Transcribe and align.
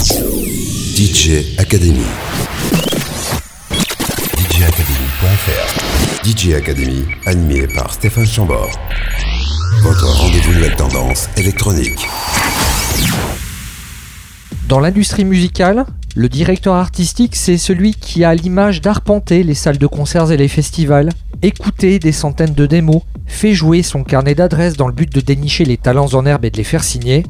DJ 0.00 1.58
Academy. 1.58 2.00
DJacademy.fr 4.38 6.24
DJ 6.24 6.54
Academy, 6.54 7.04
animé 7.26 7.66
par 7.66 7.92
Stéphane 7.92 8.26
Chambord. 8.26 8.70
Votre 9.82 10.06
rendez-vous 10.06 10.54
de 10.54 10.60
la 10.60 10.70
tendance 10.70 11.28
électronique. 11.36 12.08
Dans 14.68 14.80
l'industrie 14.80 15.26
musicale, 15.26 15.84
le 16.16 16.30
directeur 16.30 16.76
artistique, 16.76 17.36
c'est 17.36 17.58
celui 17.58 17.92
qui 17.92 18.24
a 18.24 18.34
l'image 18.34 18.80
d'arpenter 18.80 19.42
les 19.42 19.54
salles 19.54 19.76
de 19.76 19.86
concerts 19.86 20.32
et 20.32 20.38
les 20.38 20.48
festivals, 20.48 21.10
écouter 21.42 21.98
des 21.98 22.12
centaines 22.12 22.54
de 22.54 22.64
démos, 22.64 23.02
fait 23.26 23.52
jouer 23.52 23.82
son 23.82 24.02
carnet 24.02 24.34
d'adresses 24.34 24.78
dans 24.78 24.86
le 24.86 24.94
but 24.94 25.14
de 25.14 25.20
dénicher 25.20 25.66
les 25.66 25.76
talents 25.76 26.14
en 26.14 26.24
herbe 26.24 26.46
et 26.46 26.50
de 26.50 26.56
les 26.56 26.64
faire 26.64 26.84
signer, 26.84 27.24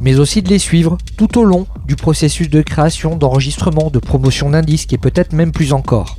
mais 0.00 0.18
aussi 0.18 0.42
de 0.42 0.48
les 0.48 0.58
suivre 0.58 0.98
tout 1.16 1.38
au 1.38 1.44
long 1.44 1.66
du 1.86 1.96
processus 1.96 2.50
de 2.50 2.62
création, 2.62 3.16
d'enregistrement, 3.16 3.90
de 3.90 3.98
promotion 3.98 4.50
d'un 4.50 4.62
disque 4.62 4.92
et 4.92 4.98
peut-être 4.98 5.32
même 5.32 5.52
plus 5.52 5.72
encore. 5.72 6.18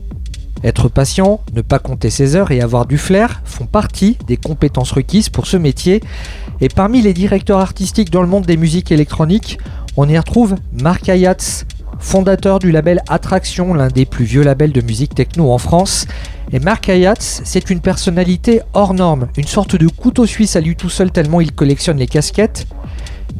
Être 0.64 0.90
patient, 0.90 1.42
ne 1.54 1.62
pas 1.62 1.80
compter 1.80 2.10
ses 2.10 2.36
heures 2.36 2.52
et 2.52 2.62
avoir 2.62 2.86
du 2.86 2.98
flair 2.98 3.42
font 3.46 3.66
partie 3.66 4.18
des 4.28 4.38
compétences 4.38 4.92
requises 4.92 5.30
pour 5.30 5.46
ce 5.46 5.58
métier. 5.58 6.02
Et 6.62 6.70
parmi 6.70 7.02
les 7.02 7.14
directeurs 7.14 7.60
artistiques 7.60 8.10
dans 8.10 8.22
le 8.22 8.28
monde 8.28 8.46
des 8.46 8.58
musiques 8.58 8.92
électroniques, 8.92 9.60
on 9.98 10.10
y 10.10 10.18
retrouve 10.18 10.56
Marc 10.74 11.08
Ayatz, 11.10 11.66
fondateur 12.00 12.60
du 12.60 12.72
label 12.72 13.02
Attraction, 13.08 13.74
l'un 13.74 13.90
des 13.90 14.06
plus 14.06 14.26
vieux 14.26 14.44
labels 14.44 14.72
de 14.72 14.82
musique 14.82 15.14
techno 15.14 15.52
en 15.52 15.58
France. 15.58 16.08
Et 16.52 16.60
Marc 16.60 16.90
Ayatz, 16.90 17.42
c'est 17.44 17.70
une 17.70 17.80
personnalité 17.80 18.62
hors 18.74 18.94
norme, 18.94 19.28
une 19.38 19.48
sorte 19.48 19.76
de 19.76 19.88
couteau 19.88 20.26
suisse 20.26 20.56
à 20.56 20.62
lui 20.62 20.76
tout 20.76 20.90
seul 20.90 21.12
tellement 21.12 21.42
il 21.42 21.52
collectionne 21.52 21.98
les 21.98 22.08
casquettes. 22.08 22.68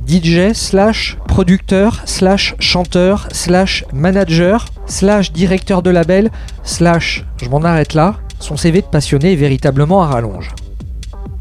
DJ 0.08 0.54
slash 0.54 1.18
producteur 1.28 2.02
slash 2.06 2.56
chanteur 2.60 3.28
slash 3.32 3.86
manager 3.94 4.66
slash 4.86 5.32
directeur 5.32 5.82
de 5.82 5.90
label 5.90 6.32
slash 6.64 7.26
je 7.42 7.50
m'en 7.50 7.64
arrête 7.64 7.94
là, 7.94 8.16
son 8.40 8.58
CV 8.58 8.82
de 8.82 8.88
passionné 8.88 9.34
est 9.34 9.38
véritablement 9.38 10.04
à 10.04 10.08
rallonge. 10.08 10.54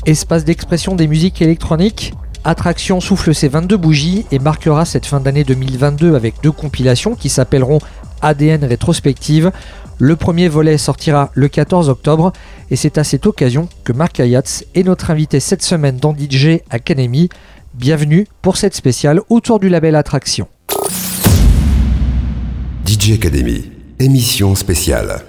Espace 0.07 0.45
d'expression 0.45 0.95
des 0.95 1.07
musiques 1.07 1.43
électroniques, 1.43 2.15
Attraction 2.47 3.01
souffle 3.01 3.35
ses 3.35 3.49
22 3.49 3.79
bougies 3.79 4.27
et 4.31 4.39
marquera 4.39 4.85
cette 4.85 5.07
fin 5.07 5.19
d'année 5.19 5.45
2022 5.45 6.15
avec 6.15 6.35
deux 6.43 6.53
compilations 6.53 7.15
qui 7.15 7.31
s'appelleront 7.31 7.79
ADN 8.21 8.65
rétrospective. 8.65 9.51
Le 9.99 10.17
premier 10.17 10.49
volet 10.49 10.77
sortira 10.77 11.31
le 11.33 11.49
14 11.49 11.89
octobre 11.89 12.35
et 12.71 12.77
c'est 12.77 12.99
à 12.99 13.05
cette 13.05 13.27
occasion 13.27 13.69
que 13.85 13.95
Marc 13.95 14.21
Ayatz 14.21 14.65
est 14.75 14.83
notre 14.83 15.11
invité 15.11 15.41
cette 15.41 15.63
semaine 15.63 15.97
dans 15.97 16.15
DJ 16.15 16.61
Academy. 16.69 17.31
Bienvenue 17.75 18.29
pour 18.41 18.57
cette 18.57 18.77
spéciale 18.77 19.21
autour 19.29 19.59
du 19.59 19.69
label 19.69 19.97
Attraction. 19.97 20.47
DJ 22.87 23.15
Academy, 23.15 23.69
émission 23.99 24.55
spéciale. 24.55 25.21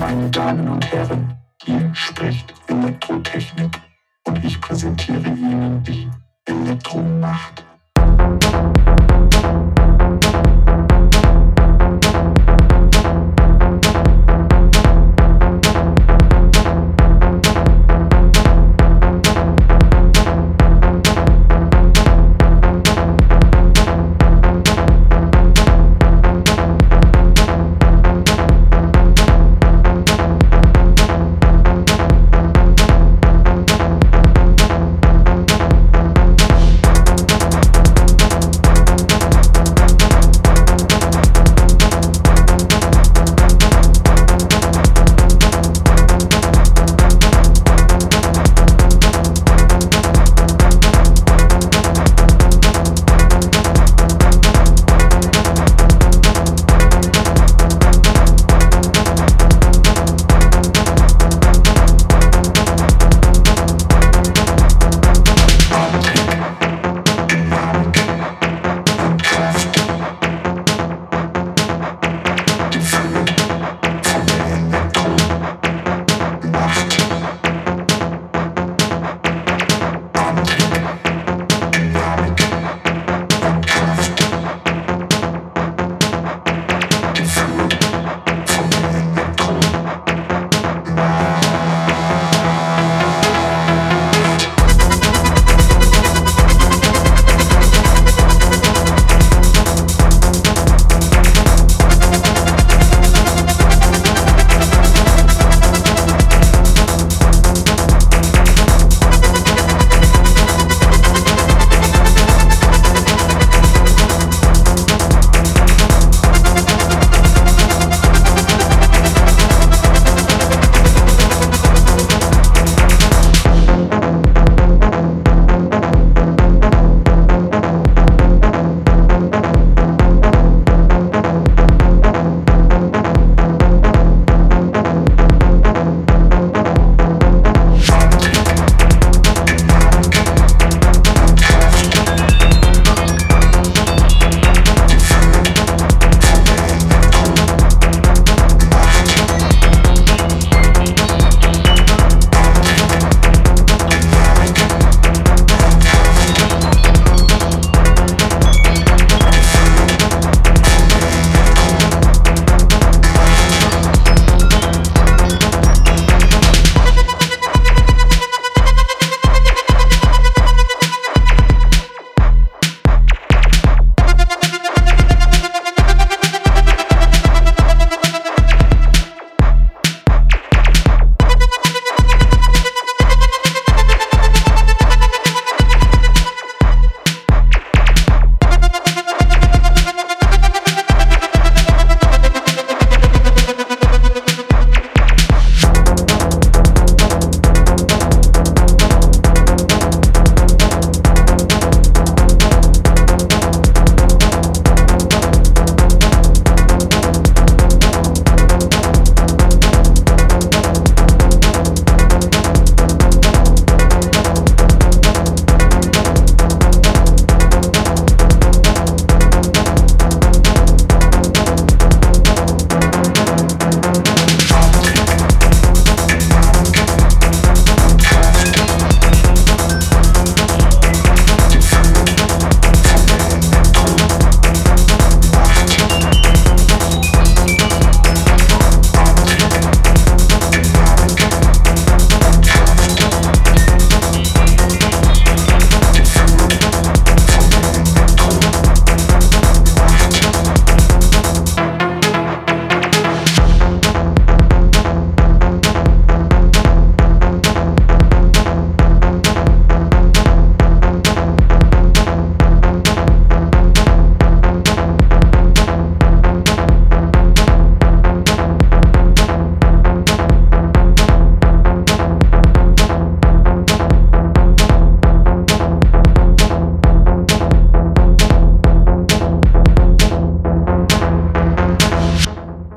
Meine 0.00 0.28
Damen 0.30 0.68
und 0.68 0.84
Herren, 0.92 1.36
hier 1.64 1.92
spricht 1.94 2.52
Elektrotechnik 2.66 3.70
und 4.26 4.44
ich 4.44 4.60
präsentiere 4.60 5.28
Ihnen 5.28 5.80
die 5.84 6.08
Elektromacht. 6.46 7.64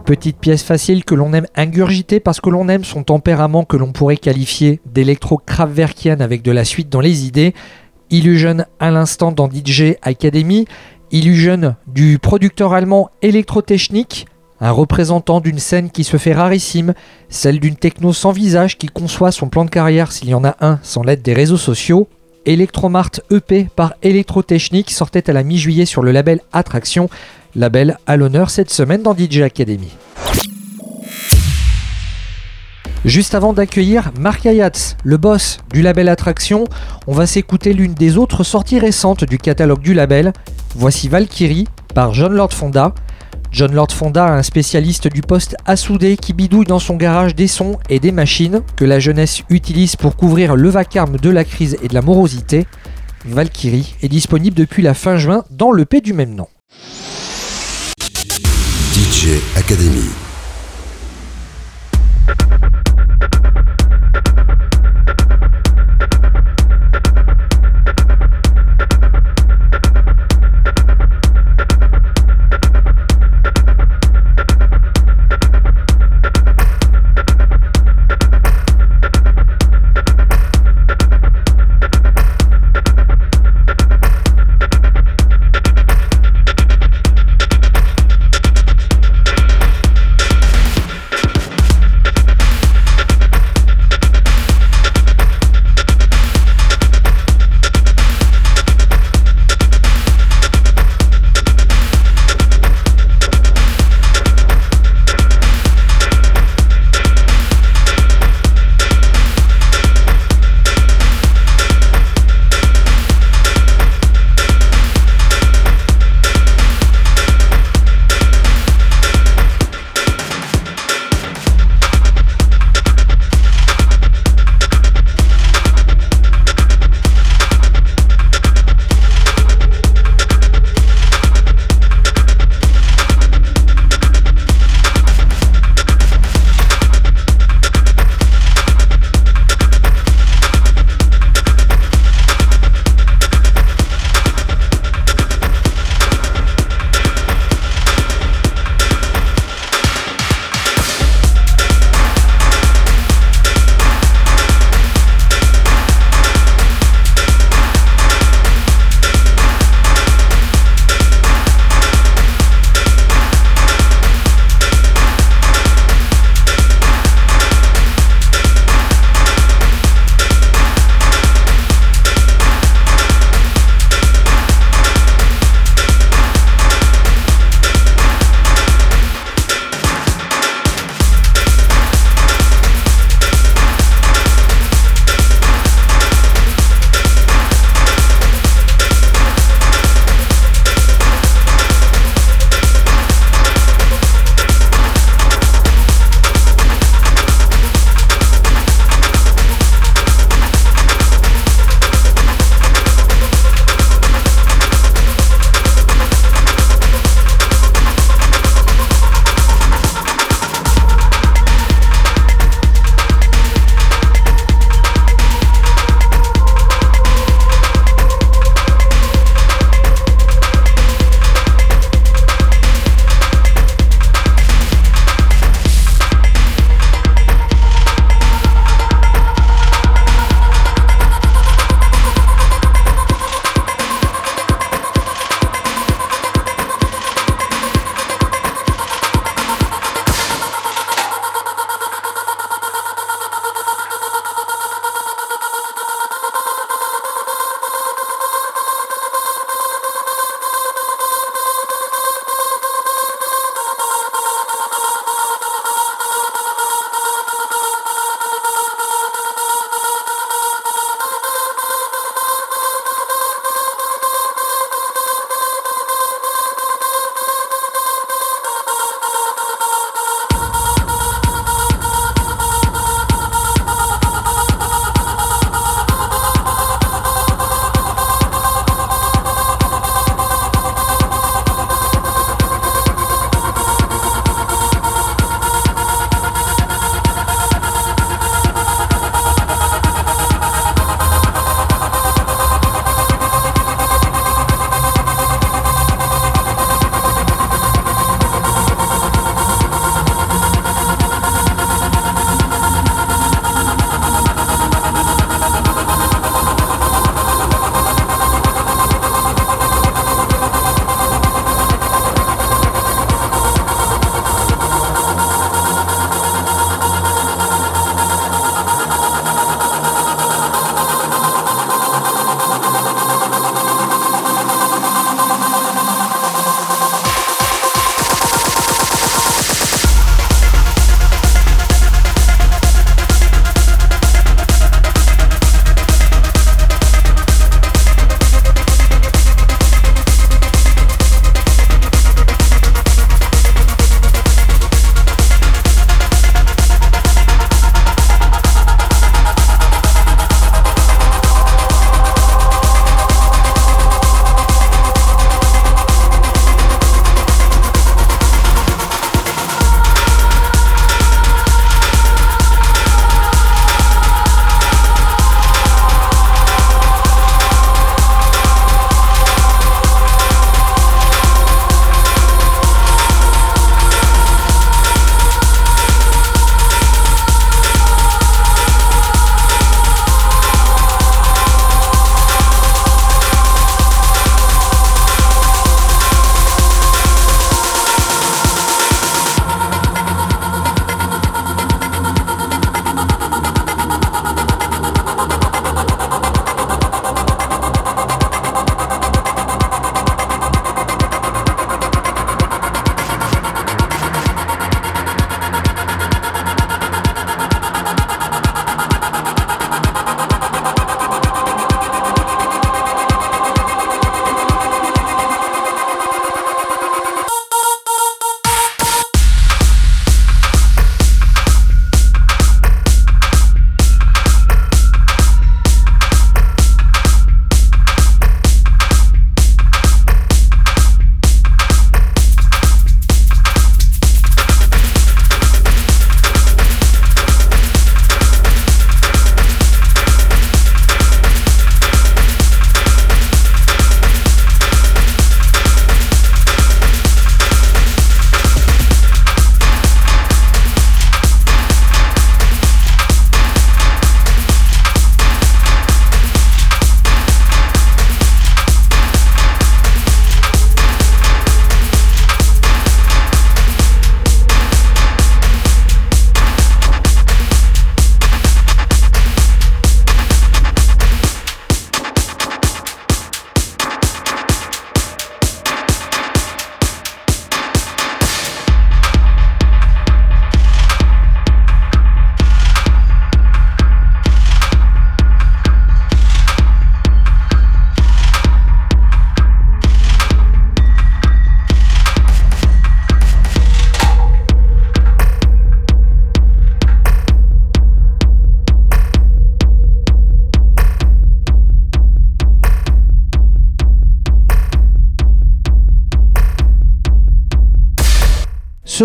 Petite 0.08 0.40
pièce 0.40 0.64
facile 0.64 1.04
que 1.04 1.16
l'on 1.16 1.34
aime 1.34 1.48
ingurgiter 1.54 2.22
parce 2.22 2.40
que 2.40 2.50
l'on 2.50 2.70
aime 2.70 2.86
son 2.86 3.04
tempérament 3.04 3.66
que 3.66 3.76
l'on 3.76 3.92
pourrait 3.92 4.16
qualifier 4.16 4.80
d'électro-kraftwerkienne 4.86 6.22
avec 6.22 6.44
de 6.44 6.52
la 6.54 6.64
suite 6.64 6.88
dans 6.88 7.02
les 7.02 7.26
idées. 7.26 7.54
Illusion 8.10 8.64
à 8.80 8.90
l'instant 8.90 9.34
dans 9.34 9.50
DJ 9.52 9.96
Academy. 10.02 10.66
Illusion 11.12 11.76
du 11.88 12.20
producteur 12.20 12.72
allemand 12.72 13.10
Electrotechnik, 13.22 14.28
un 14.62 14.72
représentant 14.72 15.42
d'une 15.42 15.60
scène 15.60 15.92
qui 15.92 16.06
se 16.06 16.16
fait 16.16 16.34
rarissime, 16.34 16.94
celle 17.28 17.60
d'une 17.60 17.76
techno 17.76 18.14
sans 18.14 18.32
visage 18.32 18.78
qui 18.78 18.88
conçoit 18.88 19.34
son 19.34 19.50
plan 19.50 19.66
de 19.66 19.70
carrière 19.70 20.14
s'il 20.14 20.30
y 20.30 20.34
en 20.34 20.46
a 20.46 20.56
un 20.62 20.80
sans 20.84 21.04
l'aide 21.04 21.22
des 21.22 21.34
réseaux 21.34 21.58
sociaux. 21.58 22.08
Electromart 22.46 23.12
EP 23.30 23.68
par 23.76 23.94
Electrotechnik 24.04 24.90
sortait 24.90 25.30
à 25.30 25.34
la 25.34 25.44
mi-juillet 25.44 25.86
sur 25.86 26.02
le 26.02 26.14
label 26.14 26.40
Attraction, 26.54 27.10
label 27.56 27.98
à 28.06 28.18
l'honneur 28.18 28.50
cette 28.50 28.70
semaine 28.70 29.04
dans 29.04 29.16
DJ 29.16 29.42
Academy. 29.42 29.92
Juste 33.06 33.36
avant 33.36 33.54
d'accueillir 33.54 34.12
Mark 34.20 34.46
Ayatz, 34.46 34.98
le 35.04 35.18
boss 35.18 35.60
du 35.72 35.82
label 35.82 36.10
Attraction, 36.10 36.66
on 37.08 37.14
va 37.14 37.26
s'écouter 37.26 37.72
l'une 37.72 37.94
des 37.94 38.18
autres 38.18 38.44
sorties 38.44 38.80
récentes 38.80 39.24
du 39.24 39.38
catalogue 39.38 39.82
du 39.82 39.94
label. 39.94 40.34
Voici 40.76 41.08
Valkyrie 41.08 41.68
par 41.94 42.14
John 42.14 42.34
Lord 42.34 42.52
Fonda. 42.52 42.94
John 43.52 43.74
Lord 43.74 43.92
Fonda, 43.92 44.26
un 44.28 44.44
spécialiste 44.44 45.08
du 45.08 45.22
poste 45.22 45.56
souder 45.76 46.18
qui 46.18 46.34
bidouille 46.34 46.66
dans 46.66 46.80
son 46.80 46.96
garage 46.96 47.34
des 47.34 47.48
sons 47.48 47.80
et 47.90 48.00
des 48.00 48.12
machines 48.12 48.62
que 48.76 48.84
la 48.84 49.00
jeunesse 49.00 49.42
utilise 49.50 49.96
pour 49.96 50.18
couvrir 50.18 50.56
le 50.56 50.70
vacarme 50.70 51.18
de 51.18 51.30
la 51.30 51.46
crise 51.46 51.78
et 51.82 51.88
de 51.88 51.94
la 51.94 52.02
morosité. 52.02 52.68
Valkyrie 53.26 53.96
est 54.02 54.10
disponible 54.10 54.56
depuis 54.56 54.84
la 54.84 54.94
fin 54.94 55.18
juin 55.18 55.44
dans 55.50 55.72
le 55.72 55.84
l'EP 55.84 56.02
du 56.02 56.14
même 56.14 56.36
nom. 56.36 56.48
Academy. 59.28 60.08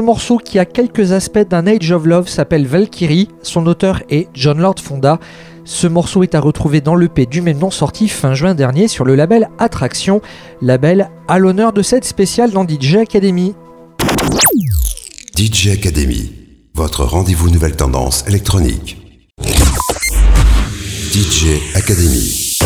Morceau 0.02 0.36
qui 0.36 0.58
a 0.58 0.64
quelques 0.64 1.12
aspects 1.12 1.48
d'un 1.48 1.66
Age 1.66 1.90
of 1.92 2.04
Love 2.04 2.28
s'appelle 2.28 2.66
Valkyrie. 2.66 3.28
Son 3.42 3.66
auteur 3.66 4.02
est 4.10 4.28
John 4.34 4.60
Lord 4.60 4.80
Fonda. 4.82 5.18
Ce 5.64 5.86
morceau 5.86 6.22
est 6.22 6.34
à 6.34 6.40
retrouver 6.40 6.80
dans 6.80 6.94
l'EP 6.94 7.26
du 7.26 7.40
même 7.40 7.58
nom 7.58 7.70
sorti 7.70 8.08
fin 8.08 8.34
juin 8.34 8.54
dernier 8.54 8.88
sur 8.88 9.04
le 9.04 9.14
label 9.14 9.48
Attraction, 9.58 10.20
label 10.60 11.10
à 11.28 11.38
l'honneur 11.38 11.72
de 11.72 11.82
cette 11.82 12.04
spéciale 12.04 12.50
dans 12.50 12.66
DJ 12.66 12.96
Academy. 12.96 13.54
DJ 15.36 15.68
Academy, 15.68 16.32
votre 16.74 17.04
rendez-vous 17.04 17.50
nouvelle 17.50 17.76
tendance 17.76 18.24
électronique. 18.26 18.98
DJ 21.12 21.60
Academy, 21.74 22.58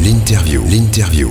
l'interview, 0.00 0.62
l'interview. 0.68 1.30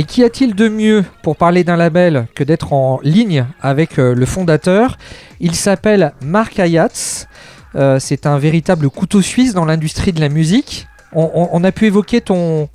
Et 0.00 0.04
qu'y 0.04 0.24
a-t-il 0.24 0.54
de 0.54 0.70
mieux 0.70 1.04
pour 1.20 1.36
parler 1.36 1.62
d'un 1.62 1.76
label 1.76 2.26
que 2.34 2.42
d'être 2.42 2.72
en 2.72 3.00
ligne 3.02 3.44
avec 3.60 3.98
euh, 3.98 4.14
le 4.14 4.24
fondateur? 4.24 4.96
Il 5.40 5.54
s'appelle 5.54 6.14
Marc 6.24 6.58
Ayatz. 6.58 7.28
Euh, 7.74 7.98
c'est 7.98 8.24
un 8.24 8.38
véritable 8.38 8.88
couteau 8.88 9.20
suisse 9.20 9.52
dans 9.52 9.66
l'industrie 9.66 10.14
de 10.14 10.20
la 10.22 10.30
musique. 10.30 10.88
On, 11.12 11.62
a 11.64 11.70
pu 11.70 11.84
évoquer 11.84 12.22
ton, 12.22 12.70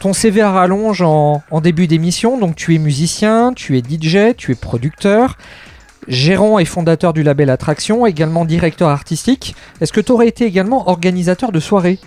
ton 0.00 0.14
CV 0.14 0.40
à 0.40 0.50
rallonge 0.50 1.02
en, 1.02 1.42
début 1.62 1.88
d'émission. 1.88 2.38
Donc 2.38 2.56
tu 2.56 2.74
es 2.74 2.78
musicien, 2.78 3.52
tu 3.52 3.76
es 3.76 3.82
DJ, 3.82 4.34
tu 4.34 4.52
es 4.52 4.54
producteur, 4.54 5.36
gérant 6.08 6.58
et 6.58 6.64
fondateur 6.64 7.12
du 7.12 7.22
label 7.22 7.50
Attraction, 7.50 8.06
également 8.06 8.46
directeur 8.46 8.88
artistique. 8.88 9.54
Est-ce 9.82 9.92
que 9.92 10.00
tu 10.00 10.10
aurais 10.10 10.28
été 10.28 10.46
également 10.46 10.88
organisateur 10.88 11.52
de 11.52 11.60
soirées? 11.60 11.98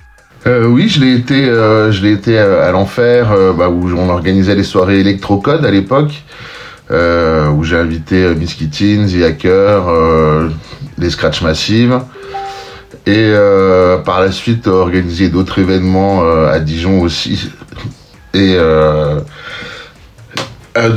Euh, 0.48 0.66
oui, 0.66 0.90
je 0.90 1.00
l'ai 1.00 1.14
été, 1.14 1.48
euh, 1.48 1.92
je 1.92 2.04
l'ai 2.04 2.12
été 2.12 2.38
à, 2.38 2.72
l'enfer, 2.72 3.34
bah, 3.58 3.70
où 3.70 3.90
on 3.98 4.10
organisait 4.10 4.56
les 4.56 4.64
soirées 4.64 5.00
électrocode 5.00 5.66
à 5.66 5.72
l'époque, 5.72 6.24
où 6.90 7.64
j'ai 7.64 7.78
invité 7.78 8.34
Miss 8.36 8.54
Kittin, 8.54 9.08
The 9.08 9.24
Hacker, 9.24 10.52
les 10.98 11.10
Scratch 11.10 11.42
Massive 11.42 12.00
et 13.06 13.30
euh, 13.32 13.98
par 13.98 14.20
la 14.20 14.32
suite 14.32 14.68
organiser 14.68 15.30
d'autres 15.30 15.60
événements 15.60 16.24
euh, 16.24 16.52
à 16.52 16.60
Dijon 16.60 17.02
aussi 17.02 17.52
et 18.34 18.56
euh, 18.58 19.20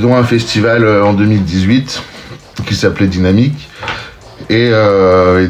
dont 0.01 0.17
un 0.17 0.25
festival 0.25 0.87
en 1.03 1.13
2018 1.13 2.03
qui 2.67 2.75
s'appelait 2.75 3.07
Dynamique 3.07 3.69
et, 4.51 4.71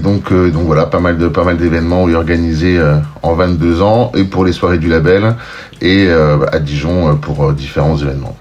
donc 0.02 0.32
donc 0.32 0.66
voilà 0.66 0.86
pas 0.86 1.00
mal 1.00 1.18
de 1.18 1.28
pas 1.28 1.44
mal 1.44 1.56
d'événements 1.56 2.04
organisés 2.04 2.80
en 3.22 3.34
22 3.34 3.82
ans 3.82 4.12
et 4.14 4.24
pour 4.24 4.44
les 4.44 4.52
soirées 4.52 4.78
du 4.78 4.88
label 4.88 5.34
et 5.80 6.08
à 6.10 6.58
Dijon 6.58 7.16
pour 7.16 7.52
différents 7.52 7.96
événements. 7.96 8.36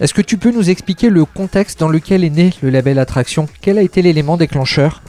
Est-ce 0.00 0.14
que 0.14 0.22
tu 0.22 0.36
peux 0.36 0.52
nous 0.52 0.70
expliquer 0.70 1.10
le 1.10 1.24
contexte 1.24 1.80
dans 1.80 1.88
lequel 1.88 2.22
est 2.22 2.30
né 2.30 2.52
le 2.62 2.70
label 2.70 2.98
Attraction? 3.00 3.48
Quel 3.60 3.78
a 3.78 3.82
été 3.82 4.00
l'élément 4.00 4.36
déclencheur? 4.36 5.02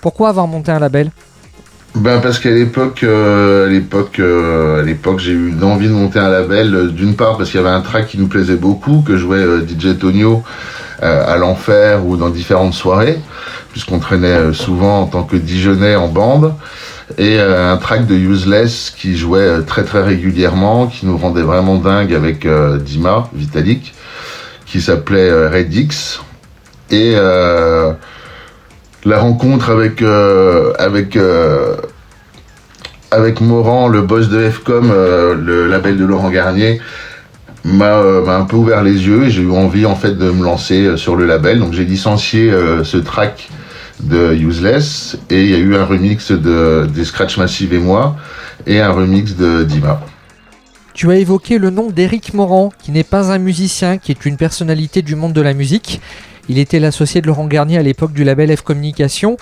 Pourquoi 0.00 0.28
avoir 0.28 0.46
monté 0.46 0.70
un 0.70 0.78
label? 0.78 1.10
Ben 1.96 2.20
parce 2.20 2.38
qu'à 2.38 2.50
l'époque, 2.50 3.02
euh, 3.02 3.66
à 3.66 3.68
l'époque, 3.68 4.20
euh, 4.20 4.80
à 4.80 4.82
l'époque, 4.82 5.18
j'ai 5.18 5.32
eu 5.32 5.52
envie 5.62 5.88
de 5.88 5.92
monter 5.92 6.20
un 6.20 6.28
label. 6.28 6.74
Euh, 6.74 6.86
d'une 6.86 7.16
part 7.16 7.36
parce 7.36 7.50
qu'il 7.50 7.60
y 7.60 7.64
avait 7.64 7.74
un 7.74 7.80
track 7.80 8.06
qui 8.06 8.18
nous 8.18 8.28
plaisait 8.28 8.54
beaucoup, 8.54 9.02
que 9.04 9.16
jouait 9.16 9.44
DJ 9.66 9.98
Tonio 9.98 10.42
à 11.02 11.38
l'enfer 11.38 12.06
ou 12.06 12.18
dans 12.18 12.28
différentes 12.28 12.74
soirées, 12.74 13.18
puisqu'on 13.72 13.98
traînait 13.98 14.52
souvent 14.52 15.02
en 15.02 15.06
tant 15.06 15.22
que 15.22 15.36
Dijonais 15.36 15.96
en 15.96 16.08
bande, 16.08 16.54
et 17.18 17.40
un 17.40 17.76
track 17.76 18.06
de 18.06 18.14
Useless 18.14 18.90
qui 18.96 19.16
jouait 19.16 19.62
très 19.62 19.84
très 19.84 20.02
régulièrement, 20.02 20.86
qui 20.86 21.06
nous 21.06 21.16
rendait 21.16 21.42
vraiment 21.42 21.76
dingue 21.76 22.14
avec 22.14 22.46
Dima 22.84 23.28
Vitalik, 23.32 23.94
qui 24.66 24.80
s'appelait 24.80 25.48
Redix, 25.48 26.20
et 26.90 27.16
la 29.04 29.18
rencontre 29.18 29.70
avec 29.70 30.02
euh, 30.02 30.72
avec 30.78 31.16
euh, 31.16 31.76
avec 33.10 33.40
Morand, 33.40 33.88
le 33.88 34.02
boss 34.02 34.28
de 34.28 34.40
FCOM, 34.40 34.90
euh, 34.90 35.34
le 35.34 35.66
label 35.66 35.96
de 35.96 36.04
Laurent 36.04 36.30
Garnier, 36.30 36.80
m'a 37.64 37.98
un 37.98 38.44
peu 38.44 38.56
ouvert 38.56 38.82
les 38.82 39.06
yeux 39.06 39.24
et 39.24 39.30
j'ai 39.30 39.42
eu 39.42 39.50
envie 39.50 39.86
en 39.86 39.96
fait 39.96 40.16
de 40.16 40.30
me 40.30 40.44
lancer 40.44 40.96
sur 40.96 41.16
le 41.16 41.26
label. 41.26 41.58
Donc 41.58 41.72
j'ai 41.72 41.84
licencié 41.84 42.52
ce 42.84 42.96
track 42.96 43.48
de 44.02 44.34
Useless 44.34 45.18
et 45.28 45.42
il 45.42 45.50
y 45.50 45.54
a 45.54 45.58
eu 45.58 45.76
un 45.76 45.84
remix 45.84 46.32
de 46.32 46.88
des 46.92 47.04
Scratch 47.04 47.36
Massive 47.36 47.74
et 47.74 47.78
moi 47.78 48.16
et 48.66 48.80
un 48.80 48.90
remix 48.90 49.36
de 49.36 49.64
Dima. 49.64 50.00
Tu 50.92 51.10
as 51.10 51.16
évoqué 51.16 51.58
le 51.58 51.70
nom 51.70 51.88
d'Éric 51.88 52.34
Morand, 52.34 52.72
qui 52.82 52.90
n'est 52.90 53.04
pas 53.04 53.30
un 53.32 53.38
musicien, 53.38 53.96
qui 53.96 54.10
est 54.10 54.26
une 54.26 54.36
personnalité 54.36 55.02
du 55.02 55.14
monde 55.14 55.32
de 55.32 55.40
la 55.40 55.54
musique. 55.54 56.00
Il 56.48 56.58
était 56.58 56.80
l'associé 56.80 57.20
de 57.20 57.26
Laurent 57.26 57.46
Garnier 57.46 57.78
à 57.78 57.82
l'époque 57.82 58.12
du 58.12 58.24
label 58.24 58.54
F 58.54 58.62
Communication. 58.62 59.36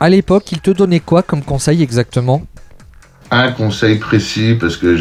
À 0.00 0.08
l'époque, 0.08 0.50
il 0.52 0.60
te 0.60 0.70
donnait 0.70 1.00
quoi 1.00 1.22
comme 1.22 1.42
conseil 1.42 1.82
exactement? 1.82 2.42
Un 3.30 3.52
conseil 3.52 3.96
précis, 3.96 4.56
parce 4.58 4.76
que 4.76 4.96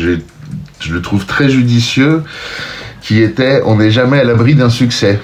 je 0.80 0.94
le 0.94 1.02
trouve 1.02 1.26
très 1.26 1.50
judicieux, 1.50 2.24
qui 3.02 3.22
était 3.22 3.62
on 3.65 3.78
n'est 3.78 3.92
jamais 3.92 4.20
à 4.20 4.24
l'abri 4.24 4.56
d'un 4.56 4.70
succès. 4.70 5.20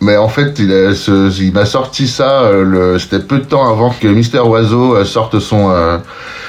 Mais 0.00 0.16
en 0.16 0.28
fait, 0.28 0.58
il, 0.58 1.52
m'a 1.52 1.64
sorti 1.64 2.08
ça, 2.08 2.42
euh, 2.42 2.98
c'était 2.98 3.20
peu 3.20 3.38
de 3.38 3.44
temps 3.44 3.70
avant 3.70 3.90
que 3.90 4.08
Mister 4.08 4.40
Oiseau 4.40 4.96
euh, 4.96 5.04
sorte 5.04 5.38
son, 5.38 5.70
euh, 5.70 5.98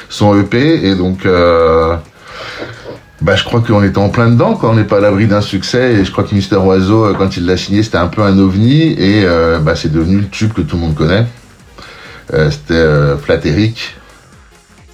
son 0.09 0.39
EP, 0.39 0.87
et 0.87 0.95
donc 0.95 1.27
bah, 3.23 3.37
je 3.37 3.45
crois 3.45 3.61
qu'on 3.61 3.81
était 3.83 3.99
en 3.99 4.09
plein 4.09 4.29
dedans, 4.29 4.59
on 4.63 4.73
n'est 4.73 4.83
pas 4.83 4.97
à 4.97 4.99
l'abri 4.99 5.27
d'un 5.27 5.39
succès. 5.39 5.93
Et 5.93 6.03
je 6.03 6.11
crois 6.11 6.25
que 6.25 6.35
Mister 6.35 6.57
Oiseau, 6.57 7.05
euh, 7.05 7.13
quand 7.17 7.37
il 7.37 7.45
l'a 7.45 7.55
signé, 7.55 7.81
c'était 7.81 7.97
un 7.97 8.07
peu 8.07 8.21
un 8.21 8.37
ovni. 8.37 8.93
Et 8.99 9.23
euh, 9.23 9.59
bah, 9.59 9.77
c'est 9.77 9.91
devenu 9.91 10.17
le 10.17 10.27
tube 10.27 10.51
que 10.51 10.61
tout 10.61 10.75
le 10.75 10.81
monde 10.81 10.95
connaît. 10.95 11.25
Euh, 12.33 12.51
c'était 12.51 13.23
Flatteric. 13.23 13.95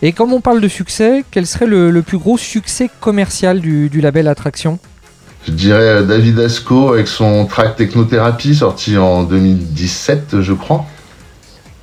Et 0.02 0.14
comme 0.14 0.32
on 0.32 0.40
parle 0.40 0.62
de 0.62 0.68
succès, 0.68 1.26
quel 1.30 1.46
serait 1.46 1.66
le, 1.66 2.02
plus 2.02 2.18
gros 2.18 2.38
succès 2.38 2.90
commercial 3.02 3.60
du, 3.60 3.90
du 3.90 4.00
label 4.00 4.28
Attraction? 4.28 4.80
Je 5.46 5.52
dirais 5.52 6.04
David 6.04 6.40
Asco 6.40 6.94
avec 6.94 7.08
son 7.08 7.46
track 7.46 7.76
Technothérapie 7.76 8.56
sorti 8.56 8.98
en 8.98 9.24
2017, 9.24 10.42
je 10.42 10.54
crois. 10.54 10.86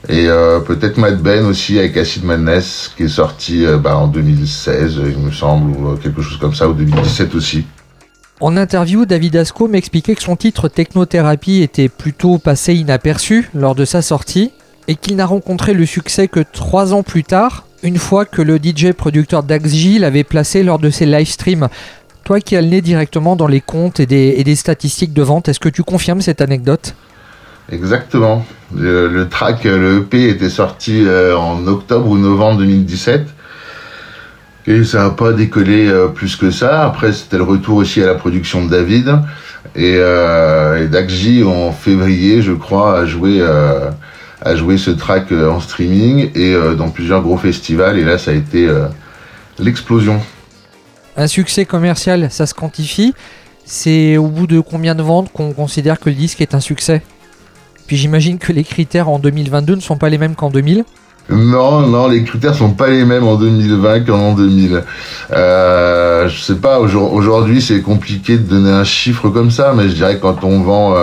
Et 0.08 0.28
euh, 0.28 0.60
peut-être 0.60 0.98
Mad 0.98 1.20
Ben 1.20 1.44
aussi 1.46 1.78
avec 1.78 1.96
Acid 1.96 2.24
Madness 2.24 2.92
qui 2.96 3.04
est 3.04 3.08
sorti 3.08 3.66
euh, 3.66 3.76
bah, 3.76 3.96
en 3.96 4.06
2016, 4.06 5.00
il 5.04 5.18
me 5.18 5.32
semble, 5.32 5.76
ou 5.76 5.88
euh, 5.88 5.96
quelque 5.96 6.22
chose 6.22 6.38
comme 6.38 6.54
ça, 6.54 6.68
ou 6.68 6.74
2017 6.74 7.34
aussi. 7.34 7.64
En 8.40 8.56
interview, 8.56 9.04
David 9.06 9.36
Asco 9.36 9.66
m'expliquait 9.66 10.14
que 10.14 10.22
son 10.22 10.36
titre 10.36 10.68
Technothérapie 10.68 11.62
était 11.62 11.88
plutôt 11.88 12.38
passé 12.38 12.74
inaperçu 12.74 13.50
lors 13.54 13.74
de 13.74 13.84
sa 13.84 14.02
sortie 14.02 14.52
et 14.88 14.94
qu'il 14.94 15.16
n'a 15.16 15.26
rencontré 15.26 15.72
le 15.72 15.86
succès 15.86 16.28
que 16.28 16.40
trois 16.40 16.92
ans 16.92 17.02
plus 17.02 17.24
tard, 17.24 17.66
une 17.86 17.98
fois 17.98 18.24
que 18.24 18.42
le 18.42 18.58
DJ 18.58 18.92
producteur 18.92 19.42
Dax 19.42 19.72
l'avait 19.98 20.24
placé 20.24 20.62
lors 20.62 20.78
de 20.78 20.90
ses 20.90 21.06
live 21.06 21.28
streams. 21.28 21.68
Toi 22.24 22.40
qui 22.40 22.56
as 22.56 22.60
le 22.60 22.68
nez 22.68 22.80
directement 22.80 23.36
dans 23.36 23.46
les 23.46 23.60
comptes 23.60 24.00
et 24.00 24.06
des, 24.06 24.34
et 24.36 24.44
des 24.44 24.56
statistiques 24.56 25.12
de 25.12 25.22
vente, 25.22 25.48
est-ce 25.48 25.60
que 25.60 25.68
tu 25.68 25.82
confirmes 25.82 26.20
cette 26.20 26.40
anecdote? 26.40 26.94
Exactement. 27.70 28.44
Le, 28.74 29.26
track, 29.28 29.64
le 29.64 29.98
EP 29.98 30.28
était 30.28 30.50
sorti 30.50 31.04
euh, 31.04 31.36
en 31.36 31.66
octobre 31.66 32.08
ou 32.08 32.18
novembre 32.18 32.58
2017. 32.58 33.28
Et 34.68 34.82
ça 34.82 35.04
n'a 35.04 35.10
pas 35.10 35.32
décollé 35.32 35.86
euh, 35.86 36.08
plus 36.08 36.34
que 36.34 36.50
ça. 36.50 36.84
Après, 36.84 37.12
c'était 37.12 37.36
le 37.36 37.44
retour 37.44 37.76
aussi 37.76 38.02
à 38.02 38.06
la 38.06 38.14
production 38.14 38.64
de 38.64 38.70
David. 38.70 39.20
Et, 39.76 39.96
euh, 39.98 40.82
et 40.82 40.88
Dakji, 40.88 41.44
en 41.44 41.70
février, 41.70 42.42
je 42.42 42.52
crois, 42.52 42.98
a 42.98 43.06
joué, 43.06 43.38
euh, 43.40 43.90
a 44.42 44.56
joué 44.56 44.78
ce 44.78 44.90
track 44.90 45.32
en 45.32 45.60
streaming 45.60 46.30
et 46.34 46.54
dans 46.76 46.90
plusieurs 46.90 47.22
gros 47.22 47.38
festivals. 47.38 47.98
Et 47.98 48.04
là, 48.04 48.18
ça 48.18 48.32
a 48.32 48.34
été 48.34 48.68
l'explosion. 49.58 50.20
Un 51.16 51.26
succès 51.26 51.64
commercial, 51.64 52.30
ça 52.30 52.46
se 52.46 52.54
quantifie. 52.54 53.14
C'est 53.64 54.16
au 54.16 54.28
bout 54.28 54.46
de 54.46 54.60
combien 54.60 54.94
de 54.94 55.02
ventes 55.02 55.32
qu'on 55.32 55.52
considère 55.52 55.98
que 55.98 56.10
le 56.10 56.14
disque 56.14 56.40
est 56.40 56.54
un 56.54 56.60
succès? 56.60 57.02
Puis 57.86 57.96
j'imagine 57.96 58.38
que 58.38 58.52
les 58.52 58.64
critères 58.64 59.08
en 59.08 59.18
2022 59.18 59.76
ne 59.76 59.80
sont 59.80 59.96
pas 59.96 60.08
les 60.08 60.18
mêmes 60.18 60.34
qu'en 60.34 60.50
2000. 60.50 60.84
Non, 61.28 61.80
non, 61.80 62.06
les 62.06 62.22
critères 62.22 62.54
sont 62.54 62.70
pas 62.70 62.88
les 62.88 63.04
mêmes 63.04 63.26
en 63.26 63.34
2020 63.34 64.00
qu'en 64.00 64.34
2000. 64.34 64.84
Euh, 65.32 66.28
je 66.28 66.40
sais 66.40 66.54
pas, 66.54 66.78
aujourd'hui 66.78 67.60
c'est 67.60 67.82
compliqué 67.82 68.38
de 68.38 68.44
donner 68.44 68.70
un 68.70 68.84
chiffre 68.84 69.28
comme 69.30 69.50
ça, 69.50 69.72
mais 69.76 69.88
je 69.88 69.94
dirais 69.94 70.20
quand 70.20 70.44
on 70.44 70.60
vend 70.60 70.94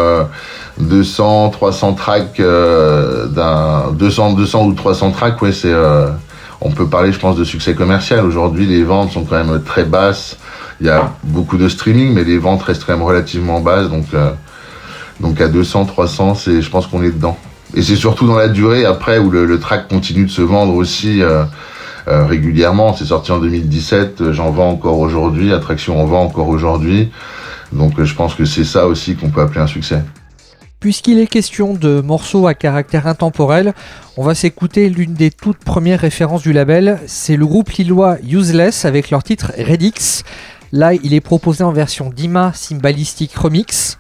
200, 0.80 1.48
euh, 1.48 1.50
300 1.50 1.94
tracks 1.94 2.40
euh, 2.40 3.28
d'un 3.28 3.92
200, 3.92 4.34
200 4.34 4.66
ou 4.68 4.74
300 4.74 5.12
tracks, 5.12 5.42
ouais, 5.42 5.52
c'est 5.52 5.74
euh, 5.74 6.08
on 6.62 6.72
peut 6.72 6.88
parler, 6.88 7.12
je 7.12 7.20
pense, 7.20 7.36
de 7.36 7.44
succès 7.44 7.76
commercial. 7.76 8.26
Aujourd'hui, 8.26 8.66
les 8.66 8.84
ventes 8.84 9.12
sont 9.12 9.26
quand 9.26 9.44
même 9.44 9.62
très 9.64 9.84
basses. 9.84 10.38
Il 10.80 10.88
y 10.88 10.90
a 10.90 11.12
beaucoup 11.24 11.58
de 11.58 11.68
streaming, 11.68 12.14
mais 12.14 12.24
les 12.24 12.38
ventes 12.38 12.64
restent 12.64 12.86
quand 12.86 12.94
même 12.94 13.06
relativement 13.06 13.60
basses, 13.60 13.90
donc 13.90 14.06
donc 15.20 15.40
à 15.40 15.48
200, 15.48 15.86
300, 15.86 16.36
c'est, 16.36 16.62
je 16.62 16.70
pense 16.70 16.88
qu'on 16.88 17.04
est 17.04 17.12
dedans. 17.12 17.38
Et 17.76 17.82
c'est 17.82 17.96
surtout 17.96 18.28
dans 18.28 18.38
la 18.38 18.50
durée 18.50 18.86
après 18.86 19.18
où 19.18 19.32
le, 19.32 19.60
track 19.60 19.88
continue 19.88 20.26
de 20.26 20.32
se 20.32 20.42
vendre 20.42 20.76
aussi 20.76 21.22
euh, 21.22 21.44
euh, 22.08 22.26
régulièrement. 22.26 22.94
C'est 22.94 23.06
sorti 23.06 23.32
en 23.32 23.40
2017, 23.40 24.22
euh, 24.22 24.34
j'en 24.34 24.52
vends 24.52 24.70
encore 24.70 25.00
aujourd'hui, 25.00 25.52
Attraction 25.54 26.00
en 26.00 26.06
vend 26.06 26.24
encore 26.24 26.50
aujourd'hui. 26.50 27.10
Donc 27.72 28.02
je 28.04 28.14
pense 28.14 28.36
que 28.36 28.46
c'est 28.46 28.64
ça 28.64 28.86
aussi 28.86 29.16
qu'on 29.16 29.30
peut 29.30 29.42
appeler 29.42 29.62
un 29.62 29.68
succès. 29.68 30.04
Puisqu'il 30.80 31.18
est 31.18 31.28
question 31.28 31.74
de 31.74 32.02
morceaux 32.02 32.46
à 32.46 32.54
caractère 32.54 33.08
intemporel, 33.08 33.74
on 34.18 34.24
va 34.24 34.36
s'écouter 34.36 34.90
l'une 34.90 35.14
des 35.14 35.32
toutes 35.32 35.64
premières 35.64 36.02
références 36.02 36.42
du 36.42 36.52
label. 36.52 37.00
C'est 37.08 37.38
le 37.38 37.46
groupe 37.46 37.70
lillois 37.72 38.18
Useless 38.30 38.84
avec 38.86 39.10
leur 39.10 39.24
titre 39.24 39.54
Redix. 39.58 40.24
Là, 40.74 40.94
il 40.94 41.14
est 41.14 41.22
proposé 41.22 41.64
en 41.64 41.72
version 41.72 42.12
Dima 42.14 42.52
Symbalistic 42.54 43.34
Remix. 43.34 43.98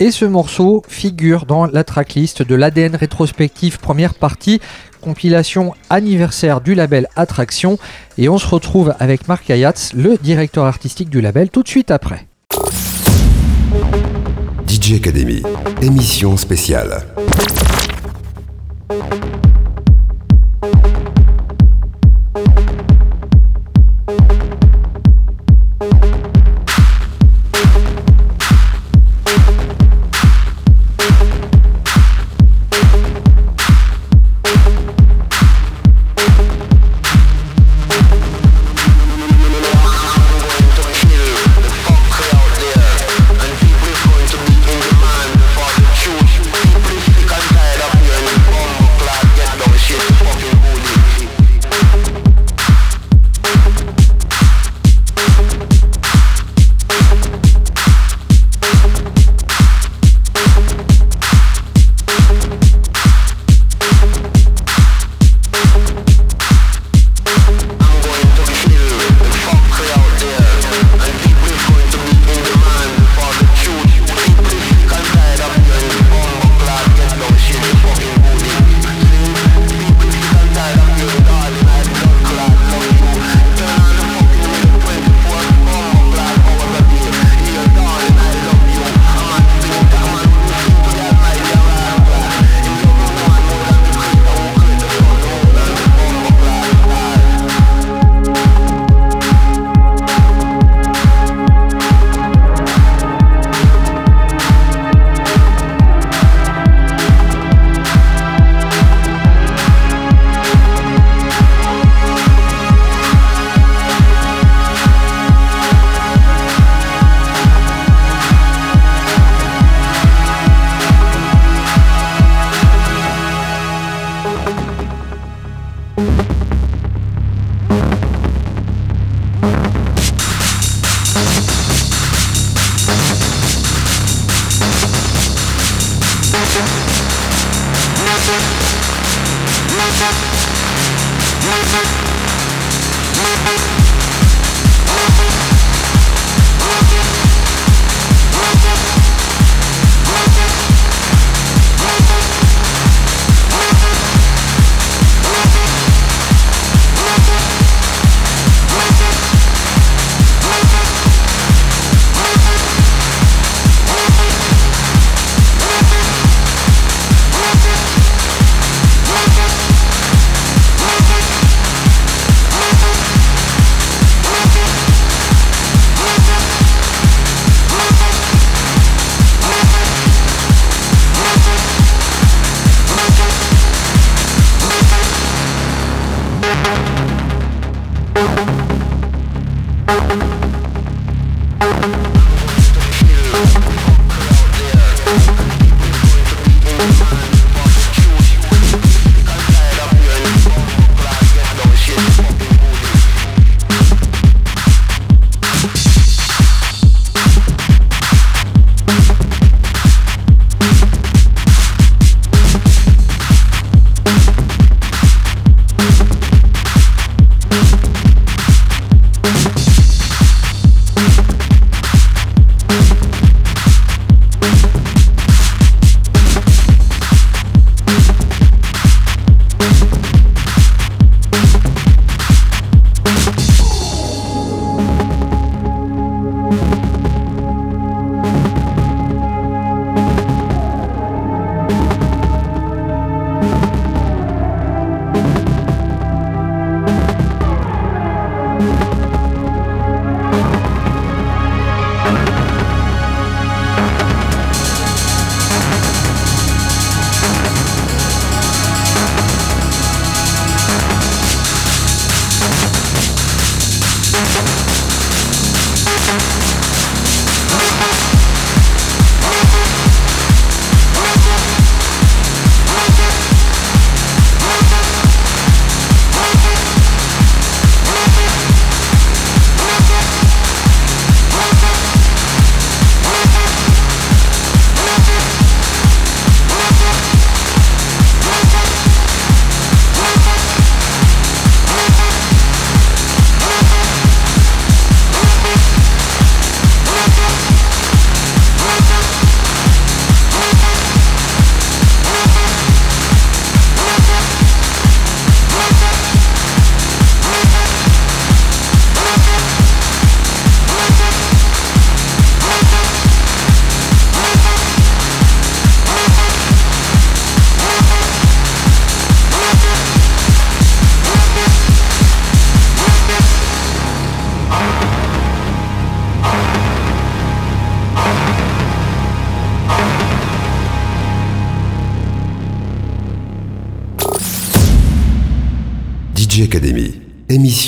Et 0.00 0.12
ce 0.12 0.24
morceau 0.24 0.84
figure 0.86 1.44
dans 1.44 1.66
la 1.66 1.82
tracklist 1.82 2.42
de 2.42 2.54
l'ADN 2.54 2.94
rétrospective 2.94 3.80
première 3.80 4.14
partie, 4.14 4.60
compilation 5.00 5.74
anniversaire 5.90 6.60
du 6.60 6.76
label 6.76 7.08
Attraction. 7.16 7.78
Et 8.16 8.28
on 8.28 8.38
se 8.38 8.46
retrouve 8.46 8.94
avec 9.00 9.26
Marc 9.26 9.50
Ayatz, 9.50 9.92
le 9.94 10.16
directeur 10.16 10.66
artistique 10.66 11.10
du 11.10 11.20
label, 11.20 11.50
tout 11.50 11.64
de 11.64 11.68
suite 11.68 11.90
après. 11.90 12.28
DJ 14.68 14.94
Academy, 14.94 15.42
émission 15.82 16.36
spéciale. 16.36 17.04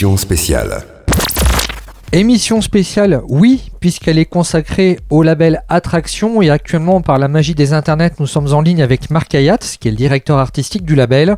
Émission 0.01 0.17
spéciale. 0.17 0.83
Émission 2.13 2.63
spéciale, 2.63 3.21
oui, 3.29 3.71
puisqu'elle 3.81 4.17
est 4.17 4.25
consacrée 4.25 4.99
au 5.11 5.23
label 5.23 5.63
Attraction 5.69 6.41
et 6.41 6.49
actuellement 6.49 7.03
par 7.03 7.19
la 7.19 7.29
magie 7.29 7.55
des 7.55 7.75
internets, 7.75 8.13
nous 8.19 8.27
sommes 8.27 8.51
en 8.55 8.63
ligne 8.63 8.81
avec 8.81 9.11
Marc 9.11 9.35
Ayat, 9.35 9.59
qui 9.59 9.89
est 9.89 9.91
le 9.91 9.99
directeur 9.99 10.39
artistique 10.39 10.87
du 10.87 10.95
label. 10.95 11.37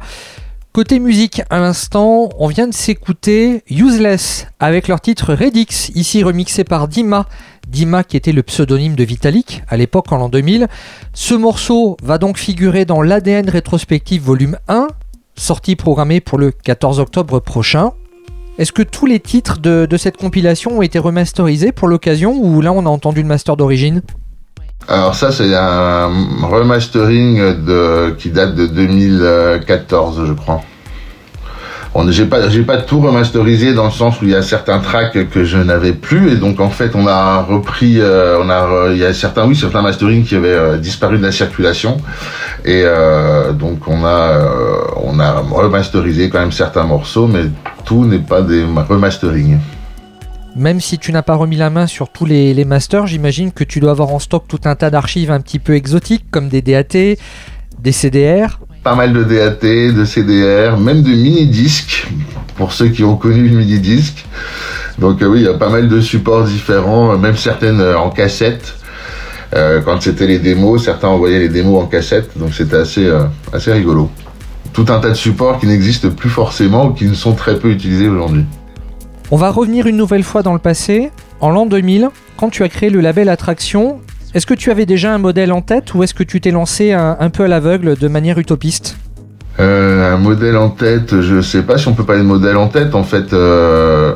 Côté 0.73 1.01
musique, 1.01 1.43
à 1.51 1.59
l'instant, 1.59 2.29
on 2.39 2.47
vient 2.47 2.69
de 2.69 2.73
s'écouter 2.73 3.65
Useless 3.69 4.47
avec 4.61 4.87
leur 4.87 5.01
titre 5.01 5.35
Redix, 5.35 5.91
ici 5.97 6.23
remixé 6.23 6.63
par 6.63 6.87
Dima. 6.87 7.27
Dima 7.67 8.05
qui 8.05 8.17
était 8.17 8.31
le 8.31 8.45
pseudonyme 8.45 8.95
de 8.95 9.03
Vitalik 9.03 9.65
à 9.67 9.77
l'époque 9.77 10.13
en 10.13 10.19
l'an 10.19 10.29
2000. 10.29 10.69
Ce 11.15 11.35
morceau 11.35 11.97
va 12.01 12.19
donc 12.19 12.39
figurer 12.39 12.85
dans 12.85 13.03
l'ADN 13.03 13.51
rétrospective 13.51 14.23
volume 14.23 14.57
1, 14.69 14.87
sortie 15.35 15.75
programmée 15.75 16.21
pour 16.21 16.39
le 16.39 16.53
14 16.53 17.01
octobre 17.01 17.41
prochain. 17.41 17.91
Est-ce 18.59 18.73
que 18.73 18.83
tous 18.83 19.07
les 19.07 19.19
titres 19.19 19.59
de, 19.59 19.97
cette 19.97 20.17
compilation 20.17 20.79
ont 20.79 20.83
été 20.83 20.99
remasterisés 20.99 21.73
pour 21.73 21.89
l'occasion 21.89 22.33
ou 22.33 22.61
là 22.61 22.73
on 22.73 22.85
a 22.85 22.89
entendu 22.89 23.23
le 23.23 23.29
master 23.29 23.57
d'origine? 23.57 24.03
Alors 24.89 25.15
ça 25.15 25.33
c'est 25.33 25.55
un 25.55 26.11
remastering 26.43 27.55
qui 28.19 28.31
date 28.31 28.55
de 28.55 28.67
2014 28.67 30.27
je 30.27 30.33
crois. 30.33 30.61
J'ai 32.09 32.25
pas 32.25 32.49
j'ai 32.49 32.63
pas 32.63 32.79
tout 32.79 33.01
remasterisé 33.01 33.75
dans 33.75 33.85
le 33.85 33.91
sens 33.91 34.21
où 34.21 34.25
il 34.25 34.31
y 34.31 34.35
a 34.35 34.43
certains 34.43 34.81
tracks 34.81 35.29
que 35.29 35.45
je 35.45 35.59
n'avais 35.59 35.93
plus 35.93 36.33
et 36.33 36.37
donc 36.37 36.59
en 36.59 36.71
fait 36.71 36.97
on 36.97 37.07
a 37.07 37.43
repris 37.43 38.01
euh, 38.01 38.39
on 38.43 38.49
a 38.49 38.91
il 38.91 38.99
y 38.99 39.05
a 39.05 39.13
certains 39.13 39.47
oui 39.47 39.55
certains 39.55 39.83
mastering 39.83 40.25
qui 40.25 40.35
avaient 40.35 40.49
euh, 40.49 40.79
disparu 40.79 41.19
de 41.19 41.23
la 41.23 41.33
circulation 41.33 41.99
et 42.65 42.83
euh, 42.85 43.53
donc 43.53 43.87
on 43.89 44.05
a 44.05 44.09
euh, 44.09 44.77
on 45.03 45.21
a 45.21 45.33
remasterisé 45.41 46.31
quand 46.31 46.41
même 46.41 46.53
certains 46.53 46.85
morceaux 46.85 47.27
mais 47.27 47.45
tout 47.85 48.07
n'est 48.07 48.19
pas 48.19 48.41
des 48.41 48.65
remastering. 48.65 49.59
Même 50.57 50.81
si 50.81 50.99
tu 50.99 51.13
n'as 51.13 51.23
pas 51.23 51.35
remis 51.35 51.57
la 51.57 51.71
main 51.71 51.87
sur 51.87 52.11
tous 52.11 52.27
les, 52.27 52.53
les 52.53 52.65
masters, 52.67 53.07
j'imagine 53.07 53.53
que 53.53 53.65
tu 53.65 53.81
dois 53.81 53.93
avoir 53.93 54.11
en 54.11 54.19
stock 54.19 54.45
tout 54.49 54.61
un 54.65 54.75
tas 54.75 54.91
d'archives 54.91 55.31
un 55.31 55.41
petit 55.41 55.59
peu 55.59 55.75
exotiques 55.75 56.27
comme 56.31 56.49
des 56.49 56.61
DAT, 56.61 57.17
des 57.79 57.93
CDR. 57.93 58.59
Pas 58.83 58.95
mal 58.95 59.13
de 59.13 59.23
DAT, 59.23 59.93
de 59.93 60.05
CDR, 60.05 60.77
même 60.77 61.03
de 61.03 61.11
mini-disques, 61.11 62.09
pour 62.57 62.73
ceux 62.73 62.89
qui 62.89 63.05
ont 63.05 63.17
connu 63.17 63.49
le 63.49 63.57
mini-disque. 63.59 64.27
Donc 64.99 65.23
euh, 65.23 65.27
oui, 65.27 65.41
il 65.41 65.45
y 65.45 65.49
a 65.49 65.55
pas 65.55 65.71
mal 65.71 65.89
de 65.89 66.01
supports 66.01 66.45
différents, 66.45 67.17
même 67.17 67.37
certaines 67.37 67.81
euh, 67.81 67.97
en 67.97 68.11
cassette. 68.11 68.75
Euh, 69.55 69.81
quand 69.83 70.01
c'était 70.01 70.27
les 70.27 70.39
démos, 70.39 70.85
certains 70.85 71.09
envoyaient 71.09 71.39
les 71.39 71.49
démos 71.49 71.83
en 71.83 71.87
cassette, 71.87 72.31
donc 72.37 72.55
c'était 72.55 72.77
assez, 72.77 73.07
euh, 73.07 73.25
assez 73.53 73.73
rigolo 73.73 74.11
tout 74.73 74.87
un 74.89 74.99
tas 75.01 75.11
de 75.11 75.15
supports 75.15 75.59
qui 75.59 75.67
n'existent 75.67 76.11
plus 76.11 76.31
forcément 76.31 76.87
ou 76.87 76.93
qui 76.93 77.05
ne 77.05 77.15
sont 77.15 77.35
très 77.35 77.59
peu 77.59 77.71
utilisés 77.71 78.09
aujourd'hui. 78.09 78.45
On 79.31 79.37
va 79.37 79.51
revenir 79.51 79.87
une 79.87 79.97
nouvelle 79.97 80.23
fois 80.23 80.43
dans 80.43 80.53
le 80.53 80.59
passé. 80.59 81.11
En 81.41 81.51
l'an 81.51 81.67
2000, 81.67 82.09
quand 82.37 82.51
tu 82.51 82.63
as 82.63 82.69
créé 82.69 82.91
le 82.91 83.01
label 83.01 83.29
Attraction, 83.29 84.01
est-ce 84.35 84.47
que 84.47 84.55
tu 84.55 84.71
avais 84.71 84.87
déjà 84.87 85.15
un 85.15 85.19
modèle 85.19 85.53
en 85.53 85.61
tête 85.61 85.95
ou 85.95 86.03
est-ce 86.03 86.15
que 86.15 86.23
tu 86.23 86.41
t'es 86.41 86.51
lancé 86.51 86.93
un, 86.93 87.31
peu 87.31 87.45
à 87.45 87.49
l'aveugle 87.49 87.97
de 87.97 88.09
manière 88.09 88.39
utopiste 88.39 88.97
euh, 89.61 90.15
Un 90.15 90.17
modèle 90.17 90.57
en 90.57 90.71
tête, 90.71 91.21
je 91.21 91.43
sais 91.43 91.63
pas 91.63 91.77
si 91.77 91.89
on 91.89 91.95
peut 91.95 92.05
parler 92.05 92.23
de 92.23 92.27
modèle 92.27 92.57
en 92.57 92.69
tête. 92.69 92.95
En 92.95 93.05
fait, 93.05 93.35
euh, 93.35 94.15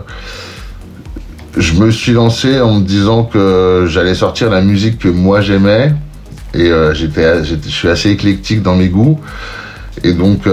je 1.56 1.74
me 1.74 1.90
suis 1.90 2.12
lancé 2.12 2.60
en 2.60 2.74
me 2.74 2.84
disant 2.84 3.24
que 3.24 3.84
j'allais 3.88 4.14
sortir 4.14 4.48
la 4.48 4.62
musique 4.62 4.98
que 4.98 5.08
moi 5.08 5.42
j'aimais 5.42 5.92
et 6.54 6.70
euh, 6.70 6.94
je 6.94 7.68
suis 7.68 7.88
assez 7.88 8.10
éclectique 8.10 8.62
dans 8.62 8.74
mes 8.74 8.88
goûts. 8.88 9.20
Et 10.04 10.12
donc, 10.12 10.46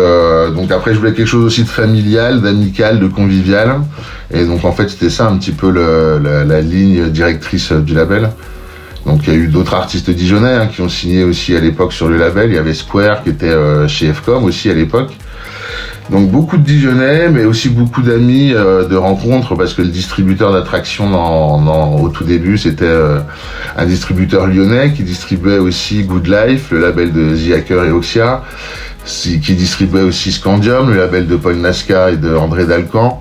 après, 0.72 0.94
je 0.94 1.00
voulais 1.00 1.14
quelque 1.14 1.28
chose 1.28 1.46
aussi 1.46 1.64
de 1.64 1.70
familial, 1.70 2.42
d'amical, 2.42 3.00
de 3.00 3.08
convivial. 3.08 3.82
Et 4.32 4.46
donc, 4.46 4.64
en 4.66 4.72
fait, 4.72 4.90
c'était 4.90 5.10
ça 5.10 5.28
un 5.28 5.38
petit 5.38 5.52
peu 5.52 5.70
la, 5.70 6.62
ligne 6.62 7.10
directrice 7.10 7.72
du 7.72 7.94
label. 7.94 8.30
Donc, 9.06 9.28
il 9.28 9.34
y 9.34 9.36
a 9.36 9.40
eu 9.40 9.48
d'autres 9.48 9.74
artistes 9.74 10.10
dijonnais 10.10 10.54
hein, 10.54 10.68
qui 10.68 10.82
ont 10.82 10.90
signé 10.90 11.24
aussi 11.24 11.56
à 11.56 11.60
l'époque 11.60 11.94
sur 11.94 12.08
le 12.08 12.18
label. 12.18 12.50
Il 12.52 12.56
y 12.56 12.58
avait 12.58 12.74
Square 12.74 13.24
qui 13.24 13.30
était 13.30 13.48
euh, 13.48 13.88
chez 13.88 14.14
FCOM 14.14 14.46
aussi 14.46 14.70
à 14.70 14.74
l'époque. 14.74 15.12
Donc, 16.10 16.30
beaucoup 16.30 16.58
de 16.58 16.64
dijonnais, 16.64 17.30
mais 17.30 17.46
aussi 17.46 17.70
beaucoup 17.70 18.02
d'amis, 18.02 18.54
euh, 18.54 18.88
de 18.88 18.96
rencontres, 18.96 19.56
parce 19.56 19.74
que 19.74 19.82
le 19.82 19.88
distributeur 19.88 20.52
d'attraction 20.52 22.02
au 22.02 22.10
tout 22.10 22.24
début, 22.24 22.58
c'était 22.58 22.86
euh, 22.86 23.20
un 23.78 23.86
distributeur 23.86 24.48
lyonnais 24.48 24.94
qui 24.94 25.04
distribuait 25.04 25.60
aussi 25.60 26.04
Good 26.04 26.28
Life, 26.28 26.72
le 26.72 26.80
label 26.80 27.12
de 27.14 27.36
The 27.36 27.58
Hacker 27.58 27.86
et 27.86 27.92
Oxia 27.92 28.44
qui 29.06 29.56
distribuait 29.56 30.02
aussi 30.02 30.32
Scandium, 30.32 30.90
le 30.90 30.98
label 30.98 31.28
de 31.28 31.36
Paul 31.36 31.56
Nasca 31.56 32.12
et 32.12 32.18
de 32.18 32.36
André 32.36 32.66
Dalcan. 32.66 33.20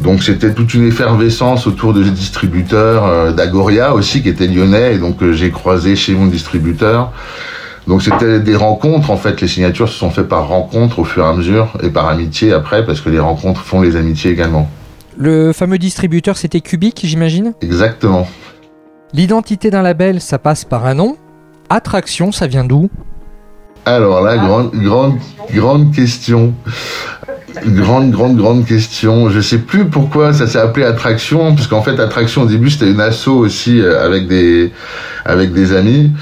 Donc 0.00 0.22
c'était 0.22 0.54
toute 0.54 0.72
une 0.72 0.86
effervescence 0.88 1.66
autour 1.66 1.92
de 1.92 2.02
distributeurs, 2.02 3.04
euh, 3.04 3.32
d'Agoria 3.32 3.94
aussi 3.94 4.22
qui 4.22 4.30
était 4.30 4.46
lyonnais 4.46 4.94
et 4.94 4.98
donc 4.98 5.22
euh, 5.22 5.32
j'ai 5.32 5.50
croisé 5.50 5.94
chez 5.94 6.14
mon 6.14 6.26
distributeur. 6.26 7.12
Donc 7.86 8.02
c'était 8.02 8.40
des 8.40 8.56
rencontres 8.56 9.10
en 9.10 9.16
fait, 9.16 9.40
les 9.40 9.48
signatures 9.48 9.88
se 9.88 9.94
sont 9.94 10.10
faites 10.10 10.28
par 10.28 10.48
rencontre 10.48 11.00
au 11.00 11.04
fur 11.04 11.24
et 11.24 11.28
à 11.28 11.34
mesure 11.34 11.76
et 11.82 11.90
par 11.90 12.08
amitié 12.08 12.52
après 12.52 12.86
parce 12.86 13.00
que 13.00 13.10
les 13.10 13.18
rencontres 13.18 13.62
font 13.62 13.82
les 13.82 13.96
amitiés 13.96 14.30
également. 14.30 14.70
Le 15.18 15.52
fameux 15.52 15.78
distributeur 15.78 16.38
c'était 16.38 16.60
Cubic 16.60 17.00
j'imagine? 17.04 17.52
Exactement. 17.60 18.26
L'identité 19.12 19.70
d'un 19.70 19.82
label 19.82 20.20
ça 20.20 20.38
passe 20.38 20.64
par 20.64 20.86
un 20.86 20.94
nom. 20.94 21.16
Attraction 21.68 22.32
ça 22.32 22.46
vient 22.46 22.64
d'où? 22.64 22.88
Alors 23.86 24.20
là, 24.20 24.36
grande, 24.36 24.70
grande, 24.74 25.18
grande 25.52 25.92
question. 25.92 26.54
Grande, 27.66 28.10
grande, 28.10 28.36
grande 28.36 28.64
question. 28.64 29.28
Je 29.28 29.40
sais 29.40 29.58
plus 29.58 29.84
pourquoi 29.86 30.32
ça 30.32 30.46
s'est 30.46 30.58
appelé 30.58 30.86
Attraction, 30.86 31.54
puisqu'en 31.54 31.82
fait, 31.82 31.98
Attraction, 31.98 32.42
au 32.42 32.46
début, 32.46 32.70
c'était 32.70 32.90
une 32.90 33.00
asso 33.00 33.28
aussi 33.28 33.80
euh, 33.80 34.04
avec 34.04 34.28
des, 34.28 34.72
avec 35.24 35.52
des 35.52 35.74
amis, 35.74 36.12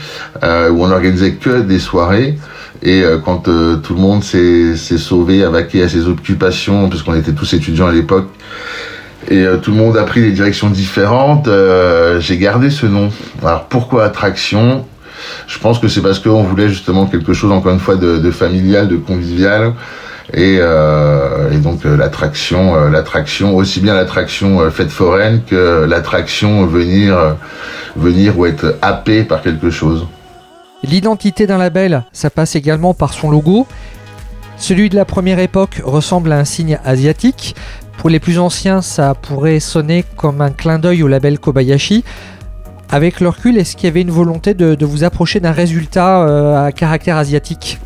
euh, 0.42 0.70
où 0.70 0.82
on 0.84 0.90
organisait 0.90 1.32
que 1.32 1.60
des 1.60 1.78
soirées. 1.78 2.38
Et 2.82 3.02
euh, 3.02 3.18
quand 3.18 3.48
euh, 3.48 3.76
tout 3.76 3.94
le 3.94 4.00
monde 4.00 4.24
s'est 4.24 4.76
sauvé, 4.76 5.44
a 5.44 5.50
vaqué 5.50 5.82
à 5.82 5.88
ses 5.88 6.08
occupations, 6.08 6.88
puisqu'on 6.88 7.14
était 7.14 7.32
tous 7.32 7.52
étudiants 7.52 7.88
à 7.88 7.92
l'époque, 7.92 8.28
et 9.28 9.42
euh, 9.44 9.58
tout 9.58 9.70
le 9.72 9.76
monde 9.76 9.96
a 9.96 10.04
pris 10.04 10.22
des 10.22 10.32
directions 10.32 10.70
différentes, 10.70 11.48
j'ai 12.20 12.38
gardé 12.38 12.70
ce 12.70 12.86
nom. 12.86 13.10
Alors 13.42 13.66
pourquoi 13.66 14.04
Attraction? 14.04 14.86
Je 15.46 15.58
pense 15.58 15.78
que 15.78 15.88
c'est 15.88 16.00
parce 16.00 16.20
qu'on 16.20 16.42
voulait 16.42 16.68
justement 16.68 17.06
quelque 17.06 17.32
chose, 17.32 17.50
encore 17.50 17.72
une 17.72 17.80
fois, 17.80 17.96
de, 17.96 18.18
de 18.18 18.30
familial, 18.30 18.88
de 18.88 18.96
convivial. 18.96 19.74
Et, 20.34 20.58
euh, 20.60 21.50
et 21.50 21.56
donc 21.56 21.86
euh, 21.86 21.96
l'attraction, 21.96 22.74
euh, 22.74 22.90
l'attraction, 22.90 23.56
aussi 23.56 23.80
bien 23.80 23.94
l'attraction 23.94 24.70
fête 24.70 24.90
foraine 24.90 25.40
que 25.46 25.86
l'attraction 25.88 26.66
venir, 26.66 27.36
venir 27.96 28.38
ou 28.38 28.44
être 28.44 28.76
happé 28.82 29.24
par 29.24 29.40
quelque 29.40 29.70
chose. 29.70 30.06
L'identité 30.82 31.46
d'un 31.46 31.58
label, 31.58 32.04
ça 32.12 32.30
passe 32.30 32.56
également 32.56 32.94
par 32.94 33.14
son 33.14 33.30
logo. 33.30 33.66
Celui 34.58 34.90
de 34.90 34.96
la 34.96 35.04
première 35.04 35.38
époque 35.38 35.80
ressemble 35.82 36.32
à 36.32 36.38
un 36.38 36.44
signe 36.44 36.78
asiatique. 36.84 37.56
Pour 37.96 38.10
les 38.10 38.20
plus 38.20 38.38
anciens, 38.38 38.82
ça 38.82 39.14
pourrait 39.14 39.60
sonner 39.60 40.04
comme 40.16 40.40
un 40.40 40.50
clin 40.50 40.78
d'œil 40.78 41.02
au 41.02 41.08
label 41.08 41.38
Kobayashi. 41.38 42.04
Avec 42.90 43.20
le 43.20 43.28
recul, 43.28 43.58
est-ce 43.58 43.76
qu'il 43.76 43.86
y 43.86 43.90
avait 43.90 44.02
une 44.02 44.10
volonté 44.10 44.54
de, 44.54 44.84
vous 44.84 45.04
approcher 45.04 45.40
d'un 45.40 45.52
résultat 45.52 46.64
à 46.64 46.72
caractère 46.72 47.16
asiatique? 47.16 47.78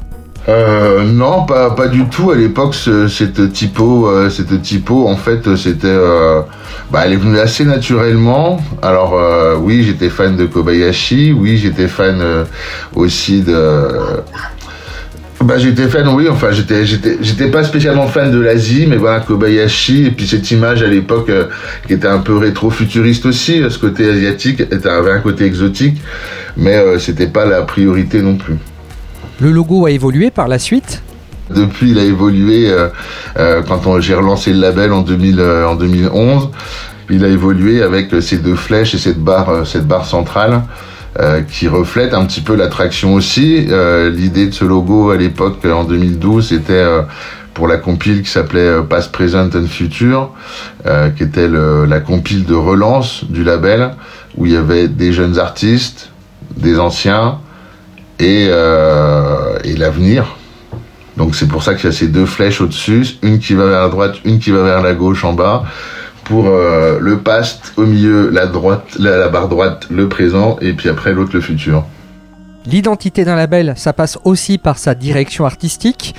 Euh, 0.49 1.05
non, 1.05 1.45
pas, 1.45 1.71
pas 1.71 1.87
du 1.87 2.07
tout. 2.09 2.33
À 2.33 2.37
l'époque, 2.37 2.75
ce, 2.75 3.07
cette 3.07 3.53
typo, 3.53 4.09
euh, 4.09 4.29
cette 4.29 4.61
typo, 4.63 5.07
en 5.07 5.17
fait, 5.17 5.55
c'était, 5.57 5.87
euh, 5.87 6.41
bah, 6.91 7.03
elle 7.05 7.13
est 7.13 7.17
venue 7.17 7.39
assez 7.39 7.65
naturellement. 7.65 8.61
Alors, 8.83 9.15
euh, 9.15 9.57
oui, 9.57 9.85
j'étais 9.85 10.09
fan 10.09 10.37
de 10.37 10.47
Kobayashi. 10.47 11.33
Oui, 11.33 11.59
j'étais 11.59 11.87
fan 11.87 12.21
aussi 12.95 13.43
de. 13.43 13.87
Bah, 15.45 15.59
j'étais 15.59 15.87
fan, 15.87 16.09
oui. 16.09 16.29
Enfin, 16.29 16.51
j'étais, 16.51 16.87
j'étais, 16.87 17.19
j'étais 17.21 17.49
pas 17.49 17.63
spécialement 17.63 18.09
fan 18.09 18.33
de 18.33 18.41
l'Asie, 18.41 18.87
mais 18.89 18.97
voilà, 18.97 19.21
Kobayashi 19.21 20.07
et 20.07 20.11
puis 20.11 20.27
cette 20.27 20.51
image 20.51 20.83
à 20.83 20.89
l'époque 20.89 21.31
qui 21.87 21.93
était 21.95 22.09
un 22.09 22.19
peu 22.19 22.37
rétro-futuriste 22.37 23.27
aussi. 23.27 23.63
Ce 23.69 23.79
côté 23.79 24.11
asiatique 24.11 24.63
avait 24.85 25.13
un 25.13 25.21
côté 25.21 25.45
exotique, 25.45 26.01
mais 26.57 26.99
c'était 26.99 27.29
pas 27.29 27.45
la 27.45 27.63
priorité 27.63 28.23
non 28.23 28.37
plus. 28.37 28.57
Le 29.43 29.51
logo 29.51 29.87
a 29.87 29.91
évolué 29.91 30.31
par 30.31 30.47
la 30.47 30.61
suite 30.61 31.03
Depuis, 31.53 31.91
il 31.91 31.99
a 31.99 32.05
évolué 32.05 32.71
euh, 32.71 32.87
euh, 33.39 33.61
quand 33.67 33.99
j'ai 33.99 34.15
relancé 34.15 34.53
le 34.53 34.61
label 34.61 34.93
en, 34.93 35.01
2000, 35.01 35.41
euh, 35.41 35.75
2011. 35.75 36.49
Il 37.11 37.25
a 37.25 37.29
évolué 37.29 37.83
avec 37.83 38.15
ces 38.21 38.39
deux 38.39 38.55
flèches 38.55 38.95
et 38.95 38.99
cette 38.99 39.19
barre, 39.19 39.67
centrale 40.07 40.63
qui 41.51 41.67
reflète 41.67 42.15
un 42.15 42.25
petit 42.25 42.41
peu 42.41 42.55
l'attraction 42.55 43.15
aussi. 43.15 43.67
L'idée 43.67 44.47
de 44.47 44.55
ce 44.55 44.65
logo 44.65 45.11
à 45.11 45.17
l'époque, 45.17 45.65
en 45.67 45.85
2012, 45.85 46.49
c'était 46.49 46.87
pour 47.53 47.67
la 47.67 47.77
compile 47.77 48.23
qui 48.23 48.31
s'appelait 48.31 48.77
Past, 48.89 49.13
Present 49.13 49.51
and 49.55 49.67
Future, 49.67 50.31
qui 51.17 51.23
était 51.23 51.49
la 51.49 52.01
compile 52.01 52.47
de 52.47 52.55
relance 52.55 53.25
du 53.25 53.45
label, 53.45 53.91
où 54.39 54.47
il 54.47 54.53
y 54.53 54.57
avait 54.57 54.89
des 54.89 55.13
jeunes 55.13 55.39
artistes, 55.39 56.11
des 56.57 56.79
anciens, 56.79 57.41
et, 58.23 58.47
euh, 58.49 59.59
et 59.65 59.77
l'avenir. 59.77 60.37
Donc 61.17 61.35
c'est 61.35 61.49
pour 61.49 61.63
ça 61.63 61.75
qu'il 61.75 61.85
y 61.85 61.89
a 61.89 61.93
ces 61.93 62.07
deux 62.07 62.25
flèches 62.25 62.61
au-dessus, 62.61 63.19
une 63.23 63.39
qui 63.39 63.55
va 63.55 63.67
vers 63.67 63.83
la 63.83 63.89
droite, 63.89 64.17
une 64.25 64.39
qui 64.39 64.51
va 64.51 64.63
vers 64.63 64.83
la 64.83 64.95
gauche 64.95 65.25
en 65.25 65.33
bas. 65.33 65.65
Pour 66.25 66.47
euh, 66.47 66.99
le 67.01 67.19
past 67.19 67.73
au 67.77 67.85
milieu, 67.85 68.31
la 68.31 68.47
droite, 68.47 68.97
la 68.99 69.29
barre 69.29 69.49
droite, 69.49 69.89
le 69.91 70.09
présent, 70.09 70.57
et 70.61 70.73
puis 70.73 70.89
après 70.89 71.13
l'autre 71.13 71.33
le 71.35 71.41
futur. 71.41 71.85
L'identité 72.65 73.25
d'un 73.25 73.35
label, 73.35 73.75
ça 73.77 73.93
passe 73.93 74.19
aussi 74.25 74.57
par 74.57 74.79
sa 74.79 74.95
direction 74.95 75.45
artistique. 75.45 76.15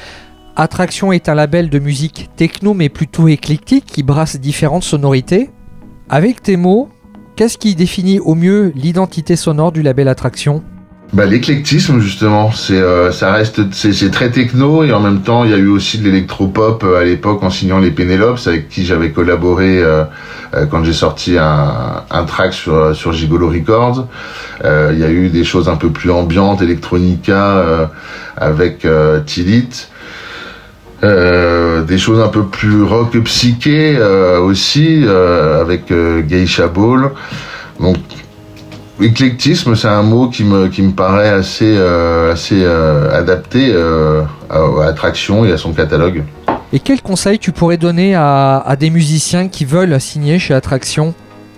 Attraction 0.57 1.13
est 1.13 1.29
un 1.29 1.35
label 1.35 1.69
de 1.69 1.79
musique 1.79 2.29
techno 2.35 2.73
mais 2.73 2.89
plutôt 2.89 3.29
éclectique 3.29 3.85
qui 3.85 4.03
brasse 4.03 4.39
différentes 4.39 4.83
sonorités. 4.83 5.49
Avec 6.09 6.43
tes 6.43 6.57
mots, 6.57 6.89
qu'est-ce 7.37 7.57
qui 7.57 7.75
définit 7.75 8.19
au 8.19 8.35
mieux 8.35 8.73
l'identité 8.75 9.37
sonore 9.37 9.71
du 9.71 9.81
label 9.81 10.09
Attraction? 10.09 10.63
Bah, 11.13 11.25
l'éclectisme 11.25 11.99
justement, 11.99 12.51
c'est 12.51 12.73
euh, 12.73 13.11
ça 13.11 13.31
reste 13.31 13.61
c'est 13.71 14.11
très 14.11 14.31
techno 14.31 14.83
et 14.83 14.91
en 14.91 14.99
même 14.99 15.21
temps 15.21 15.43
il 15.43 15.51
y 15.51 15.53
a 15.53 15.57
eu 15.57 15.67
aussi 15.67 15.99
de 15.99 16.05
l'électropop 16.05 16.83
euh, 16.83 17.01
à 17.01 17.03
l'époque 17.03 17.43
en 17.43 17.51
signant 17.51 17.79
les 17.79 17.91
Pénélopes 17.91 18.39
avec 18.47 18.67
qui 18.67 18.83
j'avais 18.83 19.11
collaboré 19.11 19.81
euh, 19.81 20.03
euh, 20.55 20.65
quand 20.65 20.83
j'ai 20.83 20.93
sorti 20.93 21.37
un, 21.37 22.03
un 22.09 22.23
track 22.23 22.53
sur 22.53 22.95
sur 22.95 23.13
Gigolo 23.13 23.47
Records. 23.49 24.07
Euh, 24.65 24.91
Il 24.93 24.99
y 24.99 25.03
a 25.03 25.09
eu 25.09 25.29
des 25.29 25.43
choses 25.43 25.69
un 25.69 25.75
peu 25.75 25.89
plus 25.89 26.09
ambiantes, 26.09 26.61
electronica 26.61 27.57
euh, 27.57 27.85
avec 28.35 28.83
euh, 28.85 29.19
Tilit. 29.25 29.87
Euh, 31.03 31.83
des 31.83 31.97
choses 31.97 32.21
un 32.21 32.29
peu 32.29 32.43
plus 32.43 32.81
rock 32.81 33.17
psyché 33.25 33.97
euh, 33.97 34.39
aussi 34.39 35.03
euh, 35.05 35.59
avec 35.59 35.91
euh, 35.91 36.21
Geisha 36.21 36.67
Ball. 36.67 37.11
Donc 37.79 37.97
éclectisme, 39.01 39.75
c'est 39.75 39.87
un 39.87 40.03
mot 40.03 40.27
qui 40.27 40.43
me 40.43 40.67
qui 40.67 40.81
me 40.81 40.91
paraît 40.91 41.29
assez 41.29 41.75
euh, 41.77 42.33
assez 42.33 42.61
euh, 42.63 43.11
adapté 43.11 43.71
euh, 43.73 44.21
à, 44.49 44.59
à 44.59 44.87
Attraction 44.87 45.45
et 45.45 45.51
à 45.51 45.57
son 45.57 45.73
catalogue. 45.73 46.23
Et 46.71 46.79
quels 46.79 47.01
conseils 47.01 47.39
tu 47.39 47.51
pourrais 47.51 47.77
donner 47.77 48.15
à, 48.15 48.57
à 48.57 48.75
des 48.75 48.89
musiciens 48.89 49.47
qui 49.47 49.65
veulent 49.65 49.99
signer 49.99 50.39
chez 50.39 50.53
Attraction? 50.53 51.13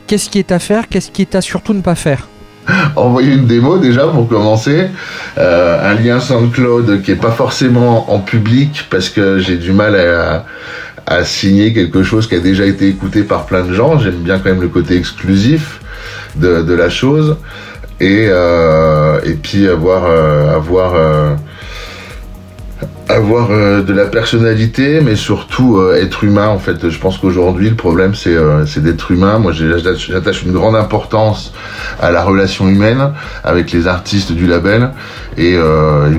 Qu'est-ce 0.07 0.29
qui 0.29 0.39
est 0.39 0.51
à 0.51 0.59
faire? 0.59 0.87
Qu'est-ce 0.89 1.11
qui 1.11 1.21
est 1.21 1.35
à 1.35 1.41
surtout 1.41 1.73
ne 1.73 1.81
pas 1.81 1.95
faire? 1.95 2.27
Envoyer 2.95 3.33
une 3.33 3.45
démo 3.45 3.77
déjà 3.77 4.07
pour 4.07 4.27
commencer, 4.27 4.87
un 5.37 5.93
lien 5.93 6.19
SoundCloud 6.19 7.01
qui 7.03 7.11
est 7.11 7.15
pas 7.15 7.31
forcément 7.31 8.11
en 8.11 8.19
public 8.19 8.87
parce 8.89 9.09
que 9.09 9.37
j'ai 9.37 9.57
du 9.57 9.71
mal 9.71 9.95
à, 9.95 10.45
à 11.05 11.23
signer 11.23 11.73
quelque 11.73 12.03
chose 12.03 12.27
qui 12.27 12.35
a 12.35 12.39
déjà 12.39 12.65
été 12.65 12.87
écouté 12.87 13.23
par 13.23 13.45
plein 13.45 13.63
de 13.63 13.73
gens. 13.73 13.99
J'aime 13.99 14.15
bien 14.15 14.39
quand 14.39 14.49
même 14.49 14.61
le 14.61 14.67
côté 14.67 14.97
exclusif 14.97 15.79
de, 16.37 16.73
la 16.73 16.89
chose 16.89 17.37
et 17.99 18.27
euh, 18.29 19.19
et 19.23 19.33
puis 19.33 19.67
avoir 19.67 20.05
euh, 20.05 20.55
avoir 20.55 20.95
euh, 20.95 21.35
avoir 23.07 23.49
de 23.49 23.93
la 23.93 24.05
personnalité 24.05 24.99
mais 24.99 25.15
surtout 25.15 25.79
être 25.91 26.23
humain 26.23 26.47
en 26.47 26.57
fait. 26.57 26.89
Je 26.89 26.99
pense 26.99 27.19
qu'aujourd'hui 27.19 27.69
le 27.69 27.75
problème 27.75 28.15
c'est 28.15 28.83
d'être 28.83 29.11
humain. 29.11 29.37
Moi 29.37 29.53
j'attache 29.53 30.43
une 30.43 30.51
grande 30.51 30.75
importance 30.75 31.53
à 32.01 32.09
la 32.09 32.23
relation 32.23 32.67
humaine 32.67 33.11
avec 33.43 33.71
les 33.71 33.87
artistes 33.87 34.31
du 34.31 34.47
label. 34.47 34.89
Et, 35.37 35.55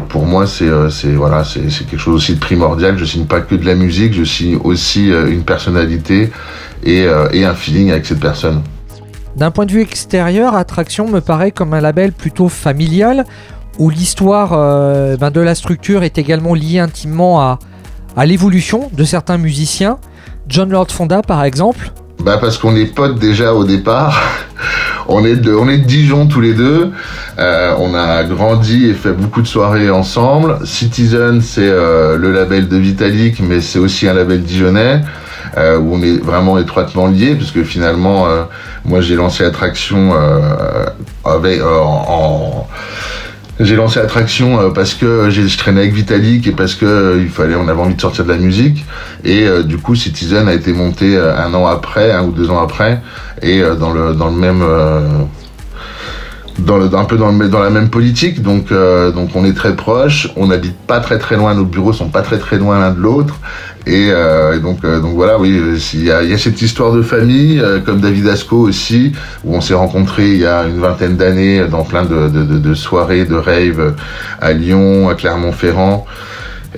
pour 0.08 0.26
moi 0.26 0.46
c'est 0.46 0.68
voilà 1.12 1.42
c'est 1.42 1.86
quelque 1.86 1.98
chose 1.98 2.14
aussi 2.14 2.34
de 2.36 2.40
primordial. 2.40 2.96
Je 2.96 3.04
signe 3.04 3.26
pas 3.26 3.40
que 3.40 3.56
de 3.56 3.66
la 3.66 3.74
musique. 3.74 4.14
Je 4.14 4.22
signe 4.22 4.56
aussi 4.62 5.08
une 5.08 5.42
personnalité 5.42 6.30
et, 6.84 7.06
et 7.32 7.44
un 7.44 7.54
feeling 7.54 7.90
avec 7.90 8.06
cette 8.06 8.20
personne 8.20 8.62
D'un 9.36 9.50
point 9.50 9.66
de 9.66 9.72
vue 9.72 9.82
extérieur, 9.82 10.54
Attraction 10.54 11.08
me 11.08 11.20
paraît 11.20 11.50
comme 11.50 11.74
un 11.74 11.80
label 11.82 12.12
plutôt 12.12 12.48
familial 12.48 13.26
où 13.78 13.90
l'histoire 13.90 14.54
euh, 14.54 15.18
ben, 15.18 15.30
de 15.30 15.42
la 15.42 15.54
structure 15.54 16.04
est 16.04 16.16
également 16.16 16.54
liée 16.54 16.78
intimement 16.78 17.42
à, 17.42 17.58
l'évolution 18.24 18.88
de 18.94 19.04
certains 19.04 19.36
musiciens. 19.36 19.98
John 20.48 20.70
Lord 20.70 20.90
Fonda 20.90 21.20
par 21.20 21.44
exemple. 21.44 21.92
Bah 22.20 22.38
parce 22.40 22.56
qu'on 22.56 22.74
est 22.76 22.86
potes 22.86 23.18
déjà 23.18 23.52
au 23.52 23.64
départ. 23.64 24.22
on 25.08 25.22
est 25.26 25.36
de, 25.36 25.52
on 25.52 25.68
est 25.68 25.76
Dijon 25.76 26.26
tous 26.26 26.40
les 26.40 26.54
deux. 26.54 26.92
Euh, 27.38 27.74
on 27.78 27.94
a 27.94 28.24
grandi 28.24 28.86
et 28.86 28.94
fait 28.94 29.12
beaucoup 29.12 29.42
de 29.42 29.46
soirées 29.46 29.90
ensemble. 29.90 30.60
Citizen 30.64 31.42
c'est 31.42 31.68
euh, 31.68 32.16
le 32.16 32.32
label 32.32 32.68
de 32.68 32.76
Vitalik, 32.78 33.40
mais 33.40 33.60
c'est 33.60 33.78
aussi 33.78 34.08
un 34.08 34.14
label 34.14 34.42
dijonnais 34.42 35.02
où 35.56 35.94
on 35.94 36.02
est 36.02 36.22
vraiment 36.22 36.58
étroitement 36.58 37.06
liés 37.06 37.34
puisque 37.34 37.62
finalement 37.62 38.26
moi 38.86 39.00
j'ai 39.00 39.16
lancé 39.16 39.44
Attraction 39.44 40.12
euh, 40.14 40.86
avec 41.24 41.60
euh, 41.60 41.78
en, 41.80 42.66
j'ai 43.58 43.74
lancé 43.74 43.98
Attraction 43.98 44.60
euh, 44.60 44.70
parce 44.70 44.94
que 44.94 45.30
je 45.30 45.56
traînais 45.56 45.80
avec 45.80 45.94
Vitalik 45.94 46.46
et 46.46 46.52
parce 46.52 46.74
que 46.74 47.18
il 47.20 47.28
fallait, 47.30 47.54
on 47.54 47.68
avait 47.68 47.80
envie 47.80 47.94
de 47.94 48.00
sortir 48.00 48.24
de 48.24 48.30
la 48.30 48.36
musique. 48.36 48.84
Et 49.24 49.46
euh, 49.46 49.62
du 49.62 49.78
coup, 49.78 49.94
Citizen 49.94 50.46
a 50.48 50.52
été 50.52 50.72
monté 50.72 51.16
un 51.16 51.52
an 51.54 51.66
après, 51.66 52.12
un 52.12 52.24
ou 52.24 52.32
deux 52.32 52.50
ans 52.50 52.62
après, 52.62 53.00
et 53.40 53.62
euh, 53.62 53.74
dans 53.74 53.92
le 53.92 54.14
dans 54.14 54.28
le 54.28 54.36
même 54.36 54.62
euh, 54.62 55.00
dans 56.58 56.78
le, 56.78 56.94
un 56.94 57.04
peu 57.04 57.16
dans, 57.16 57.32
le, 57.32 57.48
dans 57.48 57.60
la 57.60 57.70
même 57.70 57.90
politique. 57.90 58.42
Donc 58.42 58.72
euh, 58.72 59.10
donc 59.12 59.30
on 59.34 59.44
est 59.44 59.54
très 59.54 59.74
proches. 59.76 60.30
On 60.36 60.46
n'habite 60.48 60.76
pas 60.76 61.00
très 61.00 61.18
très 61.18 61.36
loin. 61.36 61.54
Nos 61.54 61.64
bureaux 61.64 61.92
sont 61.92 62.08
pas 62.08 62.22
très 62.22 62.38
très 62.38 62.58
loin 62.58 62.78
l'un 62.78 62.92
de 62.92 63.00
l'autre. 63.00 63.38
Et, 63.86 64.08
euh, 64.10 64.58
donc 64.58 64.84
euh, 64.84 65.00
donc 65.00 65.14
voilà, 65.14 65.38
oui, 65.38 65.60
il 65.94 66.04
y 66.04 66.10
a, 66.10 66.22
y 66.24 66.32
a 66.32 66.38
cette 66.38 66.60
histoire 66.60 66.92
de 66.92 67.02
famille, 67.02 67.60
euh, 67.60 67.78
comme 67.78 68.00
David 68.00 68.26
Asco 68.26 68.56
aussi, 68.56 69.12
où 69.44 69.54
on 69.54 69.60
s'est 69.60 69.74
rencontrés 69.74 70.32
il 70.32 70.38
y 70.38 70.46
a 70.46 70.64
une 70.64 70.80
vingtaine 70.80 71.16
d'années 71.16 71.68
dans 71.68 71.84
plein 71.84 72.04
de, 72.04 72.28
de, 72.28 72.42
de, 72.42 72.58
de 72.58 72.74
soirées, 72.74 73.24
de 73.24 73.36
raves 73.36 73.94
à 74.40 74.52
Lyon, 74.52 75.08
à 75.08 75.14
Clermont-Ferrand 75.14 76.04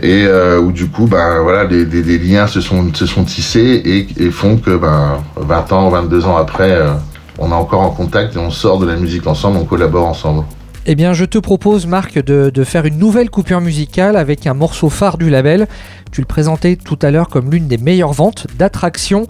et 0.02 0.26
euh, 0.26 0.60
où 0.60 0.70
du 0.70 0.86
coup 0.88 1.06
ben 1.06 1.40
voilà 1.42 1.66
des, 1.66 1.84
des, 1.84 2.02
des 2.02 2.18
liens 2.18 2.46
se 2.46 2.60
sont 2.60 2.92
se 2.94 3.06
sont 3.06 3.24
tissés 3.24 3.82
et, 3.84 4.06
et 4.22 4.30
font 4.30 4.56
que 4.56 4.76
ben 4.76 5.18
20 5.36 5.72
ans 5.72 5.88
22 5.88 6.26
ans 6.26 6.36
après 6.36 6.70
euh, 6.70 6.90
on 7.38 7.50
est 7.50 7.54
encore 7.54 7.80
en 7.82 7.90
contact 7.90 8.36
et 8.36 8.38
on 8.38 8.50
sort 8.50 8.78
de 8.78 8.86
la 8.86 8.96
musique 8.96 9.26
ensemble 9.26 9.58
on 9.58 9.64
collabore 9.64 10.06
ensemble 10.06 10.44
Eh 10.86 10.94
bien, 10.94 11.12
je 11.12 11.24
te 11.24 11.38
propose, 11.38 11.86
Marc, 11.86 12.18
de, 12.18 12.64
faire 12.64 12.84
une 12.84 12.98
nouvelle 12.98 13.30
coupure 13.30 13.60
musicale 13.60 14.16
avec 14.16 14.46
un 14.46 14.54
morceau 14.54 14.88
phare 14.88 15.18
du 15.18 15.30
label. 15.30 15.66
Tu 16.12 16.20
le 16.20 16.26
présentais 16.26 16.76
tout 16.76 16.98
à 17.02 17.10
l'heure 17.10 17.28
comme 17.28 17.50
l'une 17.50 17.68
des 17.68 17.78
meilleures 17.78 18.12
ventes 18.12 18.46
d'attraction. 18.58 19.26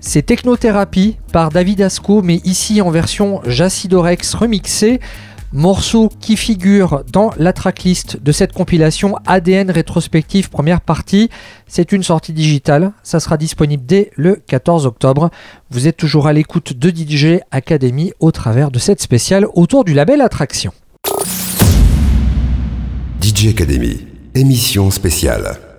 C'est 0.00 0.22
Technothérapie 0.22 1.18
par 1.32 1.50
David 1.50 1.82
Asco, 1.82 2.22
mais 2.22 2.36
ici 2.44 2.80
en 2.80 2.90
version 2.90 3.42
Jacidorex 3.46 4.34
remixée. 4.34 5.00
Morceau 5.52 6.10
qui 6.20 6.36
figure 6.36 7.02
dans 7.12 7.32
la 7.36 7.52
tracklist 7.52 8.22
de 8.22 8.30
cette 8.30 8.52
compilation 8.52 9.16
ADN 9.26 9.70
rétrospective 9.70 10.48
première 10.48 10.80
partie. 10.80 11.28
C'est 11.66 11.90
une 11.90 12.04
sortie 12.04 12.32
digitale, 12.32 12.92
ça 13.02 13.18
sera 13.18 13.36
disponible 13.36 13.84
dès 13.84 14.12
le 14.14 14.36
14 14.46 14.86
octobre. 14.86 15.30
Vous 15.70 15.88
êtes 15.88 15.96
toujours 15.96 16.28
à 16.28 16.32
l'écoute 16.32 16.74
de 16.74 16.90
DJ 16.90 17.40
Academy 17.50 18.12
au 18.20 18.30
travers 18.30 18.70
de 18.70 18.78
cette 18.78 19.02
spéciale 19.02 19.46
autour 19.54 19.84
du 19.84 19.92
label 19.92 20.20
Attraction. 20.20 20.72
DJ 23.20 23.48
Academy, 23.48 24.06
émission 24.36 24.92
spéciale. 24.92 25.69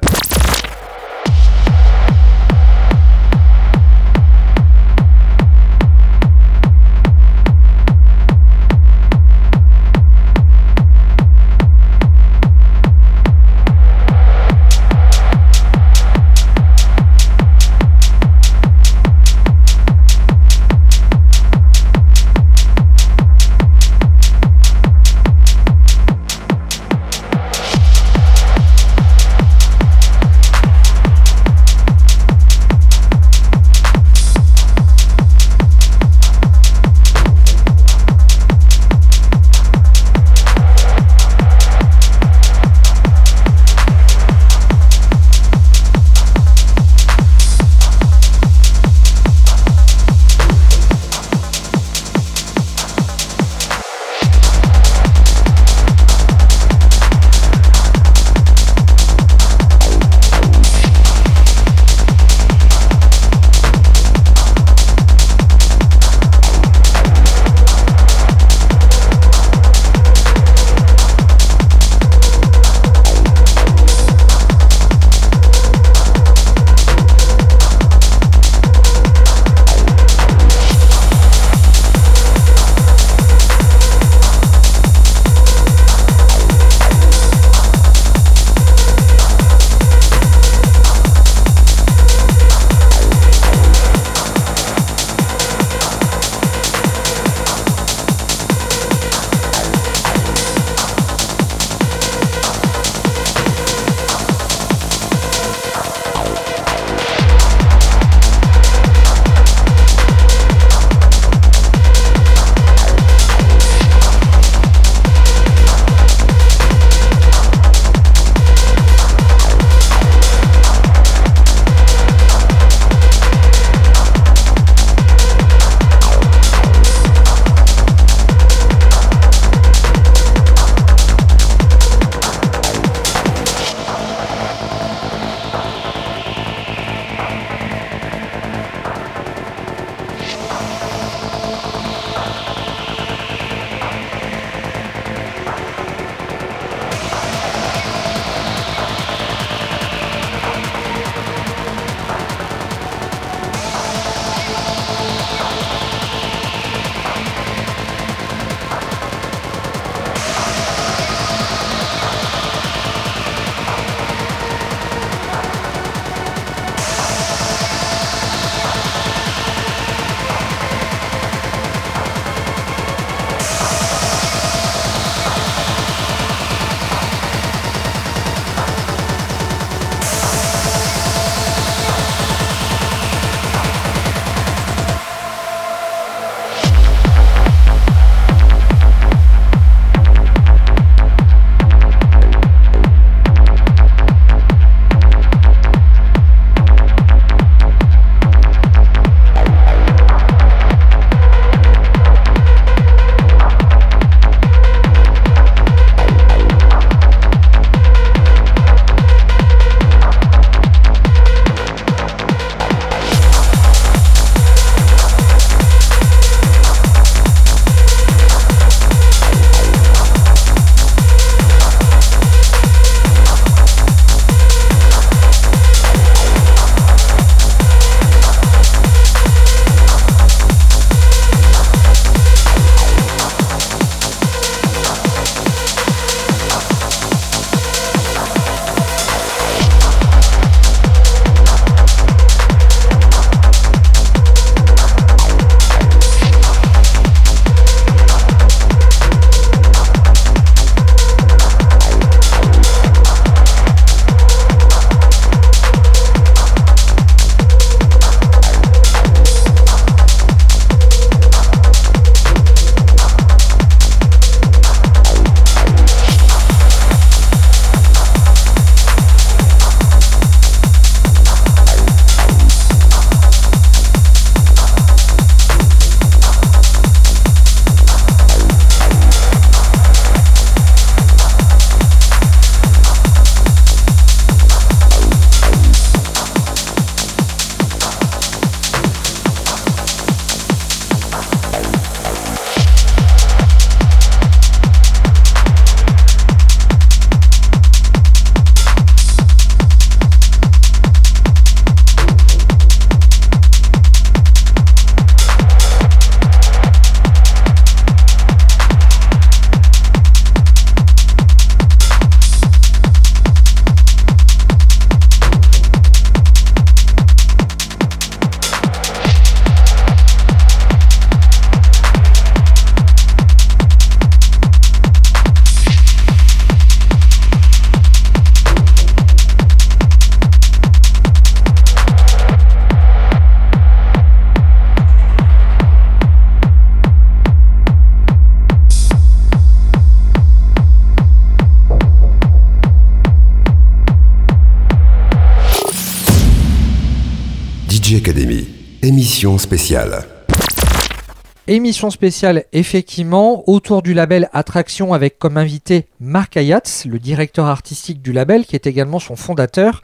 Émission 351.46 351.90
spéciale, 351.90 352.46
effectivement, 352.54 353.44
autour 353.50 353.82
du 353.82 353.94
label 353.94 354.30
Attraction 354.32 354.94
avec 354.94 355.20
comme 355.20 355.36
invité 355.36 355.88
Marc 356.00 356.38
Ayatz, 356.38 356.86
le 356.86 357.00
directeur 357.00 357.48
artistique 357.48 358.02
du 358.02 358.14
label, 358.14 358.46
qui 358.46 358.56
est 358.56 358.66
également 358.66 359.00
son 359.00 359.18
fondateur. 359.18 359.82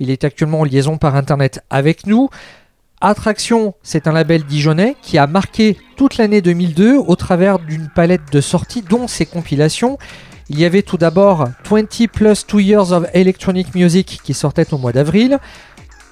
Il 0.00 0.10
est 0.10 0.24
actuellement 0.24 0.62
en 0.62 0.64
liaison 0.64 0.98
par 0.98 1.14
internet 1.14 1.60
avec 1.70 2.08
nous. 2.08 2.28
Attraction, 3.00 3.74
c'est 3.84 4.08
un 4.08 4.12
label 4.12 4.42
dijonnais 4.42 4.96
qui 5.00 5.16
a 5.16 5.28
marqué 5.28 5.76
toute 5.96 6.16
l'année 6.16 6.40
2002 6.40 6.96
au 6.96 7.14
travers 7.14 7.60
d'une 7.60 7.90
palette 7.94 8.32
de 8.32 8.40
sorties, 8.40 8.82
dont 8.82 9.06
ses 9.06 9.26
compilations. 9.26 9.96
Il 10.50 10.58
y 10.58 10.64
avait 10.64 10.82
tout 10.82 10.98
d'abord 10.98 11.48
20 11.70 12.08
plus 12.08 12.46
2 12.48 12.60
Years 12.60 12.90
of 12.90 13.06
Electronic 13.14 13.76
Music 13.76 14.20
qui 14.24 14.34
sortait 14.34 14.74
au 14.74 14.78
mois 14.78 14.92
d'avril. 14.92 15.38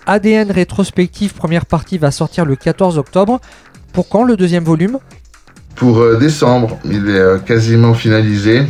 ADN 0.07 0.50
rétrospective 0.50 1.34
première 1.34 1.66
partie 1.66 1.98
va 1.98 2.11
sortir 2.11 2.44
le 2.44 2.57
14 2.57 2.98
octobre. 2.98 3.40
Pour 3.92 4.09
quand 4.09 4.24
le 4.24 4.36
deuxième 4.36 4.64
volume? 4.64 4.98
Pour 5.76 5.98
euh, 5.98 6.18
décembre, 6.18 6.78
il 6.84 7.09
est 7.09 7.18
euh, 7.18 7.38
quasiment 7.38 7.94
finalisé. 7.94 8.62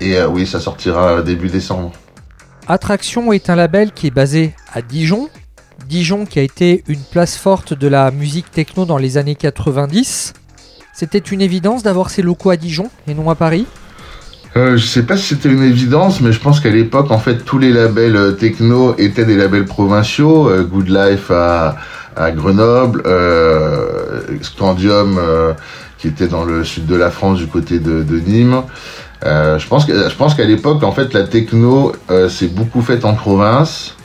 Et 0.00 0.16
euh, 0.16 0.28
oui, 0.28 0.46
ça 0.46 0.60
sortira 0.60 1.22
début 1.22 1.48
décembre. 1.48 1.92
Attraction 2.66 3.32
est 3.32 3.50
un 3.50 3.56
label 3.56 3.92
qui 3.92 4.08
est 4.08 4.10
basé 4.10 4.54
à 4.72 4.82
Dijon. 4.82 5.28
Dijon 5.88 6.26
qui 6.26 6.38
a 6.38 6.42
été 6.42 6.82
une 6.88 7.00
place 7.00 7.36
forte 7.36 7.74
de 7.74 7.86
la 7.86 8.10
musique 8.10 8.50
techno 8.50 8.84
dans 8.84 8.98
les 8.98 9.18
années 9.18 9.36
90. 9.36 10.32
C'était 10.92 11.18
une 11.18 11.42
évidence 11.42 11.82
d'avoir 11.82 12.10
ses 12.10 12.22
locaux 12.22 12.50
à 12.50 12.56
Dijon 12.56 12.90
et 13.06 13.14
non 13.14 13.30
à 13.30 13.34
Paris? 13.34 13.66
Euh, 14.56 14.78
je 14.78 14.86
sais 14.86 15.02
pas 15.02 15.18
si 15.18 15.34
c'était 15.34 15.50
une 15.50 15.62
évidence, 15.62 16.22
mais 16.22 16.32
je 16.32 16.40
pense 16.40 16.60
qu'à 16.60 16.70
l'époque, 16.70 17.10
en 17.10 17.18
fait, 17.18 17.44
tous 17.44 17.58
les 17.58 17.72
labels 17.72 18.16
euh, 18.16 18.32
techno 18.32 18.94
étaient 18.96 19.26
des 19.26 19.36
labels 19.36 19.66
provinciaux. 19.66 20.48
Euh, 20.48 20.62
Good 20.62 20.88
Life 20.88 21.30
à, 21.30 21.76
Grenoble, 22.30 23.02
euh, 23.04 24.22
Scandium 24.40 25.20
qui 25.98 26.08
était 26.08 26.28
dans 26.28 26.44
le 26.44 26.64
sud 26.64 26.86
de 26.86 26.96
la 26.96 27.10
France, 27.10 27.38
du 27.38 27.46
côté 27.46 27.78
de, 27.78 28.02
Nîmes. 28.26 28.62
Je 29.22 29.68
pense 29.68 29.86
je 29.86 30.14
pense 30.14 30.34
qu'à 30.34 30.44
l'époque, 30.44 30.82
en 30.82 30.92
fait, 30.92 31.12
la 31.12 31.24
techno 31.24 31.92
s'est 32.30 32.48
beaucoup 32.48 32.80
faite 32.80 33.04
en 33.04 33.12
province. 33.12 33.96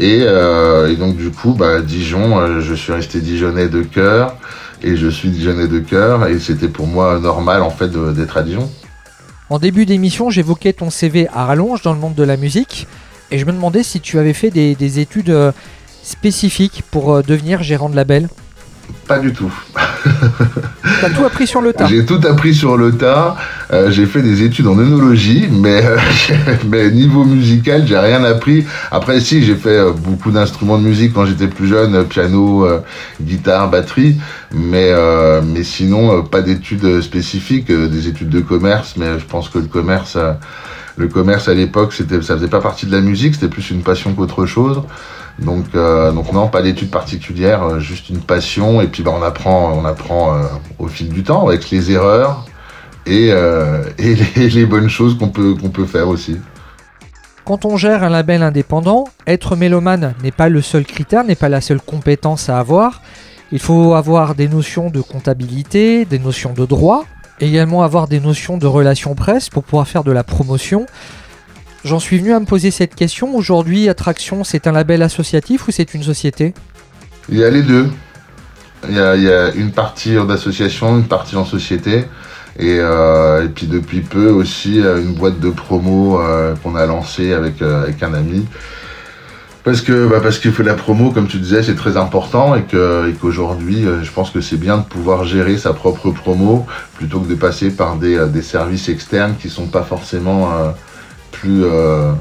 Et, 0.00 0.22
et, 0.22 0.96
donc 0.96 1.16
du 1.16 1.30
coup, 1.30 1.54
bah, 1.56 1.80
Dijon, 1.82 2.60
je 2.60 2.74
suis 2.74 2.92
resté 2.92 3.20
dijonnais 3.20 3.68
de 3.68 3.82
cœur 3.82 4.34
et 4.82 4.96
je 4.96 5.06
suis 5.06 5.28
dijonnais 5.28 5.68
de 5.68 5.78
cœur 5.78 6.26
et 6.26 6.40
c'était 6.40 6.68
pour 6.68 6.88
moi 6.88 7.20
normal 7.20 7.62
en 7.62 7.70
fait 7.70 7.92
d'être 8.12 8.36
à 8.36 8.42
Dijon. 8.42 8.68
En 9.48 9.60
début 9.60 9.86
d'émission, 9.86 10.28
j'évoquais 10.28 10.72
ton 10.72 10.90
CV 10.90 11.28
à 11.32 11.44
rallonge 11.44 11.82
dans 11.82 11.92
le 11.92 12.00
monde 12.00 12.14
de 12.14 12.24
la 12.24 12.36
musique 12.36 12.88
et 13.30 13.38
je 13.38 13.44
me 13.44 13.52
demandais 13.52 13.84
si 13.84 14.00
tu 14.00 14.18
avais 14.18 14.32
fait 14.32 14.50
des, 14.50 14.74
des 14.74 14.98
études 14.98 15.30
euh, 15.30 15.52
spécifiques 16.02 16.82
pour 16.90 17.12
euh, 17.12 17.22
devenir 17.22 17.62
gérant 17.62 17.88
de 17.88 17.94
label. 17.94 18.28
Pas 19.06 19.18
du 19.18 19.32
tout. 19.32 19.52
T'as 21.00 21.10
tout 21.10 21.24
appris 21.24 21.46
sur 21.46 21.60
le 21.60 21.72
tas. 21.72 21.86
J'ai 21.86 22.04
tout 22.04 22.20
appris 22.28 22.54
sur 22.54 22.76
le 22.76 22.92
tas. 22.92 23.36
Euh, 23.72 23.90
j'ai 23.90 24.06
fait 24.06 24.22
des 24.22 24.42
études 24.42 24.66
en 24.66 24.78
œnologie, 24.78 25.48
mais, 25.50 25.84
euh, 25.84 25.96
mais 26.68 26.90
niveau 26.90 27.24
musical, 27.24 27.84
j'ai 27.86 27.98
rien 27.98 28.24
appris. 28.24 28.64
Après, 28.90 29.20
si, 29.20 29.44
j'ai 29.44 29.54
fait 29.54 29.76
euh, 29.76 29.92
beaucoup 29.92 30.30
d'instruments 30.30 30.78
de 30.78 30.84
musique 30.84 31.12
quand 31.12 31.24
j'étais 31.24 31.48
plus 31.48 31.68
jeune, 31.68 32.04
piano, 32.04 32.64
euh, 32.64 32.80
guitare, 33.20 33.70
batterie, 33.70 34.16
mais, 34.52 34.90
euh, 34.90 35.40
mais 35.44 35.62
sinon, 35.62 36.22
pas 36.22 36.42
d'études 36.42 37.00
spécifiques, 37.00 37.70
des 37.70 38.08
études 38.08 38.30
de 38.30 38.40
commerce, 38.40 38.94
mais 38.96 39.18
je 39.18 39.24
pense 39.24 39.48
que 39.48 39.58
le 39.58 39.66
commerce, 39.66 40.16
le 40.96 41.08
commerce 41.08 41.48
à 41.48 41.54
l'époque, 41.54 41.92
c'était, 41.92 42.22
ça 42.22 42.36
faisait 42.36 42.48
pas 42.48 42.60
partie 42.60 42.86
de 42.86 42.92
la 42.92 43.00
musique, 43.00 43.34
c'était 43.34 43.48
plus 43.48 43.70
une 43.70 43.82
passion 43.82 44.14
qu'autre 44.14 44.46
chose. 44.46 44.82
Donc, 45.38 45.66
euh, 45.74 46.12
non, 46.12 46.48
pas 46.48 46.62
d'études 46.62 46.90
particulières, 46.90 47.62
euh, 47.62 47.78
juste 47.78 48.08
une 48.08 48.20
passion. 48.20 48.80
Et 48.80 48.86
puis 48.86 49.02
bah, 49.02 49.12
on 49.14 49.22
apprend, 49.22 49.72
on 49.74 49.84
apprend 49.84 50.34
euh, 50.34 50.44
au 50.78 50.88
fil 50.88 51.10
du 51.10 51.22
temps 51.22 51.46
avec 51.46 51.70
les 51.70 51.92
erreurs 51.92 52.46
et, 53.04 53.30
les, 54.36 54.66
bonnes 54.66 54.88
choses 54.88 55.16
qu'on 55.18 55.28
peut 55.28 55.84
faire 55.84 56.08
aussi. 56.08 56.38
Quand 57.44 57.64
on 57.64 57.76
gère 57.76 58.02
un 58.02 58.08
label 58.08 58.42
indépendant, 58.42 59.04
être 59.26 59.54
mélomane 59.54 60.14
n'est 60.24 60.32
pas 60.32 60.48
le 60.48 60.60
seul 60.60 60.84
critère, 60.84 61.22
n'est 61.22 61.36
pas 61.36 61.48
la 61.48 61.60
seule 61.60 61.80
compétence 61.80 62.48
à 62.48 62.58
avoir. 62.58 63.02
Il 63.52 63.60
faut 63.60 63.94
avoir 63.94 64.34
des 64.34 64.48
notions 64.48 64.90
de 64.90 65.00
comptabilité, 65.00 66.04
des 66.04 66.18
notions 66.18 66.54
de 66.54 66.66
droit, 66.66 67.04
également 67.40 67.82
avoir 67.82 68.08
des 68.08 68.20
notions 68.20 68.56
de 68.56 68.66
relations 68.66 69.14
presse 69.14 69.48
pour 69.48 69.64
pouvoir 69.64 69.86
faire 69.86 70.04
de 70.04 70.12
la 70.12 70.24
promotion. 70.24 70.86
J'en 71.84 72.00
suis 72.00 72.18
venu 72.18 72.32
à 72.32 72.40
me 72.40 72.46
poser 72.46 72.70
cette 72.70 72.94
question. 72.94 73.36
Aujourd'hui, 73.36 73.88
Attraction, 73.88 74.42
c'est 74.44 74.66
un 74.66 74.72
label 74.72 75.02
associatif 75.02 75.68
ou 75.68 75.70
c'est 75.70 75.94
une 75.94 76.02
société? 76.02 76.54
Il 77.28 77.38
y 77.38 77.44
a 77.44 77.50
les 77.50 77.62
deux. 77.62 77.90
Il 78.88 78.96
y 78.96 79.00
a, 79.00 79.52
une 79.54 79.72
partie 79.72 80.14
d'association, 80.14 80.96
une 80.96 81.06
partie 81.06 81.36
en 81.36 81.44
société. 81.44 82.04
Et, 82.58 82.78
euh, 82.80 83.46
puis 83.54 83.66
depuis 83.66 84.00
peu 84.00 84.30
aussi 84.30 84.78
une 84.78 85.12
boîte 85.12 85.40
de 85.40 85.50
promo 85.50 86.20
euh, 86.20 86.54
qu'on 86.62 86.74
a 86.74 86.86
lancée 86.86 87.32
avec, 87.32 87.60
euh, 87.62 87.82
avec 87.82 88.02
un 88.02 88.14
ami. 88.14 88.46
Parce 89.66 89.80
que 89.80 90.06
bah 90.06 90.20
parce 90.22 90.40
la 90.60 90.74
promo, 90.74 91.10
comme 91.10 91.26
tu 91.26 91.38
disais, 91.38 91.60
c'est 91.60 91.74
très 91.74 91.96
important 91.96 92.54
et 92.54 92.62
que 92.62 93.10
et 93.10 93.14
qu'aujourd'hui, 93.14 93.84
je 94.00 94.12
pense 94.12 94.30
que 94.30 94.40
c'est 94.40 94.58
bien 94.58 94.78
de 94.78 94.84
pouvoir 94.84 95.24
gérer 95.24 95.58
sa 95.58 95.72
propre 95.72 96.12
promo 96.12 96.68
plutôt 96.94 97.18
que 97.18 97.28
de 97.28 97.34
passer 97.34 97.70
par 97.70 97.96
des, 97.96 98.28
des 98.28 98.42
services 98.42 98.88
externes 98.88 99.34
qui 99.40 99.50
sont 99.50 99.66
pas 99.66 99.82
forcément 99.82 100.52
plus 101.32 101.64
euh, 101.64 102.12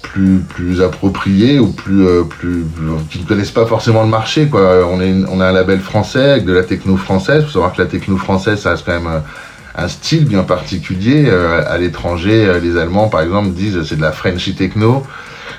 plus 0.00 0.38
plus 0.38 0.80
appropriés 0.80 1.58
ou 1.58 1.70
plus 1.70 2.06
euh, 2.06 2.22
plus 2.24 2.64
qui 3.10 3.18
ne 3.18 3.26
connaissent 3.26 3.50
pas 3.50 3.66
forcément 3.66 4.02
le 4.02 4.08
marché 4.08 4.48
quoi. 4.48 4.86
On 4.90 5.02
est 5.02 5.14
on 5.28 5.38
a 5.38 5.48
un 5.48 5.52
label 5.52 5.80
français 5.80 6.30
avec 6.30 6.46
de 6.46 6.54
la 6.54 6.62
techno 6.62 6.96
française. 6.96 7.44
Faut 7.44 7.50
savoir 7.50 7.74
que 7.74 7.82
la 7.82 7.88
techno 7.88 8.16
française 8.16 8.58
ça 8.58 8.70
reste 8.70 8.86
quand 8.86 8.98
même 8.98 9.22
un 9.76 9.88
style 9.88 10.24
bien 10.24 10.44
particulier 10.44 11.26
euh, 11.26 11.62
à 11.66 11.76
l'étranger 11.76 12.58
les 12.62 12.78
allemands 12.78 13.08
par 13.08 13.20
exemple 13.20 13.50
disent 13.50 13.82
c'est 13.84 13.96
de 13.96 14.02
la 14.02 14.12
frenchy 14.12 14.54
techno 14.54 15.02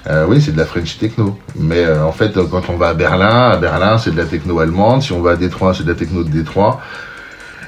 euh, 0.08 0.26
oui, 0.28 0.42
c'est 0.42 0.52
de 0.52 0.58
la 0.58 0.66
French 0.66 0.98
techno. 0.98 1.38
Mais 1.56 1.86
euh, 1.86 2.06
en 2.06 2.12
fait, 2.12 2.34
quand 2.50 2.70
on 2.70 2.78
va 2.78 2.90
à 2.90 2.94
Berlin, 2.94 3.50
à 3.52 3.58
Berlin, 3.58 3.98
c'est 3.98 4.12
de 4.12 4.18
la 4.18 4.26
techno 4.26 4.60
allemande. 4.60 5.02
Si 5.02 5.14
on 5.14 5.22
va 5.22 5.32
à 5.32 5.36
Détroit, 5.36 5.74
c'est 5.74 5.84
de 5.84 5.90
la 5.90 5.98
techno 5.98 6.24
de 6.24 6.30
Détroit. 6.30 6.82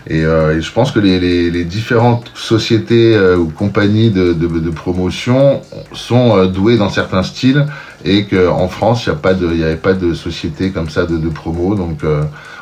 Et, 0.08 0.24
euh, 0.24 0.58
et, 0.58 0.62
je 0.62 0.72
pense 0.72 0.92
que 0.92 1.00
les, 1.00 1.20
les, 1.20 1.50
les 1.50 1.64
différentes 1.64 2.32
sociétés 2.36 3.18
ou 3.36 3.48
compagnies 3.50 4.12
de, 4.12 4.34
de, 4.34 4.48
de, 4.48 4.70
promotion 4.70 5.62
sont 5.94 6.46
douées 6.46 6.78
dans 6.78 6.90
certains 6.90 7.24
styles 7.24 7.66
et 8.04 8.28
qu'en 8.28 8.68
France, 8.68 9.08
il 9.08 9.58
n'y 9.58 9.64
avait 9.64 9.78
pas 9.78 9.94
de 9.94 10.14
société 10.14 10.70
comme 10.70 10.90
ça 10.90 11.08
de, 11.08 11.18
de 11.18 11.30
promo, 11.30 11.74
donc 11.74 12.02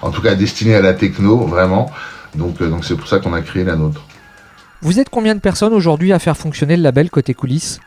en 0.02 0.10
tout 0.10 0.22
cas 0.22 0.36
destinée 0.36 0.76
à 0.76 0.82
la 0.82 0.94
techno, 0.94 1.46
vraiment. 1.46 1.92
Donc 2.34 2.64
donc 2.64 2.86
c'est 2.86 2.96
pour 2.96 3.10
ça 3.10 3.20
qu'on 3.20 3.34
a 3.34 3.42
créé 3.42 3.66
la 3.66 3.76
nôtre. 3.76 4.02
Vous 4.82 5.02
êtes 5.02 5.10
combien 5.10 5.36
de 5.36 5.42
personnes 5.42 5.74
aujourd'hui 5.74 6.14
à 6.14 6.20
faire 6.20 6.38
fonctionner 6.38 6.78
le 6.78 6.84
label 6.84 7.10
côté 7.10 7.34
coulisses? 7.34 7.82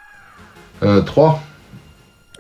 Trois. 1.07 1.41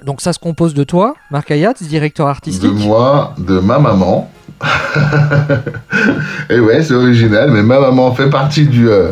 Donc 0.06 0.20
ça 0.20 0.32
se 0.32 0.38
compose 0.38 0.72
de 0.72 0.84
toi, 0.84 1.16
Marc 1.32 1.50
Ayat, 1.50 1.74
directeur 1.80 2.28
artistique. 2.28 2.62
De 2.62 2.68
moi, 2.68 3.34
de 3.38 3.58
ma 3.58 3.80
maman. 3.80 4.30
et 6.48 6.60
ouais, 6.60 6.84
c'est 6.84 6.94
original, 6.94 7.50
mais 7.50 7.64
ma 7.64 7.80
maman 7.80 8.14
fait 8.14 8.30
partie 8.30 8.66
du 8.66 8.88
euh, 8.88 9.10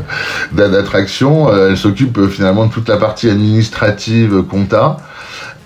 d'attraction. 0.52 1.48
Euh, 1.48 1.70
elle 1.70 1.76
s'occupe 1.76 2.16
euh, 2.16 2.28
finalement 2.28 2.66
de 2.66 2.72
toute 2.72 2.88
la 2.88 2.96
partie 2.96 3.28
administrative, 3.28 4.44
compta, 4.44 4.98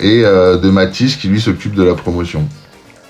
et 0.01 0.23
euh, 0.25 0.57
de 0.57 0.71
Mathis 0.71 1.17
qui 1.17 1.29
lui 1.29 1.43
s'occupe 1.43 1.75
de 1.75 1.83
la 1.83 1.95
promotion. 1.95 2.49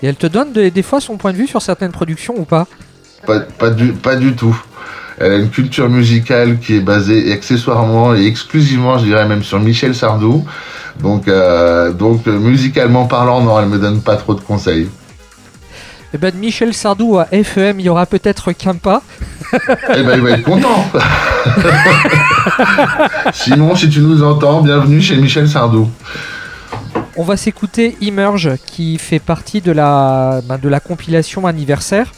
Et 0.02 0.08
elle 0.08 0.16
te 0.16 0.26
donne 0.26 0.52
de, 0.52 0.70
des 0.70 0.82
fois 0.82 1.00
son 1.00 1.18
point 1.18 1.30
de 1.30 1.36
vue 1.36 1.46
sur 1.46 1.62
certaines 1.62 1.92
productions 1.92 2.34
ou 2.36 2.44
pas? 2.44 2.66
Pas, 3.28 3.38
pas, 3.38 3.70
du, 3.70 3.92
pas 3.92 4.16
du 4.16 4.34
tout. 4.34 4.60
Elle 5.20 5.32
a 5.32 5.36
une 5.36 5.50
culture 5.50 5.88
musicale 5.88 6.58
qui 6.58 6.76
est 6.76 6.80
basée 6.80 7.32
accessoirement 7.32 8.14
et 8.14 8.26
exclusivement, 8.26 8.98
je 8.98 9.04
dirais 9.04 9.26
même 9.26 9.42
sur 9.44 9.58
Michel 9.60 9.94
Sardou. 9.94 10.44
Donc, 11.00 11.28
euh, 11.28 11.92
donc 11.92 12.26
musicalement 12.26 13.06
parlant, 13.06 13.40
non, 13.40 13.58
elle 13.60 13.68
me 13.68 13.78
donne 13.78 14.00
pas 14.00 14.16
trop 14.16 14.34
de 14.34 14.40
conseils. 14.40 14.88
Eh 16.14 16.18
ben, 16.18 16.30
de 16.30 16.38
Michel 16.38 16.72
Sardou 16.72 17.18
à 17.18 17.26
FEM, 17.26 17.80
il 17.80 17.86
y 17.86 17.88
aura 17.90 18.06
peut-être 18.06 18.52
qu'un 18.52 18.74
pas. 18.74 19.02
eh 19.52 20.02
ben, 20.02 20.12
il 20.14 20.22
va 20.22 20.30
être 20.30 20.42
content. 20.42 20.90
Simon, 23.32 23.76
si 23.76 23.90
tu 23.90 24.00
nous 24.00 24.22
entends, 24.22 24.62
bienvenue 24.62 25.02
chez 25.02 25.16
Michel 25.16 25.48
Sardou. 25.48 25.90
On 27.16 27.24
va 27.24 27.36
s'écouter 27.36 27.96
Emerge, 28.00 28.52
qui 28.64 28.96
fait 28.96 29.18
partie 29.18 29.60
de 29.60 29.70
la, 29.70 30.40
ben, 30.48 30.56
de 30.56 30.68
la 30.68 30.80
compilation 30.80 31.46
anniversaire. 31.46 32.12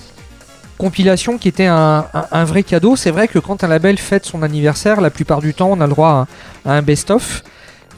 Compilation 0.78 1.36
qui 1.36 1.48
était 1.48 1.66
un, 1.66 2.06
un, 2.14 2.26
un 2.30 2.44
vrai 2.44 2.62
cadeau. 2.62 2.94
C'est 2.94 3.10
vrai 3.10 3.26
que 3.26 3.40
quand 3.40 3.64
un 3.64 3.68
label 3.68 3.98
fête 3.98 4.24
son 4.24 4.42
anniversaire, 4.42 5.00
la 5.00 5.10
plupart 5.10 5.40
du 5.40 5.52
temps, 5.52 5.68
on 5.72 5.80
a 5.80 5.86
le 5.86 5.90
droit 5.92 6.28
à, 6.64 6.70
à 6.70 6.74
un 6.74 6.82
best-of. 6.82 7.42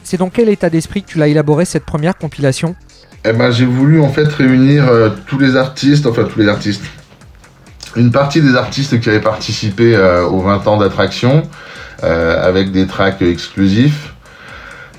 C'est 0.03 0.17
dans 0.17 0.29
quel 0.29 0.49
état 0.49 0.69
d'esprit 0.69 1.03
que 1.03 1.07
tu 1.07 1.17
l'as 1.17 1.27
élaboré 1.27 1.65
cette 1.65 1.85
première 1.85 2.17
compilation 2.17 2.75
eh 3.25 3.31
ben, 3.31 3.51
j'ai 3.51 3.65
voulu 3.65 4.01
en 4.01 4.09
fait 4.09 4.27
réunir 4.27 4.89
euh, 4.89 5.09
tous 5.27 5.39
les 5.39 5.55
artistes, 5.55 6.05
enfin 6.05 6.25
tous 6.25 6.39
les 6.39 6.49
artistes, 6.49 6.83
une 7.95 8.11
partie 8.11 8.41
des 8.41 8.55
artistes 8.55 8.99
qui 8.99 9.09
avaient 9.09 9.21
participé 9.21 9.95
euh, 9.95 10.25
aux 10.25 10.41
20 10.41 10.67
ans 10.67 10.77
d'attraction, 10.77 11.43
euh, 12.03 12.45
avec 12.45 12.71
des 12.71 12.85
tracks 12.85 13.21
exclusifs. 13.21 14.13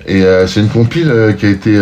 Et 0.06 0.22
c'est 0.46 0.60
une 0.60 0.68
compile 0.68 1.34
qui 1.38 1.46
a 1.46 1.48
été 1.48 1.80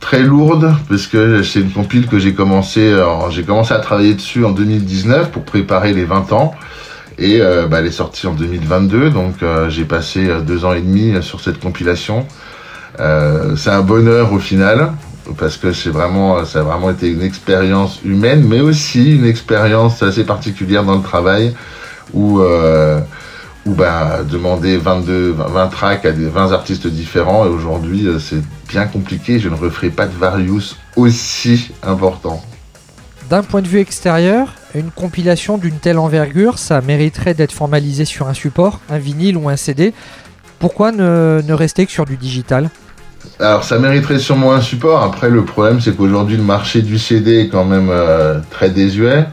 très 0.00 0.20
lourde 0.22 0.74
parce 0.86 1.06
que 1.06 1.42
c'est 1.42 1.60
une 1.60 1.70
compile 1.70 2.08
que 2.08 2.18
j'ai 2.18 2.34
commencé, 2.34 2.94
j'ai 3.30 3.42
commencé 3.42 3.72
à 3.72 3.78
travailler 3.78 4.12
dessus 4.12 4.44
en 4.44 4.50
2019 4.50 5.30
pour 5.30 5.42
préparer 5.42 5.94
les 5.94 6.04
20 6.04 6.32
ans. 6.34 6.54
Et 7.18 7.40
bah, 7.40 7.78
elle 7.78 7.86
est 7.86 7.90
sortie 7.90 8.26
en 8.26 8.34
2022, 8.34 9.10
donc 9.10 9.36
j'ai 9.68 9.86
passé 9.86 10.28
deux 10.46 10.66
ans 10.66 10.74
et 10.74 10.82
demi 10.82 11.14
sur 11.22 11.40
cette 11.40 11.58
compilation. 11.58 12.26
c'est 12.98 13.70
un 13.70 13.80
bonheur 13.80 14.32
au 14.32 14.38
final 14.38 14.92
parce 15.34 15.56
que 15.56 15.72
c'est 15.72 15.90
vraiment, 15.90 16.44
ça 16.44 16.60
a 16.60 16.62
vraiment 16.62 16.90
été 16.90 17.08
une 17.08 17.22
expérience 17.22 18.00
humaine, 18.04 18.44
mais 18.46 18.60
aussi 18.60 19.16
une 19.16 19.26
expérience 19.26 20.02
assez 20.02 20.24
particulière 20.24 20.84
dans 20.84 20.96
le 20.96 21.02
travail 21.02 21.54
où, 22.12 22.40
euh, 22.40 23.00
où 23.64 23.74
bah, 23.74 24.20
demander 24.28 24.76
22, 24.76 25.34
20 25.36 25.66
tracks 25.68 26.04
à 26.04 26.12
des 26.12 26.28
20 26.28 26.52
artistes 26.52 26.86
différents 26.86 27.44
et 27.46 27.48
aujourd'hui 27.48 28.06
euh, 28.06 28.18
c'est 28.18 28.42
bien 28.68 28.86
compliqué. 28.86 29.38
Je 29.38 29.48
ne 29.48 29.56
referai 29.56 29.90
pas 29.90 30.06
de 30.06 30.16
Various 30.16 30.76
aussi 30.96 31.72
important. 31.82 32.42
D'un 33.28 33.42
point 33.42 33.60
de 33.60 33.68
vue 33.68 33.80
extérieur, 33.80 34.54
une 34.74 34.90
compilation 34.90 35.58
d'une 35.58 35.78
telle 35.78 35.98
envergure, 35.98 36.58
ça 36.58 36.80
mériterait 36.80 37.34
d'être 37.34 37.52
formalisé 37.52 38.04
sur 38.04 38.28
un 38.28 38.34
support, 38.34 38.80
un 38.90 38.98
vinyle 38.98 39.36
ou 39.36 39.48
un 39.48 39.56
CD. 39.56 39.92
Pourquoi 40.58 40.92
ne, 40.92 41.52
rester 41.52 41.86
que 41.86 41.92
sur 41.92 42.04
du 42.04 42.16
digital? 42.16 42.70
Alors 43.40 43.64
ça 43.64 43.78
mériterait 43.78 44.18
sûrement 44.18 44.52
un 44.52 44.60
support. 44.60 45.02
Après 45.02 45.28
le 45.28 45.44
problème 45.44 45.80
c'est 45.80 45.96
qu'aujourd'hui 45.96 46.36
le 46.36 46.42
marché 46.42 46.82
du 46.82 46.98
CD 46.98 47.40
est 47.40 47.48
quand 47.48 47.64
même 47.64 47.88
euh, 47.90 48.38
très 48.50 48.70
désuet. 48.70 49.26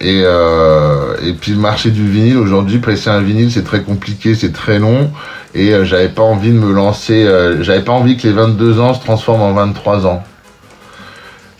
Et, 0.00 0.22
euh, 0.24 1.14
et 1.24 1.32
puis 1.32 1.52
le 1.52 1.58
marché 1.58 1.90
du 1.90 2.06
vinyle 2.06 2.36
aujourd'hui, 2.36 2.78
presser 2.78 3.10
un 3.10 3.20
vinyle 3.20 3.50
c'est 3.50 3.64
très 3.64 3.82
compliqué, 3.82 4.34
c'est 4.34 4.52
très 4.52 4.78
long. 4.78 5.10
Et 5.54 5.72
euh, 5.72 5.84
j'avais 5.84 6.08
pas 6.08 6.22
envie 6.22 6.50
de 6.50 6.58
me 6.58 6.72
lancer, 6.72 7.26
j'avais 7.60 7.82
pas 7.82 7.92
envie 7.92 8.16
que 8.16 8.26
les 8.26 8.34
22 8.34 8.80
ans 8.80 8.94
se 8.94 9.00
transforment 9.00 9.42
en 9.42 9.52
23 9.52 10.06
ans. 10.06 10.22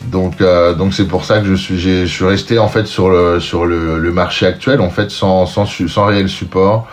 Donc 0.04 0.42
donc 0.78 0.94
c'est 0.94 1.06
pour 1.08 1.24
ça 1.24 1.40
que 1.40 1.46
je 1.46 1.54
suis 1.54 1.78
je 1.78 2.04
suis 2.04 2.24
resté 2.24 2.58
en 2.58 2.68
fait 2.68 2.86
sur 2.86 3.08
le 3.08 3.40
sur 3.40 3.64
le, 3.64 3.98
le 3.98 4.12
marché 4.12 4.46
actuel 4.46 4.80
en 4.80 4.90
fait 4.90 5.10
sans 5.10 5.46
sans, 5.46 5.66
sans 5.66 6.06
réel 6.06 6.28
support 6.28 6.86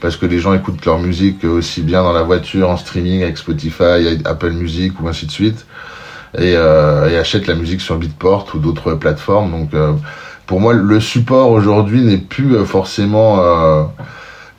parce 0.00 0.16
que 0.16 0.26
les 0.26 0.38
gens 0.38 0.54
écoutent 0.54 0.84
leur 0.84 0.98
musique 0.98 1.44
aussi 1.44 1.82
bien 1.82 2.02
dans 2.02 2.12
la 2.12 2.22
voiture, 2.22 2.70
en 2.70 2.76
streaming 2.76 3.22
avec 3.22 3.36
Spotify, 3.36 4.18
Apple 4.24 4.52
Music 4.52 5.00
ou 5.00 5.08
ainsi 5.08 5.26
de 5.26 5.30
suite, 5.30 5.66
et, 6.38 6.54
euh, 6.56 7.20
achètent 7.20 7.46
la 7.46 7.54
musique 7.54 7.80
sur 7.80 7.96
Beatport 7.98 8.48
ou 8.54 8.58
d'autres 8.58 8.94
plateformes. 8.94 9.50
Donc 9.50 9.74
euh, 9.74 9.92
pour 10.46 10.60
moi, 10.60 10.72
le 10.72 11.00
support 11.00 11.50
aujourd'hui 11.50 12.02
n'est 12.02 12.18
plus 12.18 12.56
euh, 12.56 12.64
forcément 12.64 13.40
euh, 13.42 13.84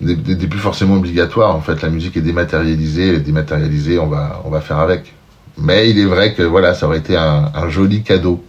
n'est 0.02 0.16
plus 0.16 0.60
forcément 0.60 0.96
obligatoire. 0.96 1.56
En 1.56 1.62
fait, 1.62 1.82
la 1.82 1.90
musique 1.90 2.18
est 2.18 2.22
dématérialisée, 2.22 3.10
elle 3.10 3.16
est 3.16 3.20
dématérialisée, 3.20 4.00
on 4.00 4.08
va 4.08 4.42
on 4.46 4.50
va 4.50 4.62
faire 4.62 4.80
avec. 4.80 5.14
Mais 5.62 5.90
il 5.90 6.00
est 6.00 6.06
vrai 6.06 6.34
que 6.34 6.44
voilà, 6.44 6.74
ça 6.74 6.88
aurait 6.88 7.00
été 7.00 7.16
un, 7.16 7.52
un 7.54 7.70
joli 7.70 8.04
cadeau. 8.04 8.44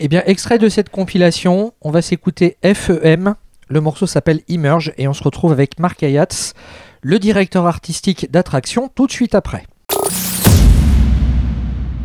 Eh 0.00 0.08
bien, 0.08 0.22
extrait 0.26 0.58
de 0.58 0.68
cette 0.68 0.90
compilation, 0.90 1.72
on 1.80 1.90
va 1.90 2.02
s'écouter 2.02 2.56
FEM 2.62 3.34
le 3.68 3.80
morceau 3.80 4.06
s'appelle 4.06 4.40
Emerge 4.48 4.92
et 4.98 5.08
on 5.08 5.14
se 5.14 5.22
retrouve 5.22 5.52
avec 5.52 5.78
Marc 5.78 6.02
Ayatz, 6.02 6.52
le 7.00 7.18
directeur 7.18 7.66
artistique 7.66 8.30
d'attraction, 8.30 8.90
tout 8.94 9.06
de 9.06 9.12
suite 9.12 9.34
après. 9.34 9.64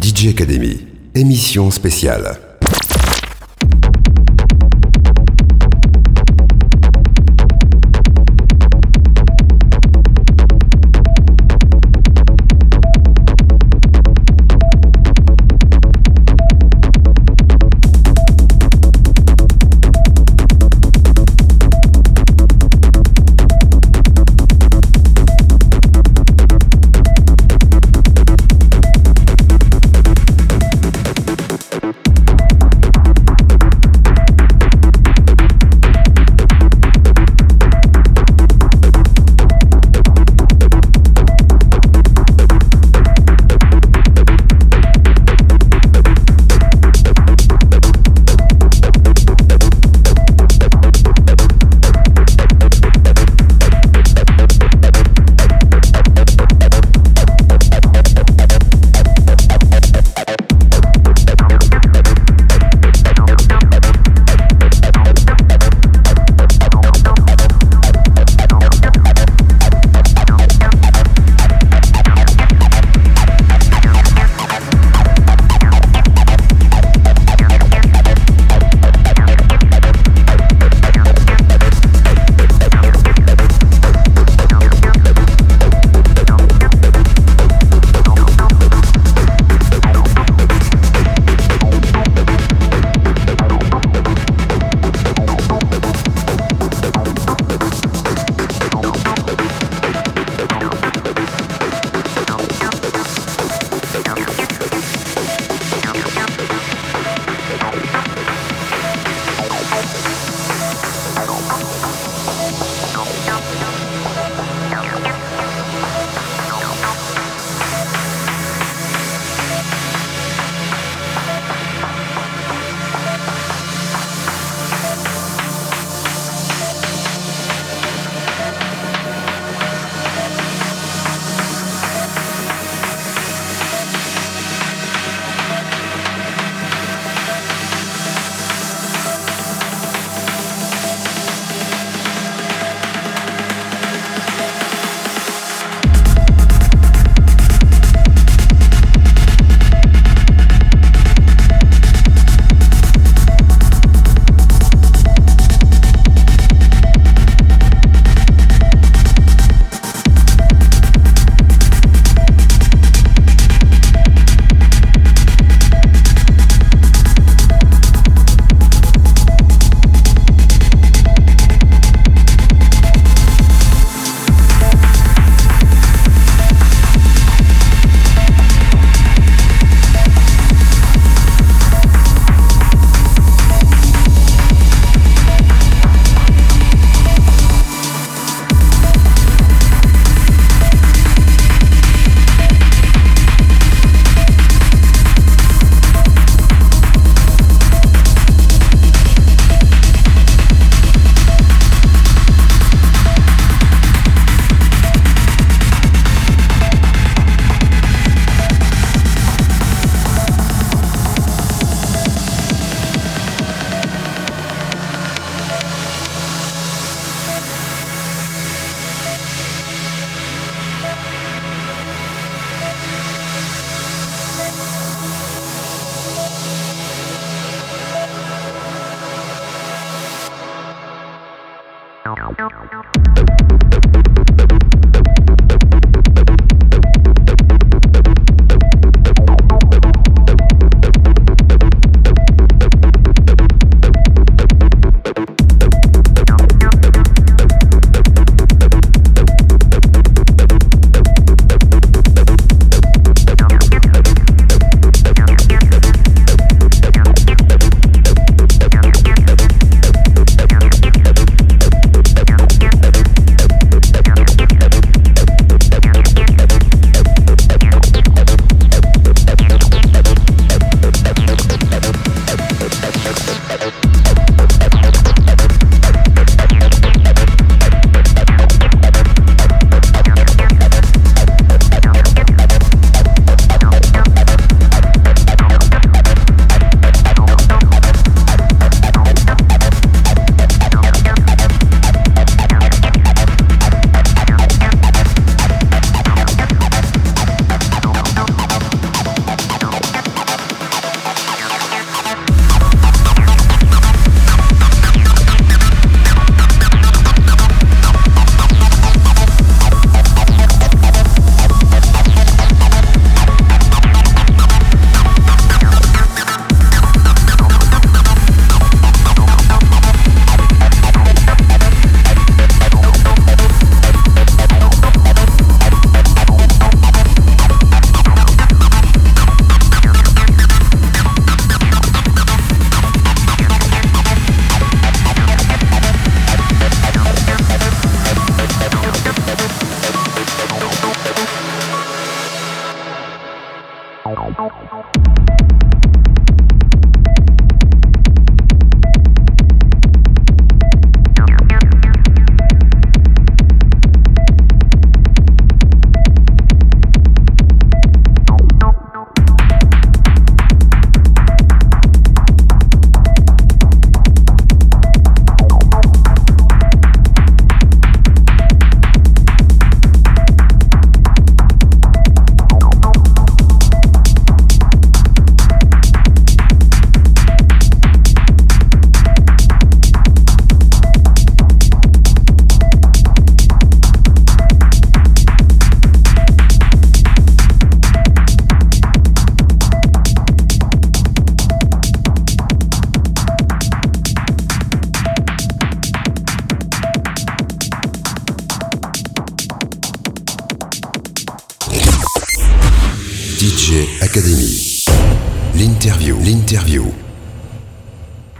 DJ 0.01 0.27
Academy, 0.29 0.87
émission 1.15 1.69
spéciale. 1.71 2.48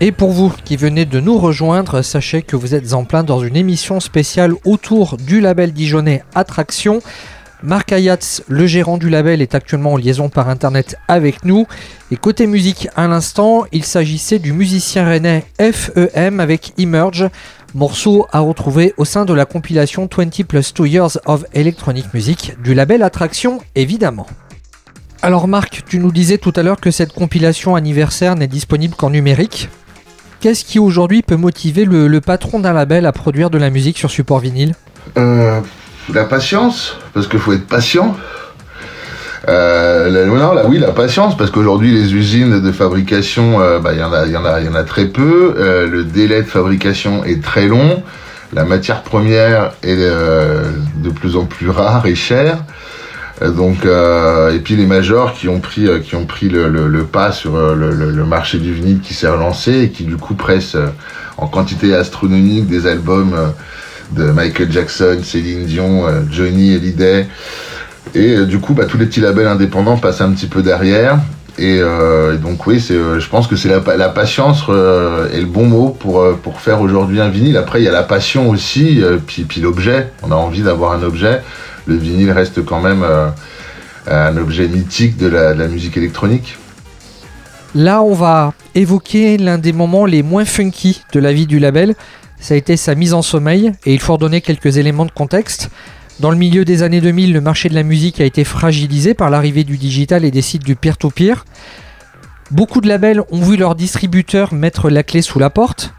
Et 0.01 0.13
pour 0.13 0.31
vous 0.31 0.53
qui 0.63 0.77
venez 0.77 1.05
de 1.05 1.19
nous 1.19 1.37
rejoindre, 1.37 2.01
sachez 2.03 2.41
que 2.41 2.55
vous 2.55 2.73
êtes 2.73 2.93
en 2.93 3.03
plein 3.03 3.21
dans 3.21 3.41
une 3.41 3.57
émission 3.57 3.99
spéciale 3.99 4.53
autour 4.63 5.17
du 5.17 5.41
label 5.41 5.73
dijonnais 5.73 6.23
Attraction. 6.35 7.01
Marc 7.63 7.91
Ayatz, 7.91 8.41
le 8.47 8.65
gérant 8.65 8.97
du 8.97 9.09
label, 9.09 9.41
est 9.41 9.55
actuellement 9.55 9.93
en 9.93 9.97
liaison 9.97 10.29
par 10.29 10.47
internet 10.47 10.95
avec 11.09 11.43
nous. 11.43 11.67
Et 12.11 12.15
côté 12.15 12.47
musique, 12.47 12.87
à 12.95 13.09
l'instant, 13.09 13.65
il 13.73 13.83
s'agissait 13.83 14.39
du 14.39 14.53
musicien 14.53 15.03
rennais 15.03 15.43
FEM 15.59 16.39
avec 16.39 16.71
Emerge, 16.77 17.27
morceau 17.73 18.25
à 18.31 18.39
retrouver 18.39 18.93
au 18.95 19.03
sein 19.03 19.25
de 19.25 19.33
la 19.33 19.43
compilation 19.43 20.07
20 20.09 20.47
plus 20.47 20.73
2 20.73 20.85
Years 20.87 21.17
of 21.25 21.43
Electronic 21.53 22.13
Music 22.13 22.53
du 22.63 22.73
label 22.73 23.03
Attraction, 23.03 23.59
évidemment. 23.75 24.27
Alors 25.21 25.49
Marc, 25.49 25.83
tu 25.85 25.99
nous 25.99 26.13
disais 26.13 26.37
tout 26.37 26.53
à 26.55 26.63
l'heure 26.63 26.79
que 26.79 26.91
cette 26.91 27.11
compilation 27.11 27.75
anniversaire 27.75 28.37
n'est 28.37 28.47
disponible 28.47 28.95
qu'en 28.95 29.09
numérique. 29.09 29.67
Qu'est-ce 30.39 30.63
qui 30.63 30.79
aujourd'hui 30.79 31.21
peut 31.21 31.35
motiver 31.35 31.83
le, 31.83 32.21
patron 32.21 32.59
d'un 32.59 32.71
label 32.71 33.05
à 33.05 33.11
produire 33.11 33.49
de 33.49 33.57
la 33.57 33.69
musique 33.69 33.97
sur 33.97 34.09
support 34.09 34.39
vinyle? 34.39 34.73
Euh, 35.17 35.59
la 36.13 36.23
patience, 36.23 36.95
parce 37.13 37.27
qu'il 37.27 37.39
faut 37.39 37.51
être 37.51 37.67
patient. 37.67 38.15
Euh, 39.49 40.09
la- 40.09 40.25
non, 40.25 40.69
oui, 40.69 40.77
la 40.79 40.91
patience, 40.91 41.35
parce 41.35 41.51
qu'aujourd'hui, 41.51 41.91
les 41.91 42.13
usines 42.13 42.61
de 42.61 42.71
fabrication, 42.71 43.59
euh, 43.59 43.79
bah, 43.79 43.91
il 43.93 43.99
y, 43.99 44.03
en 44.03 44.13
a- 44.75 44.83
très 44.83 45.07
peu. 45.07 45.55
Euh, 45.57 45.87
le 45.87 46.05
délai 46.05 46.41
de 46.43 46.47
fabrication 46.47 47.25
est 47.25 47.43
très 47.43 47.67
long. 47.67 48.01
La 48.53 48.63
matière 48.63 49.03
première 49.03 49.71
est 49.83 49.97
de 49.97 51.09
plus 51.13 51.35
en 51.35 51.45
plus 51.45 51.69
rare 51.69 52.05
et 52.05 52.15
chère. 52.15 52.59
Euh, 53.41 53.51
Donc, 53.51 53.85
euh, 53.85 54.53
et 54.53 54.59
puis 54.59 54.75
les 54.75 54.85
majors 54.85 55.33
qui 55.33 55.47
ont 55.47 55.59
pris, 55.59 55.87
euh, 55.87 55.99
qui 55.99 56.15
ont 56.15 56.25
pris 56.25 56.49
le, 56.49 56.67
le- 56.69 56.87
le 56.87 57.03
pas 57.05 57.31
sur 57.31 57.55
euh, 57.55 57.75
le, 57.75 57.91
le- 57.91 58.25
marché 58.25 58.57
du 58.57 58.73
vinyle 58.73 58.99
qui 58.99 59.13
s'est 59.13 59.29
relancé 59.29 59.83
et 59.83 59.89
qui 59.89 60.03
du 60.03 60.17
coup 60.17 60.35
pressent 60.35 60.77
en 61.37 61.47
quantité 61.47 61.95
astronomique 61.95 62.67
des 62.67 62.85
albums 62.85 63.33
de 64.11 64.23
Michael 64.25 64.71
Jackson, 64.71 65.19
Céline 65.23 65.65
Dion, 65.65 66.03
Johnny 66.31 66.75
Hallyday. 66.75 67.27
Et 68.13 68.45
du 68.45 68.59
coup, 68.59 68.73
bah, 68.73 68.85
tous 68.85 68.97
les 68.97 69.05
petits 69.05 69.21
labels 69.21 69.47
indépendants 69.47 69.95
passent 69.97 70.21
un 70.21 70.31
petit 70.31 70.47
peu 70.47 70.61
derrière. 70.61 71.17
Et, 71.57 71.79
euh, 71.81 72.35
donc 72.37 72.67
oui, 72.67 72.79
je 72.79 73.27
pense 73.29 73.47
que 73.47 73.55
c'est 73.55 73.69
la, 73.69 73.95
la 73.95 74.09
patience 74.09 74.63
euh, 74.69 75.29
est 75.33 75.39
le 75.39 75.45
bon 75.45 75.65
mot 75.65 75.89
pour, 75.97 76.23
pour 76.43 76.59
faire 76.59 76.81
aujourd'hui 76.81 77.19
un 77.21 77.29
vinyle. 77.29 77.55
Après, 77.57 77.81
il 77.81 77.85
y 77.85 77.87
a 77.87 77.91
la 77.91 78.03
passion 78.03 78.49
aussi, 78.49 79.01
puis, 79.27 79.43
puis 79.43 79.61
l'objet. 79.61 80.11
On 80.23 80.31
a 80.31 80.35
envie 80.35 80.61
d'avoir 80.61 80.91
un 80.93 81.03
objet. 81.03 81.41
Le 81.89 81.95
vinyle 81.95 82.31
reste 82.31 82.63
quand 82.63 82.81
même 82.81 83.01
euh, 83.01 83.29
un 84.05 84.37
objet 84.37 84.67
mythique 84.67 85.17
de 85.17 85.25
la, 85.25 85.67
musique 85.67 85.97
électronique. 85.97 86.55
Là, 87.73 88.03
on 88.03 88.13
va 88.13 88.53
évoquer 88.75 89.39
l'un 89.39 89.57
des 89.57 89.73
moments 89.73 90.05
les 90.05 90.21
moins 90.21 90.45
funky 90.45 91.01
de 91.13 91.19
la 91.19 91.33
vie 91.33 91.47
du 91.47 91.57
label. 91.57 91.95
Ça 92.39 92.53
a 92.53 92.57
été 92.57 92.77
sa 92.77 92.93
mise 92.93 93.15
en 93.15 93.23
sommeil, 93.23 93.71
et 93.87 93.93
il 93.95 93.99
faut 93.99 94.13
redonner 94.13 94.41
quelques 94.41 94.77
éléments 94.77 95.07
de 95.07 95.11
contexte. 95.11 95.71
Dans 96.19 96.29
le 96.29 96.37
milieu 96.37 96.63
des 96.63 96.83
années 96.83 97.01
2000, 97.01 97.33
le 97.33 97.41
marché 97.41 97.69
de 97.69 97.75
la 97.75 97.81
musique 97.81 98.21
a 98.21 98.25
été 98.25 98.43
fragilisé 98.43 99.15
par 99.15 99.31
l'arrivée 99.31 99.63
du 99.63 99.77
digital 99.77 100.25
et 100.25 100.31
des 100.31 100.43
sites 100.43 100.63
du 100.63 100.75
peer-to-peer. 100.75 101.43
Beaucoup 102.51 102.81
de 102.81 102.87
labels 102.87 103.23
ont 103.31 103.41
vu 103.41 103.57
leurs 103.57 103.73
distributeurs 103.73 104.53
mettre 104.53 104.91
la 104.91 105.01
clé 105.01 105.23
sous 105.23 105.39
la 105.39 105.49
porte. 105.49 105.95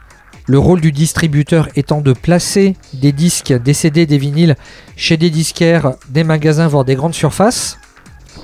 Le 0.46 0.58
rôle 0.58 0.80
du 0.80 0.92
distributeur 0.92 1.68
étant 1.76 2.00
de 2.00 2.12
placer 2.12 2.76
des 2.94 3.12
disques, 3.12 3.52
des 3.52 3.74
CD, 3.74 4.06
des 4.06 4.18
vinyles 4.18 4.56
chez 4.96 5.16
des 5.16 5.30
disquaires, 5.30 5.92
des 6.08 6.24
magasins, 6.24 6.66
voire 6.66 6.84
des 6.84 6.94
grandes 6.94 7.14
surfaces. 7.14 7.78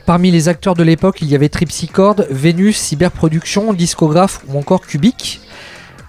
Parmi 0.04 0.30
les 0.30 0.48
acteurs 0.48 0.74
de 0.74 0.82
l'époque, 0.82 1.18
il 1.20 1.28
y 1.28 1.34
avait 1.34 1.48
Tripsicord, 1.48 2.16
Venus, 2.30 2.76
Cyberproduction, 2.76 3.72
Discographe 3.72 4.40
ou 4.48 4.58
encore 4.58 4.82
Cubic. 4.82 5.40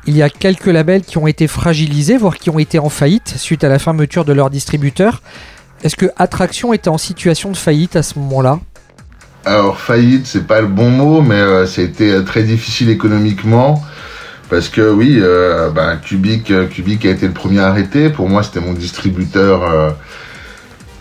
Il 0.06 0.16
y 0.16 0.22
a 0.22 0.30
quelques 0.30 0.68
labels 0.68 1.02
qui 1.02 1.18
ont 1.18 1.28
été 1.28 1.48
fragilisés, 1.48 2.18
voire 2.18 2.38
qui 2.38 2.50
ont 2.50 2.60
été 2.60 2.80
en 2.80 2.90
faillite 2.90 3.34
suite 3.38 3.64
à 3.64 3.70
la 3.70 3.80
fermeture 3.80 4.24
de 4.24 4.34
leurs 4.34 4.50
distributeurs. 4.50 5.22
Est-ce 5.84 5.96
que 5.96 6.08
Attraction 6.16 6.74
était 6.74 6.90
en 6.90 6.98
situation 6.98 7.52
de 7.52 7.58
faillite 7.58 7.96
à 7.96 8.04
ce 8.04 8.18
moment-là? 8.20 8.60
Alors 9.46 9.80
faillite, 9.80 10.26
c'est 10.26 10.46
pas 10.46 10.62
le 10.62 10.68
bon 10.68 10.90
mot, 10.90 11.22
mais 11.22 11.36
euh, 11.36 11.66
ça 11.66 11.82
a 11.82 11.86
été 11.86 12.12
euh, 12.12 12.22
très 12.22 12.44
difficile 12.44 12.90
économiquement. 12.90 13.82
Parce 14.50 14.70
que 14.70 14.90
oui, 14.90 15.20
euh, 15.22 15.70
ben, 15.72 15.98
Cubic, 15.98 16.52
euh, 16.52 16.68
Cubic 16.68 17.06
a 17.06 17.10
été 17.10 17.28
le 17.28 17.34
premier 17.34 17.60
arrêté. 17.60 18.10
Pour 18.10 18.30
moi, 18.30 18.44
c'était 18.44 18.62
mon 18.62 18.74
distributeur. 18.74 19.64
euh, 19.64 19.90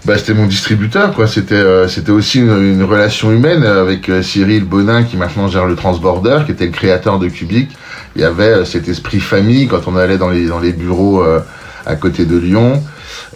bah, 0.05 0.19
c'était 0.19 0.35
mon 0.35 0.47
distributeur, 0.47 1.13
euh, 1.19 1.89
c'était 1.89 2.13
aussi 2.13 2.39
une, 2.39 2.85
relation 2.85 3.33
humaine 3.33 3.65
avec 3.65 4.09
Cyril 4.23 4.65
Bonin, 4.65 5.03
qui 5.03 5.17
maintenant 5.17 5.49
gère 5.49 5.67
le 5.67 5.75
Transborder, 5.75 6.41
qui 6.47 6.53
était 6.53 6.67
le 6.67 6.73
créateur 6.73 7.19
de 7.19 7.29
Cubic. 7.29 7.71
Il 8.15 8.23
y 8.23 8.25
avait 8.25 8.65
cet 8.65 8.89
esprit 8.89 9.19
famille 9.19 9.67
quand 9.67 9.89
on 9.89 9.97
allait 9.97 10.17
dans 10.17 10.31
les, 10.31 10.47
dans 10.47 10.61
les 10.61 10.73
bureaux 10.73 11.25
à 11.85 11.97
côté 11.97 12.25
de 12.25 12.39
Lyon. 12.39 12.83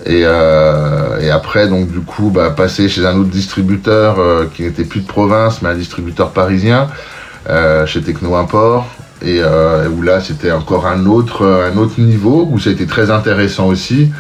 Et, 0.06 0.24
après, 0.24 1.66
donc 1.66 1.90
du 1.90 2.00
coup, 2.00 2.30
bah, 2.30 2.50
passer 2.50 2.88
chez 2.88 3.04
un 3.04 3.16
autre 3.16 3.30
distributeur 3.30 4.48
qui 4.54 4.62
n'était 4.62 4.84
plus 4.84 5.00
de 5.00 5.08
province, 5.08 5.62
mais 5.62 5.70
un 5.70 5.74
distributeur 5.74 6.30
parisien, 6.30 6.88
chez 7.86 8.00
Techno 8.00 8.36
Import, 8.36 8.86
et 9.22 9.40
euh, 9.42 9.88
où 9.88 10.02
là, 10.02 10.20
c'était 10.20 10.50
encore 10.52 10.86
un 10.86 11.06
autre, 11.06 11.44
un 11.72 11.76
autre 11.76 12.00
niveau, 12.00 12.48
où 12.50 12.58
ça 12.58 12.70
a 12.70 12.72
été 12.72 12.86
très 12.86 13.10
intéressant 13.10 13.66
aussi. 13.66 14.10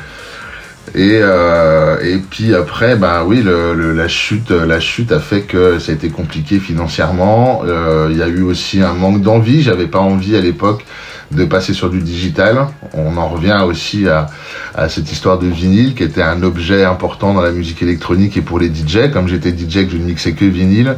Et, 0.94 1.20
euh, 1.22 1.98
et 2.02 2.18
puis 2.18 2.52
après, 2.54 2.96
ben 2.96 3.22
oui, 3.24 3.42
le, 3.42 3.74
le- 3.74 3.92
la 3.94 4.08
chute, 4.08 4.50
la 4.50 4.80
chute 4.80 5.12
a 5.12 5.20
fait 5.20 5.42
que 5.42 5.78
ça 5.78 5.92
a 5.92 5.94
été 5.94 6.08
compliqué 6.08 6.58
financièrement. 6.58 7.62
Euh, 7.64 8.08
Il 8.10 8.16
y 8.18 8.22
a 8.22 8.28
eu 8.28 8.42
aussi 8.42 8.82
un 8.82 8.92
manque 8.94 9.22
d'envie. 9.22 9.62
J'avais 9.62 9.86
pas 9.86 10.00
envie 10.00 10.36
à 10.36 10.40
l'époque 10.40 10.84
de 11.30 11.44
passer 11.44 11.74
sur 11.74 11.90
du 11.90 12.00
digital. 12.00 12.66
On 12.94 13.16
en 13.18 13.28
revient 13.28 13.60
aussi 13.64 14.08
à, 14.08 14.26
à 14.74 14.88
cette 14.88 15.12
histoire 15.12 15.38
de 15.38 15.46
vinyle 15.46 15.94
qui 15.94 16.02
était 16.02 16.22
un 16.22 16.42
objet 16.42 16.82
important 16.84 17.34
dans 17.34 17.42
la 17.42 17.52
musique 17.52 17.82
électronique 17.82 18.36
et 18.36 18.40
pour 18.42 18.58
les 18.58 18.66
DJ. 18.66 19.12
Comme 19.12 19.28
j'étais 19.28 19.50
DJ 19.50 19.84
que 19.86 19.92
je 19.92 19.96
ne 19.96 20.04
mixais 20.06 20.32
que 20.32 20.44
vinyle, 20.44 20.96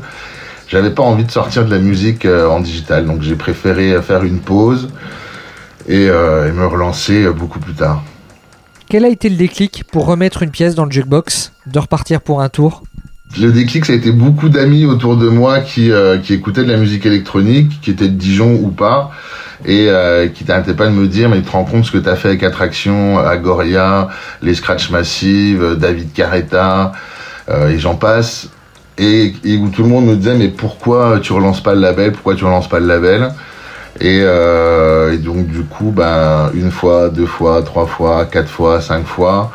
j'avais 0.73 0.91
pas 0.91 1.03
envie 1.03 1.25
de 1.25 1.31
sortir 1.31 1.66
de 1.66 1.70
la 1.70 1.79
musique 1.79 2.25
euh, 2.25 2.49
en 2.49 2.61
digital. 2.61 3.05
Donc 3.05 3.20
j'ai 3.20 3.37
préféré 3.37 4.01
faire 4.01 4.25
une 4.25 4.41
pause 4.41 4.89
et, 5.87 6.09
euh, 6.09 6.49
et 6.49 6.53
me 6.53 6.66
relancer 6.66 7.25
euh, 7.25 7.33
beaucoup 7.33 7.61
plus 7.61 7.75
tard. 7.75 8.03
Quel 8.89 9.05
a 9.05 9.09
été 9.09 9.29
le 9.29 9.37
déclic 9.37 9.85
pour 9.93 10.07
remettre 10.07 10.43
une 10.43 10.51
pièce 10.51 10.75
dans 10.75 10.87
le 10.87 10.91
jukebox, 10.91 11.53
de 11.66 11.79
repartir 11.79 12.23
pour 12.23 12.41
un 12.41 12.49
tour? 12.49 12.83
Le 13.39 13.51
déclic, 13.51 13.85
ça 13.87 13.93
a 13.93 13.97
été 13.97 14.12
beaucoup 14.12 14.49
d'amis 14.49 14.85
autour 14.85 15.16
de 15.16 15.29
moi 15.29 15.61
qui, 15.61 15.91
euh, 15.91 16.18
qui 16.18 16.35
écoutaient 16.35 16.64
de 16.64 16.70
la 16.70 16.77
musique 16.79 17.07
électronique, 17.07 17.81
qui 17.81 17.91
étaient 17.91 18.09
de 18.09 18.14
Dijon 18.14 18.61
ou 18.62 18.68
pas, 18.68 19.11
et 19.64 19.87
euh, 19.89 20.29
qui 20.29 20.45
t'arrêtaient 20.45 20.75
pas 20.75 20.87
de 20.87 20.93
me 20.93 21.07
dire, 21.07 21.31
mais 21.31 21.39
tu 21.39 21.45
te 21.45 21.51
rends 21.51 21.64
compte 21.64 21.85
ce 21.85 21.91
que 21.91 21.99
tu 21.99 22.09
as 22.09 22.16
fait 22.16 22.29
avec 22.29 22.43
Attraction, 22.43 23.18
Agoria, 23.18 24.09
les 24.43 24.55
Scratch 24.55 24.91
Massive, 24.91 25.77
David 25.79 26.12
Carretta, 26.12 26.93
euh, 27.49 27.68
et 27.68 27.79
j'en 27.79 27.95
passe. 27.95 28.51
Et, 29.03 29.57
où 29.57 29.69
tout 29.69 29.83
le 29.83 29.89
monde 29.89 30.07
me 30.07 30.15
disait, 30.15 30.37
mais 30.37 30.49
pourquoi 30.49 31.19
tu 31.21 31.33
relances 31.33 31.61
pas 31.61 31.75
le 31.75 31.81
label? 31.81 32.13
Pourquoi 32.13 32.37
tu 32.37 32.45
relances 32.45 32.69
pas 32.69 32.79
le 32.79 32.87
label? 32.87 33.33
Et, 34.01 34.21
euh, 34.23 35.17
donc 35.17 35.49
du 35.49 35.65
coup, 35.65 35.91
ben, 35.91 36.51
une 36.55 36.71
fois, 36.71 37.09
deux 37.09 37.27
fois, 37.27 37.63
trois 37.63 37.87
fois, 37.87 38.27
quatre 38.27 38.49
fois, 38.49 38.81
cinq 38.81 39.05
fois. 39.05 39.51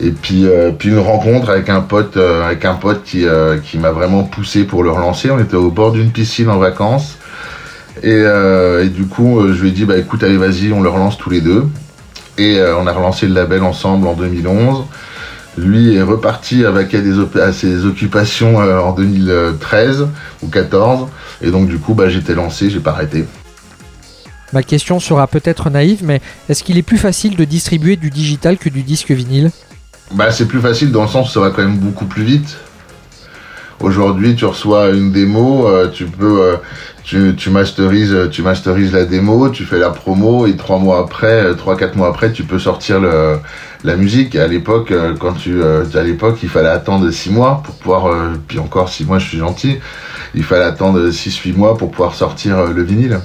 Et 0.00 0.10
puis, 0.10 0.46
euh, 0.46 0.70
puis 0.70 0.90
une 0.90 0.98
rencontre 0.98 1.48
avec 1.48 1.70
un 1.70 1.80
pote, 1.80 2.18
euh, 2.18 2.44
avec 2.44 2.66
un 2.66 2.74
pote 2.74 3.02
qui, 3.04 3.24
qui 3.64 3.78
m'a 3.78 3.90
vraiment 3.90 4.24
poussé 4.24 4.64
pour 4.64 4.82
le 4.82 4.90
relancer. 4.90 5.30
On 5.30 5.38
était 5.38 5.56
au 5.56 5.70
bord 5.70 5.92
d'une 5.92 6.10
piscine 6.10 6.50
en 6.50 6.58
vacances. 6.58 7.16
Et, 8.02 8.20
et 8.20 8.88
du 8.88 9.06
coup, 9.06 9.40
je 9.50 9.62
lui 9.62 9.68
ai 9.70 9.72
dit, 9.72 9.86
bah 9.86 9.96
écoute, 9.96 10.22
allez, 10.22 10.36
vas-y, 10.36 10.72
on 10.72 10.82
le 10.82 10.90
relance 10.90 11.16
tous 11.16 11.30
les 11.30 11.40
deux. 11.40 11.64
Et 12.36 12.60
on 12.60 12.86
a 12.86 12.92
relancé 12.92 13.26
le 13.26 13.34
label 13.34 13.62
ensemble 13.62 14.06
en 14.08 14.14
2011. 14.14 14.84
Lui 15.56 15.94
est 15.94 16.02
reparti 16.02 16.64
avec 16.64 16.94
à, 16.94 17.00
des 17.00 17.18
op- 17.18 17.36
à 17.36 17.52
ses 17.52 17.84
occupations 17.84 18.60
euh, 18.60 18.78
en 18.80 18.92
2013 18.92 20.08
ou 20.42 20.48
14. 20.48 21.08
Et 21.42 21.50
donc, 21.50 21.68
du 21.68 21.78
coup, 21.78 21.94
bah, 21.94 22.08
j'étais 22.08 22.34
lancé, 22.34 22.70
j'ai 22.70 22.80
pas 22.80 22.90
arrêté. 22.90 23.24
Ma 24.52 24.62
question 24.62 25.00
sera 25.00 25.26
peut-être 25.26 25.70
naïve, 25.70 26.02
mais 26.04 26.20
est-ce 26.48 26.62
qu'il 26.64 26.78
est 26.78 26.82
plus 26.82 26.98
facile 26.98 27.36
de 27.36 27.44
distribuer 27.44 27.96
du 27.96 28.10
digital 28.10 28.56
que 28.58 28.68
du 28.68 28.82
disque 28.82 29.10
vinyle? 29.10 29.50
Bah, 30.12 30.30
c'est 30.30 30.46
plus 30.46 30.60
facile 30.60 30.90
dans 30.92 31.02
le 31.02 31.08
sens 31.08 31.28
où 31.30 31.32
ça 31.32 31.40
va 31.40 31.50
quand 31.50 31.62
même 31.62 31.78
beaucoup 31.78 32.04
plus 32.06 32.24
vite. 32.24 32.56
Aujourd'hui, 33.80 34.36
tu 34.36 34.44
reçois 34.44 34.90
une 34.90 35.12
démo, 35.12 35.66
euh, 35.68 35.88
tu 35.88 36.06
peux, 36.06 36.40
euh, 36.42 36.56
tu, 37.04 37.50
masterises, 37.50 38.16
tu 38.30 38.42
masterises 38.42 38.92
la 38.92 39.04
démo, 39.04 39.50
tu 39.50 39.64
fais 39.64 39.78
la 39.78 39.90
promo 39.90 40.46
et 40.46 40.56
trois 40.56 40.78
mois 40.78 41.00
après, 41.00 41.44
euh, 41.44 41.54
trois 41.54 41.76
quatre 41.76 41.96
mois 41.96 42.08
après, 42.08 42.32
tu 42.32 42.44
peux 42.44 42.58
sortir 42.58 43.00
la 43.00 43.96
musique. 43.96 44.36
À 44.36 44.46
l'époque, 44.46 44.90
euh, 44.90 45.14
quand 45.18 45.34
tu, 45.34 45.62
euh, 45.62 45.84
à 45.94 46.02
l'époque, 46.02 46.38
il 46.42 46.48
fallait 46.48 46.68
attendre 46.68 47.10
six 47.10 47.30
mois 47.30 47.62
pour 47.62 47.74
pouvoir, 47.74 48.10
puis 48.48 48.58
encore 48.58 48.88
six 48.88 49.04
mois, 49.04 49.18
je 49.18 49.28
suis 49.28 49.38
gentil, 49.38 49.76
il 50.34 50.42
fallait 50.42 50.64
attendre 50.64 51.10
six 51.10 51.36
huit 51.38 51.56
mois 51.56 51.76
pour 51.76 51.90
pouvoir 51.90 52.14
sortir 52.14 52.64
le 52.72 52.82
vinyle. 52.82 53.20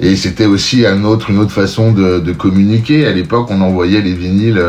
Et 0.00 0.16
c'était 0.16 0.46
aussi 0.46 0.84
un 0.84 1.04
autre, 1.04 1.30
une 1.30 1.38
autre 1.38 1.52
façon 1.52 1.92
de, 1.92 2.32
communiquer. 2.32 3.06
À 3.06 3.12
l'époque, 3.12 3.46
on 3.50 3.60
envoyait 3.60 4.00
les 4.00 4.12
vinyles. 4.12 4.60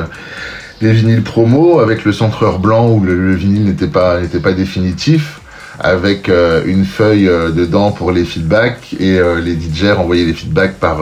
des 0.80 0.92
vinyles 0.92 1.24
promo 1.24 1.80
avec 1.80 2.06
le 2.06 2.12
centreur 2.12 2.60
blanc 2.60 2.92
où 2.92 3.04
le, 3.04 3.16
le 3.16 3.34
vinyle 3.34 3.66
n'était 3.66 3.88
pas, 3.88 4.20
n'était 4.20 4.40
pas 4.40 4.52
définitif, 4.52 5.40
avec 5.80 6.30
euh, 6.30 6.64
une 6.66 6.86
feuille 6.86 7.28
euh, 7.28 7.52
dedans 7.52 7.92
pour 7.92 8.12
les 8.12 8.26
feedbacks 8.26 8.96
et 9.00 9.20
euh, 9.20 9.42
les 9.42 9.56
DJ 9.56 9.86
envoyaient 9.98 10.26
les 10.26 10.34
feedbacks 10.34 10.80
par 10.80 11.00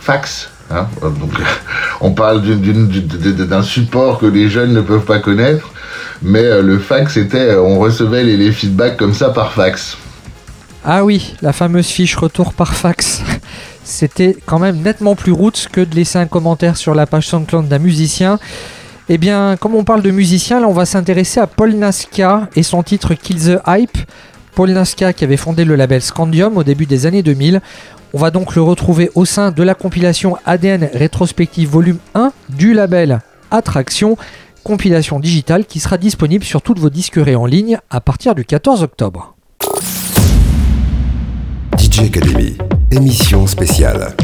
fax. 0.00 0.50
hein. 0.70 0.86
Donc 1.02 1.32
on 2.00 2.10
parle 2.12 2.42
d'un 2.42 3.62
support 3.62 4.18
que 4.18 4.26
les 4.26 4.48
jeunes 4.48 4.72
ne 4.72 4.80
peuvent 4.80 5.04
pas 5.04 5.18
connaître, 5.18 5.70
mais 6.22 6.62
le 6.62 6.78
fax 6.78 7.14
c'était, 7.14 7.50
euh, 7.50 7.62
on 7.62 7.78
recevait 7.78 8.24
les, 8.24 8.36
les 8.36 8.52
feedbacks 8.52 8.96
comme 8.96 9.14
ça 9.14 9.30
par 9.30 9.52
fax. 9.52 9.96
Ah 10.84 11.04
oui, 11.04 11.34
la 11.42 11.52
fameuse 11.52 11.88
fiche 11.88 12.14
retour 12.14 12.52
par 12.52 12.74
fax. 12.74 13.22
C'était 13.84 14.36
quand 14.46 14.58
même 14.58 14.78
nettement 14.82 15.14
plus 15.14 15.32
roots 15.32 15.68
que 15.70 15.80
de 15.80 15.94
laisser 15.94 16.18
un 16.18 16.26
commentaire 16.26 16.76
sur 16.76 16.94
la 16.94 17.06
page 17.06 17.28
SoundCloud 17.28 17.68
d'un 17.68 17.78
musicien. 17.78 18.38
Eh 19.08 19.18
bien, 19.18 19.56
comme 19.56 19.76
on 19.76 19.84
parle 19.84 20.02
de 20.02 20.10
musicien, 20.10 20.58
là 20.58 20.66
on 20.66 20.72
va 20.72 20.84
s'intéresser 20.84 21.38
à 21.38 21.46
Paul 21.46 21.72
Naska 21.74 22.48
et 22.56 22.64
son 22.64 22.82
titre 22.82 23.14
Kill 23.14 23.38
the 23.38 23.60
Hype. 23.64 23.98
Paul 24.56 24.70
Naska 24.70 25.12
qui 25.12 25.22
avait 25.22 25.36
fondé 25.36 25.64
le 25.64 25.76
label 25.76 26.02
Scandium 26.02 26.56
au 26.56 26.64
début 26.64 26.86
des 26.86 27.06
années 27.06 27.22
2000. 27.22 27.60
On 28.14 28.18
va 28.18 28.32
donc 28.32 28.56
le 28.56 28.62
retrouver 28.62 29.12
au 29.14 29.24
sein 29.24 29.52
de 29.52 29.62
la 29.62 29.74
compilation 29.74 30.36
ADN 30.44 30.88
Rétrospective 30.92 31.68
Volume 31.68 31.98
1 32.16 32.32
du 32.48 32.74
label 32.74 33.20
Attraction, 33.52 34.16
compilation 34.64 35.20
digitale 35.20 35.66
qui 35.66 35.78
sera 35.78 35.98
disponible 35.98 36.42
sur 36.44 36.60
toutes 36.60 36.80
vos 36.80 36.90
disqueries 36.90 37.36
en 37.36 37.46
ligne 37.46 37.78
à 37.90 38.00
partir 38.00 38.34
du 38.34 38.44
14 38.44 38.82
octobre. 38.82 39.36
DJ 41.78 42.00
Academy, 42.00 42.58
émission 42.90 43.46
spéciale. 43.46 44.16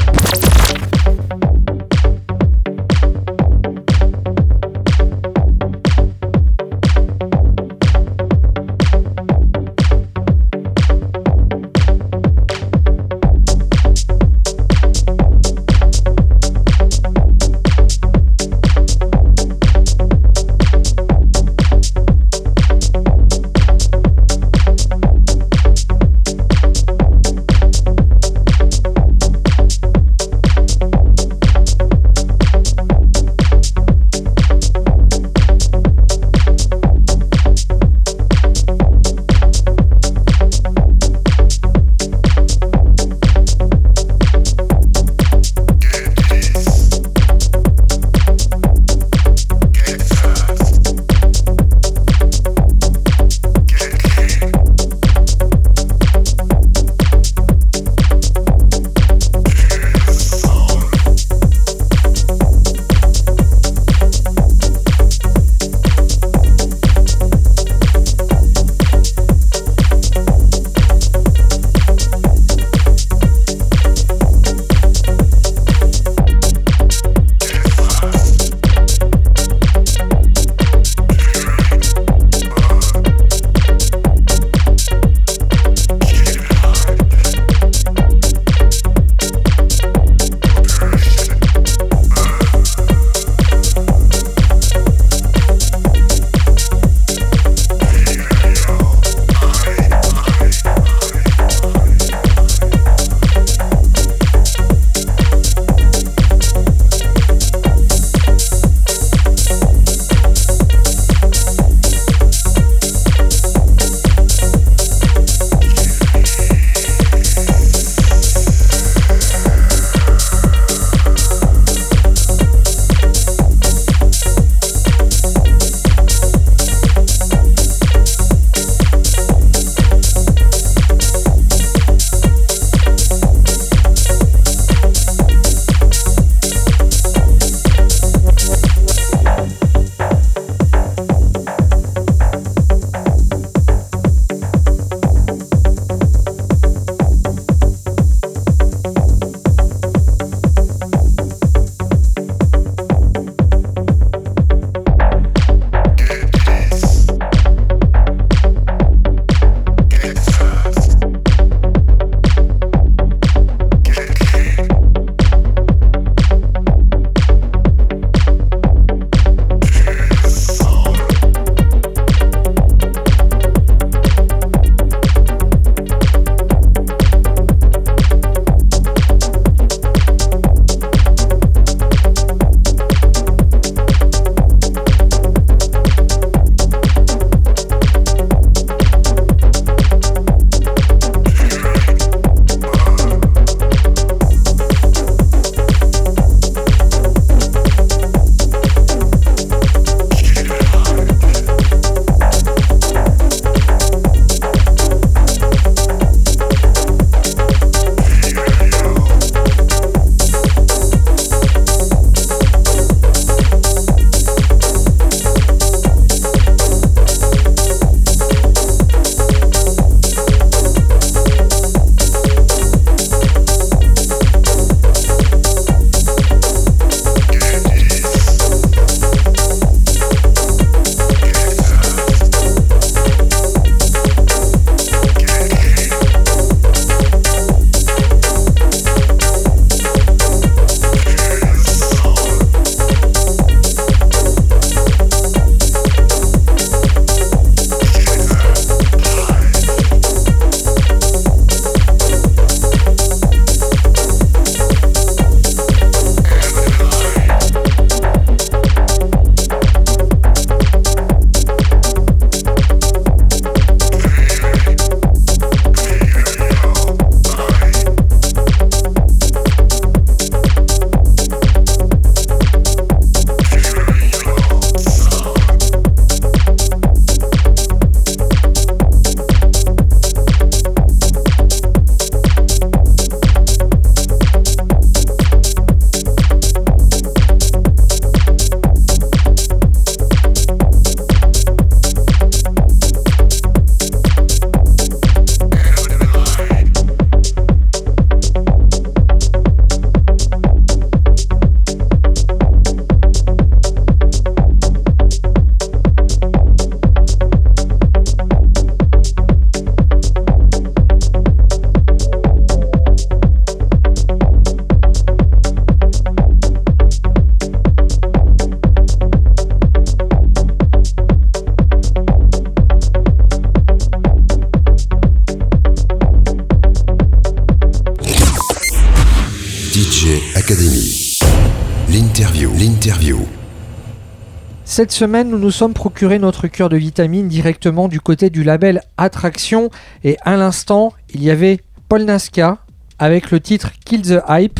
Cette 334.83 334.91
semaine, 334.91 335.31
nous 335.31 335.39
nous 335.39 335.53
sommes 335.53 335.75
procuré 335.75 336.19
notre 336.19 336.49
cure 336.49 336.69
de 336.69 336.77
vitamine 336.77 337.29
directement 337.29 337.87
du 337.87 338.01
côté 338.01 338.31
du 338.31 338.43
label 338.43 338.83
Attraction. 338.97 339.71
Et 340.03 340.17
à 340.23 340.35
l'instant, 340.35 340.93
il 341.15 341.23
y 341.23 341.31
avait 341.31 341.61
Paul 341.89 342.03
Nasca 342.03 342.59
avec 342.99 343.31
le 343.31 343.39
titre 343.39 343.71
Kill 343.85 344.03
the 344.03 344.21
Hype. 344.29 344.59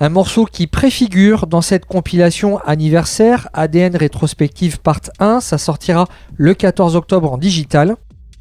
Un 0.00 0.10
morceau 0.10 0.44
qui 0.44 0.66
préfigure 0.66 1.46
dans 1.46 1.62
cette 1.62 1.86
compilation 1.86 2.58
anniversaire 2.58 3.48
ADN 3.54 3.96
rétrospective 3.96 4.80
part 4.80 5.00
1. 5.18 5.40
Ça 5.40 5.56
sortira 5.56 6.08
le 6.36 6.52
14 6.52 6.94
octobre 6.94 7.32
en 7.32 7.38
digital. 7.38 7.96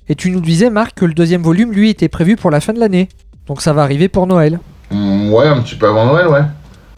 Et 0.10 0.16
tu 0.16 0.30
nous 0.30 0.42
disais, 0.42 0.70
Marc, 0.70 0.94
que 0.94 1.06
le 1.06 1.14
deuxième 1.14 1.42
volume, 1.42 1.72
lui, 1.72 1.90
était 1.90 2.10
prévu 2.10 2.36
pour 2.36 2.52
la 2.52 2.60
fin 2.60 2.74
de 2.74 2.82
l'année. 2.82 3.08
Donc 3.48 3.62
ça 3.62 3.72
va 3.72 3.84
arriver 3.84 4.10
pour 4.10 4.28
Noël. 4.28 4.60
Mm, 4.92 5.32
ouais, 5.32 5.48
un 5.48 5.62
petit 5.62 5.76
peu 5.76 5.88
avant 5.88 6.06
Noël, 6.06 6.28
ouais. 6.28 6.44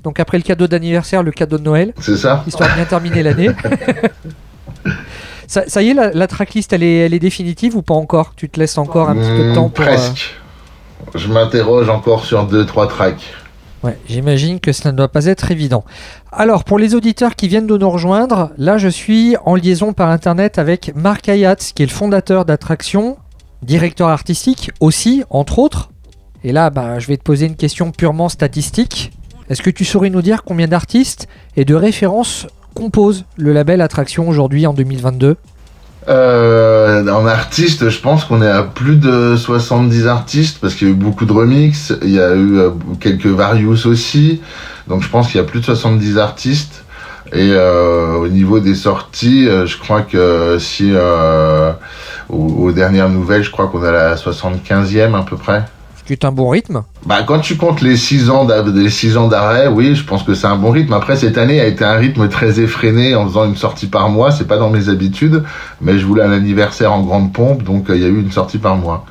Donc 0.06 0.20
après 0.22 0.38
le 0.38 0.44
cadeau 0.44 0.68
d'anniversaire, 0.68 1.22
le 1.24 1.32
cadeau 1.32 1.58
de 1.58 1.64
Noël, 1.64 1.94
C'est 2.00 2.16
ça. 2.16 2.44
histoire 2.48 2.70
de 2.70 2.76
bien 2.76 2.86
terminer 2.86 3.24
l'année. 3.24 3.50
ça, 5.48 5.64
ça 5.68 5.82
y 5.82 5.90
est, 5.90 5.94
la, 5.94 6.12
la 6.12 6.28
tracklist, 6.28 6.72
elle 6.74 6.84
est, 6.84 6.98
elle 7.00 7.14
est 7.14 7.20
définitive 7.20 7.76
ou 7.76 7.82
pas 7.82 7.94
encore? 7.96 8.34
Tu 8.36 8.48
te 8.50 8.60
laisses 8.60 8.78
encore 8.78 9.10
un 9.10 9.16
petit 9.16 9.30
peu 9.30 9.44
de 9.44 9.52
Mm, 9.52 9.56
temps 9.56 9.70
pour... 9.70 9.84
euh, 9.84 9.88
Presque. 9.88 10.36
Je 11.16 11.28
m'interroge 11.28 11.90
encore 11.90 12.24
sur 12.26 12.46
deux, 12.46 12.66
trois 12.66 12.88
tracks. 12.88 13.34
Ouais, 13.84 13.98
j'imagine 14.08 14.60
que 14.60 14.72
cela 14.72 14.92
ne 14.92 14.98
doit 14.98 15.08
pas 15.08 15.26
être 15.26 15.52
évident. 15.52 15.84
Alors, 16.32 16.64
pour 16.64 16.80
les 16.80 16.96
auditeurs 16.96 17.36
qui 17.36 17.48
viennent 17.48 17.68
de 17.68 17.78
nous 17.78 17.90
rejoindre, 17.90 18.52
là, 18.58 18.78
je 18.78 18.88
suis 18.88 19.36
en 19.46 19.56
liaison 19.56 19.94
par 19.94 20.10
internet 20.10 20.58
avec 20.58 20.92
Marc 20.96 21.30
Ayat, 21.30 21.56
qui 21.56 21.84
est 21.84 21.86
le 21.86 21.92
fondateur 21.92 22.46
d'Attraction, 22.46 23.18
directeur 23.62 24.10
artistique 24.10 24.72
aussi, 24.80 25.24
entre 25.30 25.60
autres. 25.60 25.90
Et 26.44 26.52
là, 26.52 26.70
bah, 26.70 26.98
je 27.00 27.08
vais 27.08 27.18
te 27.18 27.24
poser 27.24 27.46
une 27.48 27.56
question 27.56 27.92
purement 27.92 28.30
statistique. 28.30 29.12
Est-ce 29.50 29.62
que 29.62 29.70
tu 29.70 29.86
saurais 29.86 30.10
nous 30.10 30.22
dire 30.22 30.44
combien 30.44 30.68
d'artistes 30.68 31.28
et 31.56 31.66
de 31.66 31.76
références 31.76 32.48
composent 32.74 33.26
le 33.38 33.54
label 33.54 33.82
Attraction 33.82 34.28
aujourd'hui 34.28 34.66
en 34.66 34.74
2022 34.74 35.38
Euh, 36.08 37.08
en 37.08 37.26
artiste, 37.26 37.90
je 37.90 38.00
pense 38.00 38.26
qu'on 38.26 38.42
est 38.42 38.50
à 38.50 38.64
plus 38.64 38.96
de 38.96 39.36
70 39.36 40.08
artistes 40.08 40.60
parce 40.62 40.76
qu'il 40.76 40.88
y 40.88 40.92
a 40.92 40.94
eu 40.94 40.98
beaucoup 40.98 41.26
de 41.26 41.32
remix, 41.32 41.94
il 42.04 42.12
y 42.12 42.20
a 42.20 42.36
eu 42.36 42.58
euh, 42.58 42.70
quelques 43.00 43.26
various 43.26 43.88
aussi, 43.88 44.42
donc 44.88 45.02
je 45.02 45.10
pense 45.10 45.28
qu'il 45.28 45.38
y 45.38 45.44
a 45.44 45.48
plus 45.48 45.62
de 45.62 45.66
70 45.66 46.18
artistes. 46.18 46.84
Et 47.34 47.52
euh, 47.54 48.14
au 48.18 48.28
niveau 48.28 48.60
des 48.60 48.76
sorties, 48.76 49.48
je 49.48 49.78
crois 49.80 50.04
que 50.04 50.58
si 50.60 50.94
aux, 52.30 52.38
aux 52.38 52.72
dernières 52.72 53.10
nouvelles, 53.10 53.44
je 53.44 53.50
crois 53.50 53.68
qu'on 53.68 53.84
est 53.84 53.88
à 53.88 53.92
la 53.92 54.16
75e 54.16 55.16
à 55.16 55.24
peu 55.24 55.36
près. 55.36 55.66
Qui 56.06 56.14
est 56.14 56.24
un 56.24 56.32
bon 56.32 56.50
rythme. 56.50 56.84
Bah, 57.06 57.24
quand 57.24 57.40
tu 57.40 57.58
comptes 57.58 57.82
les 57.82 57.98
6 57.98 58.30
ans 58.30 58.46
d'arrêt, 58.46 59.68
oui, 59.68 59.96
je 59.96 60.04
pense 60.04 60.22
que 60.22 60.36
c'est 60.36 60.46
un 60.46 60.56
bon 60.56 60.70
rythme. 60.70 60.94
Après, 60.94 61.16
cette 61.16 61.38
année 61.38 61.60
a 61.60 61.66
été 61.66 61.84
un 61.84 61.96
rythme 61.96 62.30
très 62.30 62.60
effréné 62.60 63.16
en 63.16 63.28
faisant 63.28 63.46
une 63.46 63.56
sortie 63.56 63.88
par 63.88 64.10
mois. 64.10 64.32
C'est 64.32 64.48
pas 64.48 64.58
dans 64.58 64.70
mes 64.70 64.90
habitudes, 64.90 65.44
mais 65.82 65.98
je 65.98 66.06
voulais 66.06 66.24
un 66.24 66.32
anniversaire 66.32 66.94
en 66.94 67.02
grande 67.02 67.34
pompe, 67.34 67.64
donc 67.64 67.90
euh, 67.90 67.96
il 67.96 68.02
y 68.04 68.06
a 68.06 68.08
eu 68.08 68.22
une 68.22 68.32
sortie 68.32 68.60
par 68.60 68.76
mois. 68.78 69.06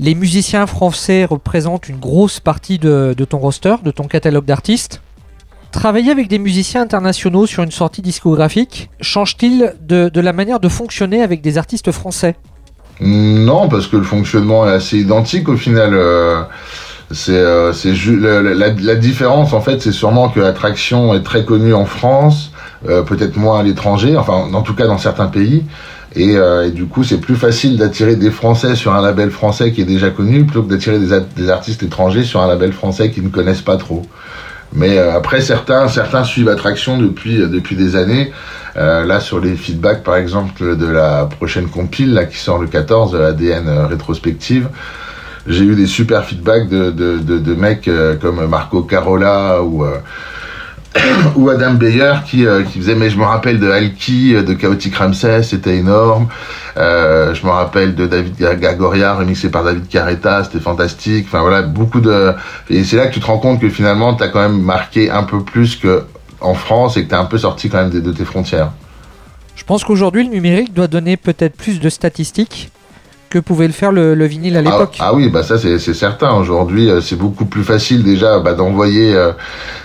Les 0.00 0.14
musiciens 0.14 0.66
français 0.66 1.24
représentent 1.24 1.88
une 1.88 1.98
grosse 1.98 2.40
partie 2.40 2.78
de, 2.78 3.14
de 3.16 3.24
ton 3.24 3.38
roster, 3.38 3.76
de 3.84 3.90
ton 3.90 4.04
catalogue 4.04 4.44
d'artistes. 4.44 5.00
Travailler 5.70 6.10
avec 6.10 6.28
des 6.28 6.38
musiciens 6.38 6.82
internationaux 6.82 7.46
sur 7.46 7.62
une 7.62 7.70
sortie 7.70 8.00
discographique 8.00 8.90
change-t-il 9.00 9.74
de, 9.80 10.08
de 10.08 10.20
la 10.20 10.32
manière 10.32 10.60
de 10.60 10.68
fonctionner 10.68 11.22
avec 11.22 11.40
des 11.40 11.58
artistes 11.58 11.92
français? 11.92 12.36
Non, 13.00 13.68
parce 13.68 13.86
que 13.86 13.96
le 13.96 14.02
fonctionnement 14.02 14.68
est 14.68 14.72
assez 14.72 14.98
identique 14.98 15.48
au 15.48 15.56
final. 15.56 15.94
euh, 15.94 16.42
c'est 17.10 17.32
euh, 17.32 17.72
la, 18.54 18.94
différence 18.94 19.52
en 19.52 19.60
fait, 19.60 19.80
c'est 19.80 19.92
sûrement 19.92 20.28
que 20.28 20.40
l'attraction 20.40 21.14
est 21.14 21.22
très 21.22 21.44
connue 21.44 21.72
en 21.72 21.86
France, 21.86 22.52
euh, 22.88 23.02
peut-être 23.02 23.36
moins 23.36 23.60
à 23.60 23.62
l'étranger, 23.62 24.16
enfin 24.16 24.48
en 24.52 24.62
tout 24.62 24.74
cas 24.74 24.86
dans 24.86 24.98
certains 24.98 25.28
pays. 25.28 25.64
Et, 26.16 26.36
euh, 26.36 26.66
et 26.66 26.70
du 26.70 26.86
coup, 26.86 27.04
c'est 27.04 27.20
plus 27.20 27.36
facile 27.36 27.76
d'attirer 27.76 28.16
des 28.16 28.30
Français 28.30 28.74
sur 28.74 28.94
un 28.94 29.02
label 29.02 29.30
français 29.30 29.72
qui 29.72 29.82
est 29.82 29.86
déjà 29.86 30.10
connu 30.10 30.44
plutôt 30.44 30.62
que 30.62 30.70
d'attirer 30.70 30.98
des, 30.98 31.20
des 31.36 31.50
artistes 31.50 31.82
étrangers 31.82 32.24
sur 32.24 32.40
un 32.40 32.48
label 32.48 32.72
français 32.72 33.10
qui 33.10 33.20
ne 33.20 33.28
connaissent 33.28 33.62
pas 33.62 33.76
trop. 33.76 34.02
Mais 34.72 34.98
euh, 34.98 35.16
après, 35.16 35.40
certains, 35.40 35.88
certains 35.88 36.24
suivent 36.24 36.48
Attraction 36.48 36.98
depuis, 36.98 37.40
euh, 37.40 37.46
depuis 37.46 37.76
des 37.76 37.96
années. 37.96 38.32
Euh, 38.76 39.04
là, 39.04 39.18
sur 39.20 39.40
les 39.40 39.56
feedbacks, 39.56 40.04
par 40.04 40.16
exemple, 40.16 40.76
de 40.76 40.86
la 40.86 41.26
prochaine 41.26 41.68
compile, 41.68 42.14
là, 42.14 42.26
qui 42.26 42.36
sort 42.36 42.58
le 42.58 42.68
14, 42.68 43.12
de 43.12 43.18
ADN 43.20 43.66
euh, 43.66 43.86
rétrospective, 43.86 44.68
j'ai 45.46 45.64
eu 45.64 45.74
des 45.74 45.86
super 45.86 46.24
feedbacks 46.24 46.68
de, 46.68 46.90
de, 46.90 47.18
de, 47.18 47.38
de 47.38 47.54
mecs 47.54 47.88
euh, 47.88 48.16
comme 48.16 48.46
Marco 48.46 48.82
Carola 48.82 49.62
ou, 49.62 49.84
euh, 49.84 49.96
ou 51.36 51.48
Adam 51.50 51.74
Beyer 51.74 52.14
qui, 52.26 52.46
euh, 52.46 52.62
qui 52.62 52.78
faisaient, 52.78 52.94
mais 52.94 53.10
je 53.10 53.18
me 53.18 53.24
rappelle 53.24 53.60
de 53.60 53.70
Alki, 53.70 54.34
euh, 54.34 54.42
de 54.42 54.54
Chaotic 54.54 54.94
Ramsès, 54.96 55.42
c'était 55.42 55.76
énorme. 55.76 56.28
Euh, 56.76 57.34
je 57.34 57.44
me 57.44 57.50
rappelle 57.50 57.94
de 57.94 58.06
David 58.06 58.36
Gagoria, 58.36 59.14
remixé 59.14 59.50
par 59.50 59.64
David 59.64 59.88
Carreta, 59.88 60.44
c'était 60.44 60.60
fantastique. 60.60 61.26
Enfin 61.28 61.40
voilà, 61.40 61.62
beaucoup 61.62 62.00
de... 62.00 62.32
Et 62.70 62.84
c'est 62.84 62.96
là 62.96 63.06
que 63.08 63.14
tu 63.14 63.20
te 63.20 63.26
rends 63.26 63.38
compte 63.38 63.60
que 63.60 63.68
finalement, 63.68 64.14
tu 64.14 64.22
as 64.22 64.28
quand 64.28 64.40
même 64.40 64.60
marqué 64.60 65.10
un 65.10 65.24
peu 65.24 65.42
plus 65.42 65.76
que 65.76 66.04
en 66.40 66.54
France 66.54 66.96
et 66.96 67.04
que 67.04 67.08
tu 67.08 67.14
es 67.14 67.18
un 67.18 67.24
peu 67.24 67.38
sorti 67.38 67.68
quand 67.68 67.78
même 67.78 67.90
de 67.90 68.12
tes 68.12 68.24
frontières. 68.24 68.70
Je 69.56 69.64
pense 69.64 69.84
qu'aujourd'hui, 69.84 70.22
le 70.22 70.30
numérique 70.30 70.72
doit 70.72 70.86
donner 70.86 71.16
peut-être 71.16 71.56
plus 71.56 71.80
de 71.80 71.88
statistiques 71.88 72.70
que 73.30 73.38
pouvait 73.38 73.66
le 73.66 73.72
faire 73.72 73.92
le, 73.92 74.14
le 74.14 74.24
vinyle 74.26 74.56
à 74.56 74.60
Ah, 74.60 74.62
l'époque. 74.62 74.96
ah 75.00 75.14
oui, 75.14 75.28
bah 75.28 75.42
ça 75.42 75.58
c'est 75.58 75.78
certain. 75.94 76.32
Aujourd'hui, 76.34 76.90
euh, 76.90 77.00
c'est 77.00 77.16
beaucoup 77.16 77.44
plus 77.44 77.62
facile 77.64 78.02
déjà 78.02 78.38
bah, 78.40 78.54
d'envoyer. 78.54 79.14
euh, 79.14 79.32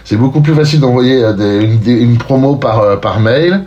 c'est 0.04 0.18
beaucoup 0.18 0.42
plus 0.42 0.54
facile 0.54 0.80
d'envoyer 0.80 1.24
euh, 1.24 1.62
une, 1.86 2.18
promo 2.18 2.56
par 2.56 2.80
euh, 2.82 2.96
par 2.98 3.20
mail. 3.20 3.64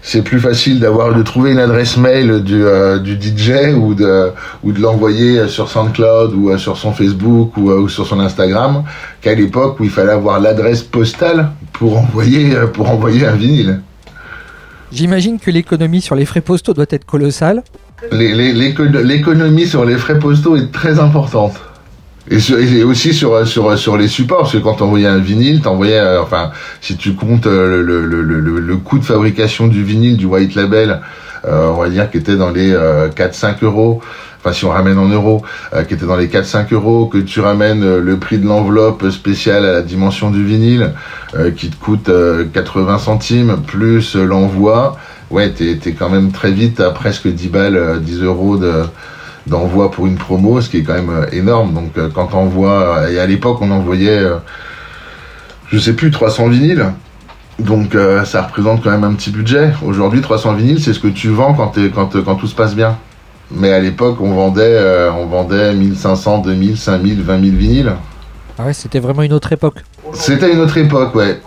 C'est 0.00 0.22
plus 0.22 0.38
facile 0.40 0.78
d'avoir 0.80 1.12
de 1.14 1.22
trouver 1.22 1.50
une 1.52 1.58
adresse 1.58 1.96
mail 1.96 2.42
du 2.42 2.64
euh, 2.64 2.98
du 2.98 3.14
DJ 3.20 3.74
ou 3.76 3.94
de 3.94 4.30
ou 4.62 4.72
de 4.72 4.80
l'envoyer 4.80 5.48
sur 5.48 5.68
SoundCloud 5.68 6.32
ou 6.34 6.56
sur 6.56 6.76
son 6.76 6.92
Facebook 6.92 7.56
ou, 7.56 7.70
ou 7.72 7.88
sur 7.88 8.06
son 8.06 8.20
Instagram 8.20 8.84
qu'à 9.20 9.34
l'époque 9.34 9.80
où 9.80 9.84
il 9.84 9.90
fallait 9.90 10.12
avoir 10.12 10.38
l'adresse 10.40 10.82
postale 10.82 11.50
pour 11.72 11.98
envoyer 11.98 12.54
pour 12.72 12.88
envoyer 12.90 13.26
un 13.26 13.34
vinyle. 13.34 13.80
J'imagine 14.92 15.38
que 15.38 15.50
l'économie 15.50 16.00
sur 16.00 16.14
les 16.14 16.24
frais 16.24 16.40
postaux 16.40 16.72
doit 16.72 16.86
être 16.90 17.04
colossale. 17.04 17.62
L'économie 18.12 19.66
sur 19.66 19.84
les 19.84 19.96
frais 19.96 20.18
postaux 20.18 20.56
est 20.56 20.70
très 20.72 21.00
importante. 21.00 21.60
Et, 22.30 22.82
aussi 22.82 23.14
sur, 23.14 23.46
sur, 23.46 23.78
sur 23.78 23.96
les 23.96 24.08
supports, 24.08 24.40
parce 24.40 24.52
que 24.52 24.58
quand 24.58 24.74
t'envoyais 24.74 25.06
un 25.06 25.18
vinyle, 25.18 25.62
t'envoyais, 25.62 25.98
euh, 25.98 26.22
enfin, 26.22 26.50
si 26.80 26.96
tu 26.96 27.14
comptes 27.14 27.46
euh, 27.46 27.82
le, 27.82 28.04
le, 28.04 28.20
le, 28.22 28.76
coût 28.76 28.98
de 28.98 29.04
fabrication 29.04 29.66
du 29.66 29.82
vinyle, 29.82 30.18
du 30.18 30.26
white 30.26 30.54
label, 30.54 31.00
euh, 31.46 31.68
on 31.68 31.80
va 31.80 31.88
dire 31.88 32.10
qu'il 32.10 32.20
était 32.20 32.36
dans 32.36 32.50
les 32.50 32.70
euh, 32.72 33.08
4-5 33.08 33.64
euros, 33.64 34.02
enfin 34.38 34.52
si 34.52 34.66
on 34.66 34.70
ramène 34.70 34.98
en 34.98 35.08
euros, 35.08 35.42
qui 35.88 35.94
était 35.94 36.04
dans 36.04 36.16
les 36.16 36.28
4-5 36.28 36.72
euros, 36.74 37.06
que 37.06 37.18
tu 37.18 37.40
ramènes 37.40 37.98
le 37.98 38.16
prix 38.18 38.38
de 38.38 38.46
l'enveloppe 38.46 39.08
spéciale 39.10 39.64
à 39.64 39.72
la 39.72 39.82
dimension 39.82 40.30
du 40.30 40.44
vinyle, 40.44 40.92
qui 41.56 41.70
te 41.70 41.76
coûte 41.76 42.08
euh, 42.08 42.44
80 42.52 42.98
centimes, 42.98 43.56
plus 43.66 44.16
l'envoi, 44.16 44.96
ouais, 45.30 45.50
t'es 45.50 45.92
quand 45.92 46.08
même 46.08 46.32
très 46.32 46.50
vite 46.50 46.80
à 46.80 46.90
presque 46.90 47.28
10 47.28 47.48
balles, 47.48 47.76
euh, 47.76 47.98
10 47.98 48.22
euros 48.22 48.56
de 48.56 48.84
d'envoi 49.46 49.90
pour 49.90 50.06
une 50.06 50.16
promo, 50.16 50.60
ce 50.60 50.68
qui 50.68 50.78
est 50.78 50.82
quand 50.82 50.94
même 50.94 51.10
euh, 51.10 51.26
énorme. 51.32 51.72
Donc 51.72 51.96
euh, 51.96 52.08
quand 52.12 52.34
on 52.34 52.50
euh, 52.66 53.08
et 53.08 53.18
à 53.18 53.26
l'époque 53.26 53.58
on 53.62 53.70
envoyait, 53.70 54.18
euh, 54.18 54.36
je 55.68 55.78
sais 55.78 55.94
plus, 55.94 56.10
300 56.10 56.48
vinyles. 56.48 56.86
Donc 57.58 57.94
euh, 57.94 58.24
ça 58.24 58.42
représente 58.42 58.82
quand 58.84 58.90
même 58.90 59.04
un 59.04 59.14
petit 59.14 59.30
budget. 59.30 59.70
Aujourd'hui 59.84 60.20
300 60.20 60.54
vinyles, 60.54 60.82
c'est 60.82 60.92
ce 60.92 61.00
que 61.00 61.08
tu 61.08 61.28
vends 61.28 61.54
quand, 61.54 61.72
quand, 61.94 62.22
quand 62.22 62.34
tout 62.36 62.46
se 62.46 62.54
passe 62.54 62.74
bien. 62.74 62.96
Mais 63.50 63.72
à 63.72 63.80
l'époque 63.80 64.18
on 64.20 64.34
vendait, 64.34 64.62
euh, 64.64 65.10
on 65.12 65.26
vendait 65.26 65.74
1500, 65.74 66.38
2000, 66.38 66.76
5000, 66.76 67.22
20 67.22 67.44
000 67.44 67.56
vinyles. 67.56 67.92
Ah 68.58 68.66
ouais, 68.66 68.72
c'était 68.72 69.00
vraiment 69.00 69.22
une 69.22 69.32
autre 69.32 69.52
époque. 69.52 69.84
C'était 70.12 70.52
une 70.52 70.60
autre 70.60 70.76
époque, 70.76 71.14
ouais. 71.14 71.40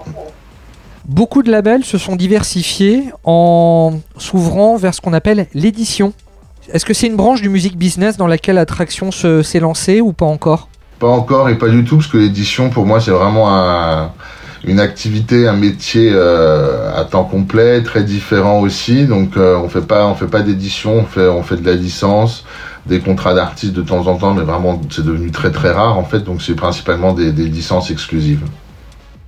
Beaucoup 1.07 1.41
de 1.43 1.51
labels 1.51 1.83
se 1.83 1.97
sont 1.97 2.15
diversifiés 2.15 3.05
en 3.23 3.99
s'ouvrant 4.17 4.77
vers 4.77 4.93
ce 4.93 5.01
qu'on 5.01 5.13
appelle 5.13 5.47
l'édition. 5.53 6.13
Est-ce 6.71 6.85
que 6.85 6.93
c'est 6.93 7.07
une 7.07 7.15
branche 7.15 7.41
du 7.41 7.49
music 7.49 7.75
business 7.77 8.17
dans 8.17 8.27
laquelle 8.27 8.57
Attraction 8.57 9.11
se- 9.11 9.41
s'est 9.41 9.59
lancée 9.59 9.99
ou 9.99 10.13
pas 10.13 10.27
encore? 10.27 10.69
Pas 10.99 11.07
encore 11.09 11.49
et 11.49 11.57
pas 11.57 11.69
du 11.69 11.83
tout, 11.83 11.97
parce 11.97 12.07
que 12.07 12.17
l'édition, 12.17 12.69
pour 12.69 12.85
moi, 12.85 13.01
c'est 13.01 13.11
vraiment 13.11 13.49
un- 13.53 14.11
une 14.63 14.79
activité, 14.79 15.47
un 15.47 15.55
métier 15.55 16.11
euh, 16.13 16.95
à 16.95 17.03
temps 17.03 17.23
complet, 17.23 17.81
très 17.81 18.03
différent 18.03 18.59
aussi. 18.59 19.05
Donc, 19.07 19.35
euh, 19.37 19.57
on 19.57 19.67
fait 19.69 19.81
pas, 19.81 20.05
on 20.07 20.13
fait 20.13 20.27
pas 20.27 20.41
d'édition, 20.41 21.03
on 21.15 21.41
fait, 21.41 21.57
de 21.57 21.65
la 21.65 21.73
licence, 21.73 22.45
des 22.85 22.99
contrats 22.99 23.33
d'artistes 23.33 23.73
de 23.73 23.81
temps 23.81 24.05
en 24.05 24.15
temps, 24.17 24.35
mais 24.35 24.43
vraiment, 24.43 24.79
c'est 24.91 25.03
devenu 25.03 25.31
très 25.31 25.51
très 25.51 25.71
rare 25.71 25.97
en 25.97 26.03
fait. 26.03 26.19
Donc, 26.19 26.43
c'est 26.43 26.53
principalement 26.55 27.13
des 27.13 27.31
licences 27.31 27.89
exclusives. 27.89 28.43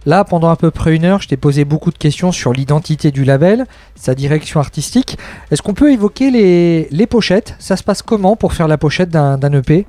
Là, 0.05 0.23
pendant 0.23 0.49
à 0.49 0.55
peu 0.55 0.69
près 0.71 0.95
une 0.95 1.05
heure, 1.05 1.21
je 1.21 1.27
t'ai 1.27 1.37
posé 1.37 1.63
beaucoup 1.63 1.91
de 1.91 1.97
questions 1.97 2.31
sur 2.31 2.51
l'identité 2.51 3.11
du 3.11 3.23
label, 3.23 3.65
sa 3.95 4.15
direction 4.15 4.59
artistique. 4.59 5.17
Est-ce 5.51 5.61
qu'on 5.61 5.73
peut 5.73 5.91
évoquer 5.91 6.29
les, 6.29 6.87
les 6.91 7.07
pochettes? 7.07 7.55
Ça 7.59 7.77
se 7.77 7.83
passe 7.83 8.01
comment 8.01 8.35
pour 8.35 8.53
faire 8.53 8.67
la 8.67 8.77
pochette 8.77 9.09
d'un 9.09 9.53
EP 9.53 9.85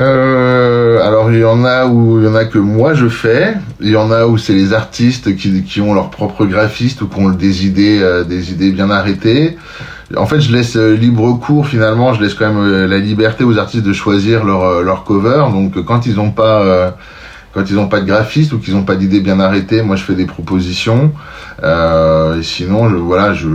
Euh, 0.00 1.00
alors 1.06 1.30
il 1.30 1.38
y 1.38 1.44
en 1.44 1.64
a 1.64 1.86
où 1.86 2.18
il 2.18 2.24
y 2.24 2.28
en 2.28 2.34
a 2.34 2.46
que 2.46 2.58
moi 2.58 2.94
je 2.94 3.06
fais, 3.06 3.54
il 3.80 3.90
y 3.90 3.96
en 3.96 4.10
a 4.10 4.26
où 4.26 4.36
c'est 4.38 4.52
les 4.52 4.72
artistes 4.72 5.36
qui, 5.36 5.62
qui 5.62 5.80
ont 5.80 5.94
leur 5.94 6.10
propre 6.10 6.46
graphiste 6.46 7.00
ou 7.02 7.06
qui 7.06 7.20
ont 7.20 7.28
des 7.28 7.64
idées 7.64 8.00
euh, 8.02 8.24
des 8.24 8.50
idées 8.50 8.72
bien 8.72 8.90
arrêtées. 8.90 9.56
En 10.16 10.26
fait, 10.26 10.40
je 10.40 10.50
laisse 10.52 10.74
euh, 10.76 10.96
libre 10.96 11.32
cours 11.38 11.68
finalement, 11.68 12.12
je 12.12 12.20
laisse 12.22 12.34
quand 12.34 12.52
même 12.52 12.86
la 12.86 12.98
liberté 12.98 13.44
aux 13.44 13.56
artistes 13.56 13.84
de 13.84 13.92
choisir 13.92 14.44
leur 14.44 14.82
leur 14.82 15.04
cover. 15.04 15.44
Donc 15.52 15.80
quand 15.84 16.06
ils 16.06 16.18
ont 16.18 16.32
pas 16.32 16.96
quand 17.54 17.70
ils 17.70 17.78
ont 17.78 17.88
pas 17.88 18.00
de 18.00 18.06
graphiste 18.06 18.52
ou 18.52 18.58
qu'ils 18.58 18.76
ont 18.76 18.82
pas 18.84 18.96
d'idées 18.96 19.20
bien 19.20 19.38
arrêtées, 19.40 19.82
moi 19.82 19.96
je 19.96 20.02
fais 20.02 20.14
des 20.14 20.26
propositions. 20.26 21.12
Euh, 21.62 22.42
sinon, 22.42 22.88
je, 22.90 22.96
voilà, 22.96 23.32
je 23.32 23.48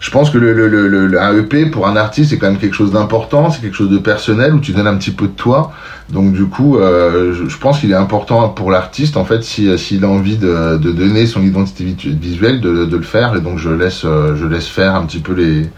je 0.00 0.10
pense 0.10 0.30
que 0.30 0.38
le, 0.38 0.52
le, 0.52 0.66
le, 0.66 0.88
le- 1.06 1.20
un 1.20 1.36
EP 1.38 1.66
pour 1.66 1.86
un 1.86 1.94
artiste 1.94 2.30
c'est 2.30 2.38
quand 2.38 2.48
même 2.50 2.58
quelque 2.58 2.74
chose 2.74 2.90
d'important, 2.90 3.50
c'est 3.52 3.60
quelque 3.60 3.76
chose 3.76 3.90
de 3.90 3.98
personnel 3.98 4.52
où 4.52 4.58
tu 4.58 4.72
donnes 4.72 4.88
un 4.88 4.96
petit 4.96 5.12
peu 5.12 5.26
de 5.28 5.32
toi. 5.32 5.72
Donc 6.10 6.32
du 6.32 6.46
coup, 6.46 6.76
euh, 6.76 7.32
je, 7.48 7.56
pense 7.56 7.78
qu'il 7.78 7.92
est 7.92 7.94
important 7.94 8.48
pour 8.48 8.72
l'artiste 8.72 9.16
en 9.16 9.24
fait 9.24 9.44
si 9.44 9.78
s'il 9.78 10.04
a 10.04 10.08
envie 10.08 10.38
de, 10.38 10.76
de 10.76 10.90
donner 10.90 11.26
son 11.26 11.40
identité 11.42 11.84
visuelle 12.20 12.60
de, 12.60 12.84
de 12.84 12.96
le 12.96 13.02
faire 13.04 13.36
et 13.36 13.40
donc 13.40 13.58
je 13.58 13.70
laisse 13.70 14.02
euh, 14.04 14.34
je 14.34 14.44
laisse 14.46 14.66
faire 14.66 14.96
un 14.96 15.06
petit 15.06 15.20
peu 15.20 15.34
les 15.34 15.70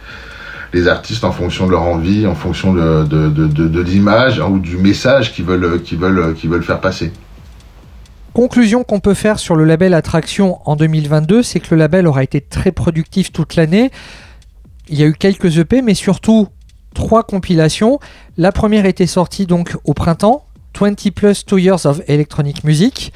les 0.72 0.88
artistes 0.88 1.24
en 1.24 1.30
fonction 1.30 1.66
de 1.66 1.72
leur 1.72 1.82
envie, 1.82 2.26
en 2.26 2.34
fonction 2.34 2.72
de 2.72 3.04
de, 3.04 3.28
de, 3.28 3.80
l'image 3.80 4.40
hein, 4.40 4.46
ou 4.50 4.58
du 4.58 4.76
message 4.78 5.34
qu'ils 5.34 5.44
veulent 5.44 5.66
veulent 5.66 6.34
qu'ils 6.34 6.48
veulent 6.50 6.64
faire 6.64 6.80
passer. 6.80 7.12
Conclusion 8.34 8.82
qu'on 8.82 8.98
peut 8.98 9.14
faire 9.14 9.38
sur 9.38 9.54
le 9.54 9.64
label 9.64 9.94
Attraction 9.94 10.58
en 10.64 10.74
2022, 10.74 11.44
c'est 11.44 11.60
que 11.60 11.68
le 11.70 11.76
label 11.76 12.08
aura 12.08 12.24
été 12.24 12.40
très 12.40 12.72
productif 12.72 13.30
toute 13.30 13.54
l'année. 13.54 13.92
Il 14.88 14.98
y 14.98 15.04
a 15.04 15.06
eu 15.06 15.12
quelques 15.12 15.58
EP, 15.58 15.82
mais 15.82 15.94
surtout 15.94 16.48
trois 16.96 17.22
compilations. 17.22 18.00
La 18.36 18.50
première 18.50 18.86
était 18.86 19.06
sortie 19.06 19.46
donc 19.46 19.76
au 19.84 19.94
printemps, 19.94 20.46
20 20.76 21.12
plus 21.12 21.46
2 21.46 21.58
years 21.60 21.86
of 21.86 22.02
electronic 22.08 22.64
music. 22.64 23.12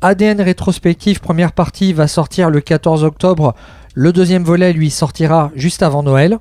ADN 0.00 0.40
rétrospective 0.40 1.20
première 1.20 1.52
partie 1.52 1.92
va 1.92 2.08
sortir 2.08 2.48
le 2.48 2.62
14 2.62 3.04
octobre. 3.04 3.54
Le 3.92 4.14
deuxième 4.14 4.44
volet 4.44 4.72
lui 4.72 4.88
sortira 4.88 5.50
juste 5.54 5.82
avant 5.82 6.02
Noël. 6.02 6.38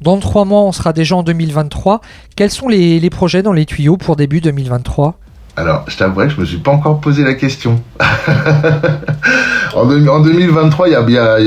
Dans 0.00 0.16
trois 0.16 0.46
mois, 0.46 0.62
on 0.62 0.72
sera 0.72 0.94
déjà 0.94 1.14
en 1.14 1.22
2023. 1.22 2.00
Quels 2.36 2.50
sont 2.50 2.68
les, 2.68 2.98
les 2.98 3.10
projets 3.10 3.42
dans 3.42 3.52
les 3.52 3.66
tuyaux 3.66 3.98
pour 3.98 4.16
début 4.16 4.40
2023 4.40 5.20
Alors, 5.60 5.84
je 5.88 5.96
t'avouerai 5.96 6.28
que 6.28 6.32
je 6.34 6.40
me 6.40 6.46
suis 6.46 6.56
pas 6.56 6.70
encore 6.70 7.00
posé 7.00 7.22
la 7.22 7.34
question. 7.34 7.82
en, 9.74 9.84
deux- 9.84 10.08
en 10.08 10.20
2023, 10.20 10.88
il 10.88 10.92
y 11.12 11.18
a, 11.18 11.38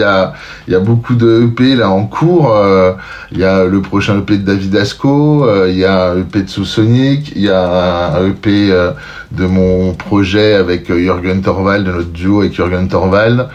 y, 0.67 0.71
y, 0.71 0.75
beaucoup 0.77 1.15
de 1.15 1.45
EP 1.47 1.75
là 1.75 1.89
en 1.89 2.05
cours. 2.05 2.55
Euh, 2.55 2.93
Il 3.31 3.39
y 3.39 3.43
a 3.43 3.63
le 3.65 3.81
prochain 3.81 4.19
EP 4.19 4.37
de 4.37 4.45
David 4.45 4.75
Asco, 4.75 5.45
euh, 5.47 5.67
il 5.69 5.77
y 5.79 5.85
a 5.85 6.11
un 6.11 6.19
EP 6.19 6.43
de 6.43 6.49
Sous-Sonic, 6.49 7.33
il 7.35 7.41
y 7.41 7.49
a 7.49 8.13
un 8.17 8.27
EP 8.27 8.71
euh, 8.71 8.91
de 9.31 9.47
mon 9.47 9.93
projet 9.93 10.53
avec 10.53 10.93
Jürgen 10.93 11.41
Torvald, 11.41 11.87
de 11.87 11.91
notre 11.91 12.11
duo 12.11 12.41
avec 12.41 12.53
Jürgen 12.53 12.87
Torvald. 12.87 13.47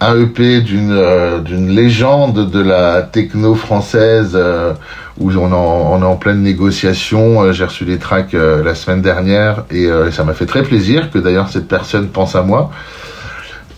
Un 0.00 0.20
EP 0.20 0.60
d'une 0.60 0.90
euh, 0.92 1.40
d'une 1.40 1.68
légende 1.68 2.50
de 2.50 2.60
la 2.60 3.02
techno 3.02 3.54
française 3.54 4.32
euh, 4.34 4.72
où 5.18 5.30
on, 5.30 6.00
est 6.02 6.04
en 6.04 6.16
pleine 6.16 6.42
négociation. 6.42 7.42
Euh, 7.42 7.52
J'ai 7.52 7.64
reçu 7.64 7.84
les 7.84 7.98
tracks 7.98 8.32
la 8.34 8.74
semaine 8.74 9.00
dernière 9.02 9.64
et 9.70 9.88
ça 10.10 10.24
m'a 10.24 10.34
fait 10.34 10.46
très 10.46 10.62
plaisir 10.62 11.10
que 11.10 11.18
d'ailleurs 11.18 11.48
cette 11.48 11.68
personne 11.68 12.08
pense 12.08 12.34
à 12.34 12.42
moi. 12.42 12.70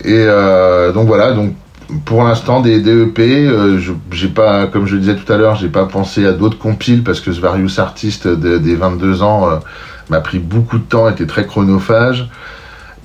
Et 0.04 0.24
donc 0.94 1.06
voilà, 1.06 1.32
donc 1.32 1.52
pour 2.04 2.22
l'instant 2.24 2.60
des, 2.60 2.78
EP, 2.88 3.46
je- 3.78 3.92
j'ai 4.12 4.28
pas, 4.28 4.66
comme 4.66 4.86
je 4.86 4.94
le 4.94 5.00
disais 5.00 5.16
tout 5.16 5.30
à 5.32 5.36
l'heure, 5.36 5.56
j'ai 5.56 5.68
pas 5.68 5.84
pensé 5.84 6.26
à 6.26 6.32
d'autres 6.32 6.58
compiles 6.58 7.02
parce 7.04 7.20
que 7.20 7.32
ce 7.32 7.40
Various 7.40 7.78
Artist 7.78 8.26
de- 8.28 8.56
des 8.58 8.74
22 8.76 9.22
ans 9.22 9.48
m'a 10.08 10.20
pris 10.20 10.38
beaucoup 10.38 10.78
de 10.78 10.84
temps, 10.84 11.08
était 11.08 11.26
très 11.26 11.44
chronophage. 11.46 12.28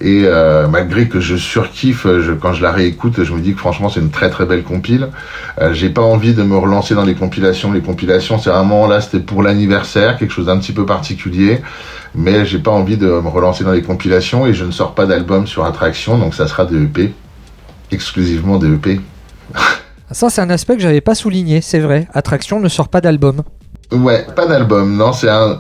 Et 0.02 0.24
euh, 0.26 0.68
malgré 0.68 1.08
que 1.08 1.20
je 1.20 1.36
surkiffe, 1.36 2.08
je, 2.08 2.32
quand 2.32 2.54
je 2.54 2.64
la 2.64 2.72
réécoute, 2.72 3.24
je 3.24 3.34
me 3.34 3.40
dis 3.40 3.54
que 3.54 3.60
franchement 3.60 3.88
c'est 3.88 4.00
une 4.00 4.10
très 4.10 4.32
très 4.32 4.46
belle 4.46 4.64
compile. 4.64 5.10
Euh, 5.60 5.74
j'ai 5.74 5.90
pas 5.90 6.02
envie 6.02 6.34
de 6.34 6.42
me 6.42 6.58
relancer 6.58 6.96
dans 6.96 7.04
les 7.04 7.14
compilations. 7.14 7.72
Les 7.72 7.82
compilations, 7.82 8.40
c'est 8.40 8.50
vraiment 8.50 8.88
là, 8.88 9.00
c'était 9.00 9.20
pour 9.20 9.44
l'anniversaire, 9.44 10.18
quelque 10.18 10.32
chose 10.32 10.48
d'un 10.48 10.58
petit 10.58 10.72
peu 10.72 10.88
particulier. 10.88 11.62
Mais 12.16 12.46
j'ai 12.46 12.58
pas 12.58 12.72
envie 12.72 12.98
de 12.98 13.06
me 13.06 13.28
relancer 13.28 13.64
dans 13.64 13.72
les 13.72 13.84
compilations 13.84 14.48
et 14.48 14.54
je 14.54 14.66
ne 14.66 14.72
sors 14.72 14.96
pas 14.96 15.06
d'album 15.06 15.46
sur 15.46 15.66
Attraction, 15.66 16.18
donc 16.18 16.34
ça 16.34 16.48
sera 16.48 16.66
des 16.66 16.84
EP, 16.84 17.14
exclusivement 17.92 18.58
des 18.58 18.74
EP. 18.74 19.00
Ça, 20.12 20.30
c'est 20.30 20.42
un 20.42 20.50
aspect 20.50 20.76
que 20.76 20.82
j'avais 20.82 21.00
pas 21.00 21.16
souligné, 21.16 21.62
c'est 21.62 21.80
vrai. 21.80 22.08
Attraction 22.14 22.60
ne 22.60 22.68
sort 22.68 22.90
pas 22.90 23.00
d'album. 23.00 23.44
Ouais, 23.92 24.26
pas 24.36 24.46
d'album, 24.46 24.96
non, 24.96 25.12
c'est 25.12 25.30
un, 25.30 25.60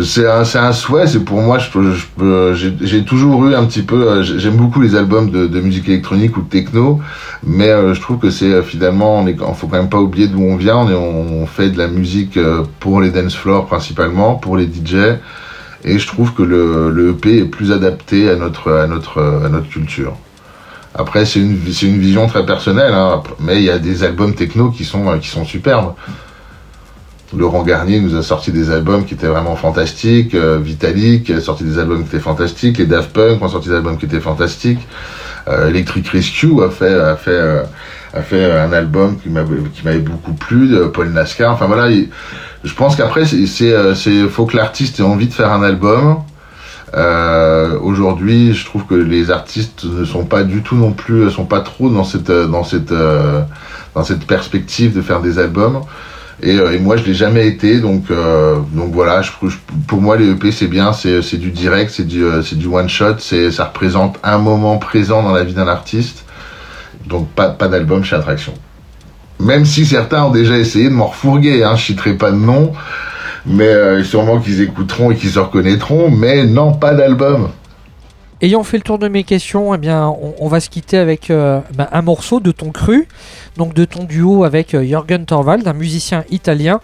c'est 0.00 0.26
un, 0.26 0.42
un 0.42 0.72
souhait. 0.72 1.06
C'est 1.06 1.24
pour 1.24 1.40
moi, 1.40 1.58
je, 1.58 2.72
j'ai, 2.82 3.04
toujours 3.04 3.46
eu 3.46 3.54
un 3.54 3.64
petit 3.64 3.82
peu, 3.82 4.08
euh, 4.08 4.22
j'aime 4.22 4.56
beaucoup 4.56 4.80
les 4.80 4.94
albums 4.94 5.30
de, 5.30 5.60
musique 5.60 5.88
électronique 5.88 6.36
ou 6.36 6.42
de 6.42 6.48
techno, 6.48 7.00
mais 7.42 7.68
euh, 7.68 7.94
je 7.94 8.00
trouve 8.00 8.18
que 8.18 8.30
c'est 8.30 8.52
euh, 8.52 8.62
finalement, 8.62 9.20
on 9.20 9.26
est, 9.26 9.36
faut 9.54 9.66
quand 9.66 9.78
même 9.78 9.88
pas 9.88 10.00
oublier 10.00 10.28
d'où 10.28 10.42
on 10.42 10.56
vient. 10.56 10.76
On, 10.76 10.90
est, 10.90 10.94
on 10.94 11.46
fait 11.46 11.70
de 11.70 11.78
la 11.78 11.88
musique 11.88 12.38
pour 12.78 13.00
les 13.00 13.10
dance 13.10 13.34
floors 13.34 13.66
principalement, 13.66 14.34
pour 14.34 14.56
les 14.58 14.66
DJ, 14.66 15.18
et 15.84 15.98
je 15.98 16.06
trouve 16.06 16.34
que 16.34 16.42
le, 16.42 16.90
le 16.90 17.10
EP 17.10 17.38
est 17.38 17.44
plus 17.44 17.72
adapté 17.72 18.28
à 18.28 18.36
notre, 18.36 18.70
à 18.70 18.86
notre, 18.86 19.42
à 19.44 19.48
notre 19.48 19.68
culture. 19.68 20.14
Après, 20.94 21.24
c'est 21.24 21.40
une, 21.40 21.58
c'est 21.72 21.86
une 21.86 21.98
vision 21.98 22.26
très 22.26 22.44
personnelle, 22.44 22.92
hein, 22.92 23.22
mais 23.40 23.56
il 23.56 23.64
y 23.64 23.70
a 23.70 23.78
des 23.78 24.04
albums 24.04 24.34
techno 24.34 24.70
qui 24.70 24.84
sont, 24.84 25.18
qui 25.18 25.28
sont 25.28 25.46
superbes. 25.46 25.94
Laurent 27.36 27.62
Garnier 27.62 28.00
nous 28.00 28.14
a 28.16 28.22
sorti 28.22 28.52
des 28.52 28.70
albums 28.70 29.04
qui 29.04 29.14
étaient 29.14 29.26
vraiment 29.26 29.56
fantastiques. 29.56 30.34
Euh, 30.34 30.58
Vitalik 30.62 31.30
a 31.30 31.40
sorti 31.40 31.64
des 31.64 31.78
albums 31.78 32.02
qui 32.02 32.08
étaient 32.08 32.18
fantastiques. 32.22 32.78
Les 32.78 32.86
Daft 32.86 33.12
Punk 33.12 33.42
ont 33.42 33.48
sorti 33.48 33.68
des 33.70 33.74
albums 33.74 33.96
qui 33.98 34.04
étaient 34.06 34.20
fantastiques. 34.20 34.86
Euh, 35.48 35.68
Electric 35.68 36.06
Rescue 36.08 36.62
a 36.62 36.70
fait 36.70 36.92
a 36.94 37.16
fait 37.16 37.30
euh, 37.32 37.62
a 38.14 38.20
fait 38.22 38.44
un 38.44 38.72
album 38.72 39.16
qui 39.18 39.30
m'avait 39.30 39.98
beaucoup 40.00 40.34
plu. 40.34 40.76
Paul 40.92 41.08
Nascar. 41.10 41.52
Enfin 41.52 41.66
voilà, 41.66 41.88
il- 41.90 42.10
je 42.64 42.74
pense 42.74 42.94
qu'après 42.96 43.24
c'est 43.24 43.46
c'est 43.46 43.72
euh, 43.72 43.94
faut 44.28 44.44
que 44.46 44.56
l'artiste 44.56 45.00
ait 45.00 45.02
envie 45.02 45.26
de 45.28 45.32
faire 45.34 45.50
un 45.52 45.62
album. 45.62 46.18
Euh, 46.94 47.78
Aujourd'hui, 47.80 48.52
je 48.52 48.64
trouve 48.66 48.84
que 48.84 48.94
les 48.94 49.30
artistes 49.30 49.84
ne 49.84 50.04
sont 50.04 50.24
pas 50.26 50.42
du 50.42 50.62
tout 50.62 50.76
non 50.76 50.92
plus, 50.92 51.30
sont 51.30 51.46
pas 51.46 51.60
trop 51.60 51.88
dans 51.88 52.04
cette 52.04 52.28
euh, 52.30 52.46
dans 52.46 52.64
cette 52.64 52.92
euh, 52.92 53.40
dans 53.94 54.04
cette 54.04 54.26
perspective 54.26 54.94
de 54.94 55.00
faire 55.00 55.20
des 55.20 55.38
albums. 55.38 55.80
Et, 56.42 56.58
euh, 56.58 56.72
et 56.72 56.78
moi, 56.78 56.96
je 56.96 57.04
l'ai 57.04 57.14
jamais 57.14 57.46
été, 57.46 57.78
donc 57.78 58.10
euh, 58.10 58.56
donc 58.72 58.92
voilà. 58.92 59.22
Pour 59.86 60.00
moi, 60.00 60.16
les 60.16 60.30
EP 60.30 60.50
c'est 60.50 60.66
bien, 60.66 60.92
c'est 60.92 61.22
c'est 61.22 61.36
du 61.36 61.50
direct, 61.50 61.92
c'est 61.94 62.06
du 62.06 62.24
euh, 62.24 62.42
c'est 62.42 62.58
du 62.58 62.66
one 62.66 62.88
shot, 62.88 63.18
c'est 63.18 63.52
ça 63.52 63.66
représente 63.66 64.18
un 64.24 64.38
moment 64.38 64.78
présent 64.78 65.22
dans 65.22 65.32
la 65.32 65.44
vie 65.44 65.54
d'un 65.54 65.68
artiste. 65.68 66.24
Donc 67.06 67.28
pas 67.28 67.50
pas 67.50 67.68
d'album 67.68 68.02
chez 68.02 68.16
Attraction. 68.16 68.54
Même 69.38 69.64
si 69.64 69.86
certains 69.86 70.24
ont 70.24 70.30
déjà 70.30 70.58
essayé 70.58 70.86
de 70.86 70.94
m'en 70.94 71.06
refourguer, 71.06 71.62
hein, 71.62 71.76
je 71.76 71.84
citerai 71.84 72.14
pas 72.14 72.32
de 72.32 72.36
nom, 72.36 72.72
mais 73.46 74.02
sûrement 74.04 74.38
qu'ils 74.38 74.60
écouteront 74.60 75.10
et 75.10 75.16
qu'ils 75.16 75.30
se 75.30 75.38
reconnaîtront. 75.38 76.10
Mais 76.10 76.44
non, 76.44 76.72
pas 76.72 76.94
d'album. 76.94 77.50
Ayant 78.40 78.62
fait 78.64 78.76
le 78.76 78.82
tour 78.82 78.98
de 78.98 79.08
mes 79.08 79.24
questions, 79.24 79.74
eh 79.74 79.78
bien, 79.78 80.12
on, 80.40 80.48
va 80.48 80.60
se 80.60 80.68
quitter 80.68 80.96
avec 80.96 81.28
ben, 81.28 81.88
un 81.90 82.02
morceau 82.02 82.38
de 82.38 82.52
ton 82.52 82.70
cru, 82.70 83.08
donc 83.56 83.74
de 83.74 83.84
ton 83.84 84.04
duo 84.04 84.44
avec 84.44 84.74
euh, 84.74 84.82
Jürgen 84.82 85.24
Torvald, 85.24 85.66
un 85.66 85.72
musicien 85.72 86.24
italien, 86.30 86.80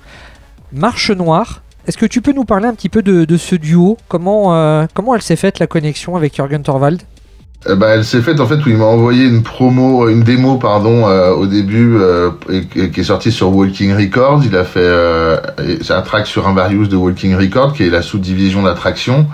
Marche 0.72 1.10
Noire. 1.10 1.62
Est-ce 1.86 1.96
que 1.96 2.06
tu 2.06 2.20
peux 2.20 2.32
nous 2.32 2.44
parler 2.44 2.66
un 2.66 2.74
petit 2.74 2.90
peu 2.90 3.02
de, 3.02 3.36
ce 3.36 3.56
duo? 3.56 3.96
Comment, 4.08 4.54
euh, 4.54 4.86
comment 4.92 5.14
elle 5.14 5.22
s'est 5.22 5.36
faite 5.36 5.58
la 5.58 5.66
connexion 5.66 6.16
avec 6.16 6.36
Jürgen 6.36 6.62
Torvald? 6.62 7.02
Eh 7.68 7.74
ben, 7.74 7.88
elle 7.88 8.04
s'est 8.04 8.20
faite 8.20 8.38
en 8.38 8.46
fait 8.46 8.64
où 8.64 8.68
il 8.68 8.76
m'a 8.76 8.84
envoyé 8.84 9.24
une 9.24 9.42
promo, 9.42 10.08
une 10.08 10.22
démo 10.22 10.58
pardon 10.58 11.08
euh, 11.08 11.32
au 11.32 11.46
début 11.46 11.96
euh, 11.96 12.30
qui 12.72 13.00
est 13.00 13.04
sortie 13.04 13.32
sur 13.32 13.54
Walking 13.54 13.92
Records. 13.94 14.42
Il 14.44 14.56
a 14.56 14.64
fait 14.64 14.78
euh, 14.80 15.38
un 15.88 16.02
track 16.02 16.28
sur 16.28 16.46
un 16.46 16.54
Various 16.54 16.86
de 16.86 16.96
Walking 16.96 17.34
Records 17.34 17.72
qui 17.72 17.82
est 17.82 17.90
la 17.90 18.02
sous-division 18.02 18.62
d'attraction. 18.62 19.26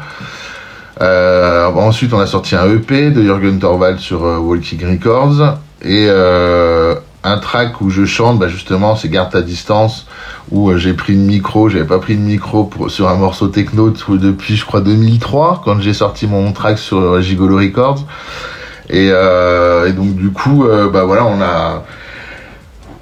Euh, 1.00 1.66
ensuite, 1.66 2.12
on 2.12 2.20
a 2.20 2.26
sorti 2.26 2.54
un 2.54 2.66
EP 2.72 3.10
de 3.10 3.22
Jürgen 3.22 3.58
Torvald 3.58 3.98
sur 3.98 4.24
euh, 4.24 4.38
Walking 4.38 4.84
Records 4.84 5.58
et 5.82 6.06
euh, 6.08 6.94
un 7.24 7.38
track 7.38 7.80
où 7.80 7.88
je 7.88 8.04
chante, 8.04 8.38
bah, 8.38 8.48
justement, 8.48 8.94
c'est 8.94 9.08
Garde 9.08 9.32
ta 9.32 9.40
distance, 9.40 10.06
où 10.50 10.70
euh, 10.70 10.76
j'ai 10.76 10.92
pris 10.92 11.14
le 11.14 11.20
micro, 11.20 11.70
j'avais 11.70 11.86
pas 11.86 11.98
pris 11.98 12.14
le 12.14 12.20
micro 12.20 12.70
sur 12.88 13.08
un 13.08 13.16
morceau 13.16 13.48
techno 13.48 13.90
depuis, 13.90 14.56
je 14.56 14.66
crois, 14.66 14.82
2003, 14.82 15.62
quand 15.64 15.80
j'ai 15.80 15.94
sorti 15.94 16.26
mon 16.26 16.52
track 16.52 16.78
sur 16.78 16.98
euh, 16.98 17.20
Gigolo 17.22 17.56
Records. 17.56 18.04
Et, 18.90 19.08
euh, 19.10 19.88
et 19.88 19.92
donc, 19.92 20.14
du 20.14 20.30
coup, 20.30 20.66
bah 20.92 21.04
voilà, 21.04 21.24
on 21.24 21.40
a. 21.40 21.84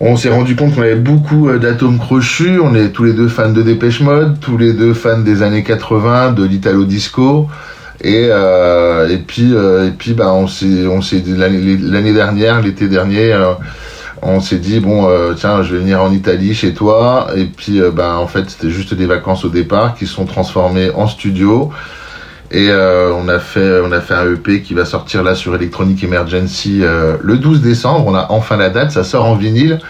On 0.05 0.17
s'est 0.17 0.31
rendu 0.31 0.57
compte 0.57 0.75
qu'on 0.75 0.83
avait 0.83 0.97
beaucoup 0.97 1.49
d'atomes 1.59 1.99
crochus. 1.99 2.59
On 2.61 2.75
est 2.75 2.89
tous 2.91 3.05
les 3.05 3.13
deux 3.13 3.29
fans 3.29 3.51
de 3.51 3.63
Dépêche 3.63 4.01
Mode, 4.01 4.41
tous 4.41 4.57
les 4.57 4.73
deux 4.73 4.95
fans 4.95 5.19
des 5.19 5.43
années 5.43 5.63
80, 5.63 6.33
de 6.33 6.45
l'Italo 6.45 6.85
Disco. 6.85 7.49
Et, 8.03 8.27
et 8.27 9.19
puis, 9.27 10.15
bah, 10.15 10.33
on 10.33 10.47
s'est, 10.47 11.23
l'année 11.27 12.13
dernière, 12.13 12.63
l'été 12.63 12.89
dernier, 12.89 13.37
On 14.25 14.41
s'est 14.41 14.59
dit 14.59 14.79
bon 14.79 15.09
euh, 15.09 15.35
tiens 15.35 15.65
je 15.65 15.75
vais 15.75 15.81
venir 15.81 16.01
en 16.01 16.13
Italie 16.13 16.55
chez 16.55 16.75
toi. 16.75 17.29
Et 17.37 17.45
puis 17.45 17.81
euh, 17.81 17.91
ben 17.91 18.15
en 18.15 18.29
fait 18.29 18.49
c'était 18.49 18.71
juste 18.71 18.95
des 18.95 19.07
vacances 19.07 19.45
au 19.45 19.49
départ 19.49 19.95
qui 19.95 20.07
sont 20.07 20.27
transformées 20.27 20.91
en 20.95 21.09
studio. 21.09 21.73
Et 22.53 22.69
euh, 22.69 23.13
on 23.15 23.29
a 23.29 23.39
fait 23.39 23.81
on 23.81 23.91
a 23.91 24.01
fait 24.01 24.15
un 24.15 24.33
EP 24.33 24.61
qui 24.63 24.75
va 24.75 24.85
sortir 24.85 25.23
là 25.23 25.35
sur 25.35 25.55
Electronic 25.55 26.05
Emergency 26.05 26.81
euh, 26.83 27.17
le 27.21 27.39
12 27.39 27.63
décembre. 27.63 28.07
On 28.07 28.15
a 28.15 28.27
enfin 28.31 28.57
la 28.57 28.71
date. 28.71 28.93
Ça 28.93 29.03
sort 29.03 29.25
en 29.25 29.35
vinyle. 29.35 29.81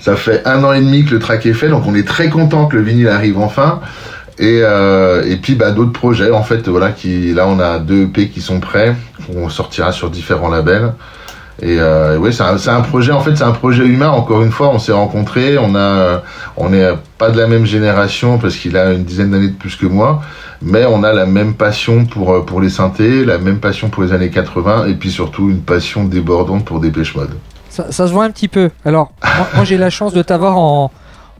Ça 0.00 0.16
fait 0.16 0.46
un 0.46 0.64
an 0.64 0.72
et 0.72 0.80
demi 0.80 1.04
que 1.04 1.10
le 1.10 1.18
track 1.18 1.44
est 1.44 1.52
fait 1.52 1.68
donc 1.68 1.84
on 1.86 1.94
est 1.94 2.06
très 2.06 2.30
content 2.30 2.66
que 2.66 2.76
le 2.76 2.82
vinyle 2.82 3.08
arrive 3.08 3.38
enfin. 3.38 3.80
Et, 4.38 4.60
euh, 4.62 5.24
et 5.26 5.36
puis 5.36 5.56
bah, 5.56 5.72
d'autres 5.72 5.92
projets 5.92 6.30
en 6.30 6.44
fait 6.44 6.68
voilà 6.68 6.92
qui 6.92 7.34
là 7.34 7.48
on 7.48 7.58
a 7.58 7.80
deux 7.80 8.04
EP 8.04 8.28
qui 8.28 8.40
sont 8.40 8.60
prêts 8.60 8.94
on 9.34 9.48
sortira 9.48 9.90
sur 9.90 10.10
différents 10.10 10.48
labels 10.48 10.92
et 11.60 11.76
euh, 11.80 12.18
ouais, 12.18 12.30
c'est 12.30 12.42
un, 12.70 12.80
projet. 12.82 13.10
En 13.12 13.20
fait, 13.20 13.34
c'est 13.36 13.44
un 13.44 13.50
projet 13.52 13.84
humain. 13.84 14.10
Encore 14.10 14.42
une 14.42 14.52
fois, 14.52 14.68
on 14.68 14.78
s'est 14.78 14.92
rencontrés. 14.92 15.58
On 15.58 15.74
a, 15.74 16.22
on 16.56 16.72
est 16.72 16.88
pas 17.18 17.30
de 17.30 17.38
la 17.38 17.48
même 17.48 17.66
génération 17.66 18.38
parce 18.38 18.54
qu'il 18.56 18.76
a 18.76 18.92
une 18.92 19.02
dizaine 19.04 19.32
d'années 19.32 19.48
de 19.48 19.56
plus 19.56 19.74
que 19.74 19.86
moi, 19.86 20.22
mais 20.62 20.84
on 20.86 21.02
a 21.02 21.12
la 21.12 21.26
même 21.26 21.54
passion 21.54 22.04
pour 22.04 22.32
euh, 22.32 22.44
pour 22.44 22.60
les 22.60 22.70
synthés, 22.70 23.24
la 23.24 23.38
même 23.38 23.58
passion 23.58 23.88
pour 23.88 24.04
les 24.04 24.12
années 24.12 24.30
80, 24.30 24.86
et 24.86 24.94
puis 24.94 25.10
surtout 25.10 25.50
une 25.50 25.60
passion 25.62 26.04
débordante 26.04 26.64
pour 26.64 26.78
Dépêche 26.78 27.16
Mode. 27.16 27.32
Ça, 27.70 27.90
ça 27.90 28.06
se 28.06 28.12
voit 28.12 28.24
un 28.24 28.30
petit 28.30 28.48
peu. 28.48 28.70
Alors, 28.84 29.12
moi, 29.24 29.48
moi, 29.56 29.64
j'ai 29.64 29.78
la 29.78 29.90
chance 29.90 30.12
de 30.14 30.22
t'avoir 30.22 30.58
en, 30.58 30.92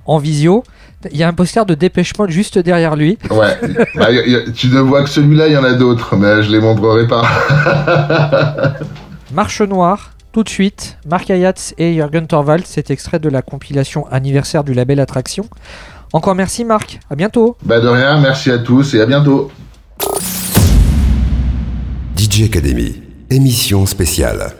en 0.05 0.19
visio. 0.19 0.65
Il 1.13 1.17
y 1.17 1.23
a 1.23 1.29
un 1.29 1.33
poster 1.33 1.65
de 1.65 1.75
Dépêche 1.75 2.13
Mode 2.19 2.31
juste 2.31 2.59
derrière 2.59 2.97
lui. 2.97 3.19
Ouais. 3.31 3.57
Bah, 3.95 4.11
y 4.11 4.19
a- 4.19 4.27
y 4.27 4.35
a- 4.35 4.51
tu 4.53 4.67
ne 4.67 4.81
vois 4.81 5.05
que 5.05 5.09
celui-là, 5.09 5.47
il 5.47 5.53
y 5.53 5.57
en 5.57 5.63
a 5.63 5.75
d'autres, 5.75 6.17
mais 6.17 6.43
je 6.43 6.51
les 6.51 6.59
montrerai 6.59 7.07
pas. 7.07 7.23
Marche 9.33 9.61
Noire, 9.61 10.13
tout 10.33 10.43
de 10.43 10.49
suite, 10.49 10.97
Marc 11.07 11.31
Ayatz 11.31 11.75
et 11.79 11.95
Jürgen 11.95 12.27
Torvald, 12.27 12.65
c'est 12.67 12.91
extrait 12.91 13.19
de 13.19 13.29
la 13.29 13.43
compilation 13.43 14.07
anniversaire 14.11 14.65
du 14.65 14.73
label 14.73 15.01
Attraction. 15.01 15.47
Encore 16.13 16.35
merci 16.35 16.65
Marc, 16.65 17.01
à 17.11 17.17
bientôt. 17.17 17.57
bah 17.65 17.81
de 17.81 17.89
rien. 17.89 18.19
Merci 18.21 18.51
à 18.51 18.59
tous 18.59 18.95
et 18.95 19.01
à 19.01 19.07
bientôt. 19.07 19.51
DJ 22.17 22.45
Academy, 22.45 23.03
émission 23.31 23.85
spéciale. 23.85 24.55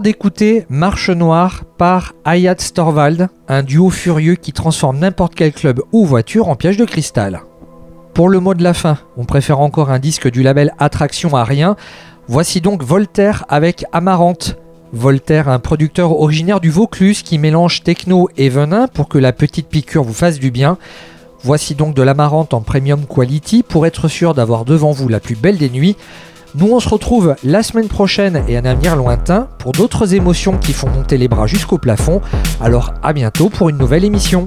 D'écouter 0.00 0.64
Marche 0.70 1.10
Noire 1.10 1.64
par 1.76 2.14
Ayat 2.24 2.54
Storvald, 2.58 3.28
un 3.48 3.62
duo 3.62 3.90
furieux 3.90 4.36
qui 4.36 4.52
transforme 4.52 4.98
n'importe 4.98 5.34
quel 5.34 5.52
club 5.52 5.82
ou 5.92 6.06
voiture 6.06 6.48
en 6.48 6.56
piège 6.56 6.76
de 6.76 6.84
cristal. 6.84 7.42
Pour 8.14 8.28
le 8.28 8.40
mot 8.40 8.54
de 8.54 8.62
la 8.62 8.74
fin, 8.74 8.98
on 9.16 9.24
préfère 9.24 9.60
encore 9.60 9.90
un 9.90 9.98
disque 9.98 10.30
du 10.30 10.42
label 10.42 10.72
Attraction 10.78 11.36
à 11.36 11.44
rien. 11.44 11.76
Voici 12.26 12.60
donc 12.60 12.82
Voltaire 12.82 13.44
avec 13.48 13.84
Amarante. 13.92 14.56
Voltaire, 14.92 15.48
un 15.48 15.58
producteur 15.58 16.18
originaire 16.18 16.60
du 16.60 16.70
Vaucluse 16.70 17.22
qui 17.22 17.38
mélange 17.38 17.82
techno 17.82 18.28
et 18.36 18.48
venin 18.48 18.88
pour 18.88 19.08
que 19.08 19.18
la 19.18 19.32
petite 19.32 19.68
piqûre 19.68 20.04
vous 20.04 20.14
fasse 20.14 20.38
du 20.38 20.50
bien. 20.50 20.78
Voici 21.42 21.74
donc 21.74 21.94
de 21.94 22.02
l'amarante 22.02 22.54
en 22.54 22.60
premium 22.60 23.04
quality 23.06 23.62
pour 23.62 23.86
être 23.86 24.08
sûr 24.08 24.32
d'avoir 24.32 24.64
devant 24.64 24.92
vous 24.92 25.08
la 25.08 25.20
plus 25.20 25.34
belle 25.34 25.58
des 25.58 25.70
nuits. 25.70 25.96
Nous, 26.54 26.70
on 26.70 26.80
se 26.80 26.88
retrouve 26.88 27.34
la 27.44 27.62
semaine 27.62 27.88
prochaine 27.88 28.44
et 28.46 28.58
un 28.58 28.64
avenir 28.66 28.94
lointain 28.94 29.48
pour 29.58 29.72
d'autres 29.72 30.14
émotions 30.14 30.58
qui 30.58 30.74
font 30.74 30.88
monter 30.90 31.16
les 31.16 31.26
bras 31.26 31.46
jusqu'au 31.46 31.78
plafond. 31.78 32.20
Alors 32.60 32.92
à 33.02 33.14
bientôt 33.14 33.48
pour 33.48 33.70
une 33.70 33.78
nouvelle 33.78 34.04
émission. 34.04 34.44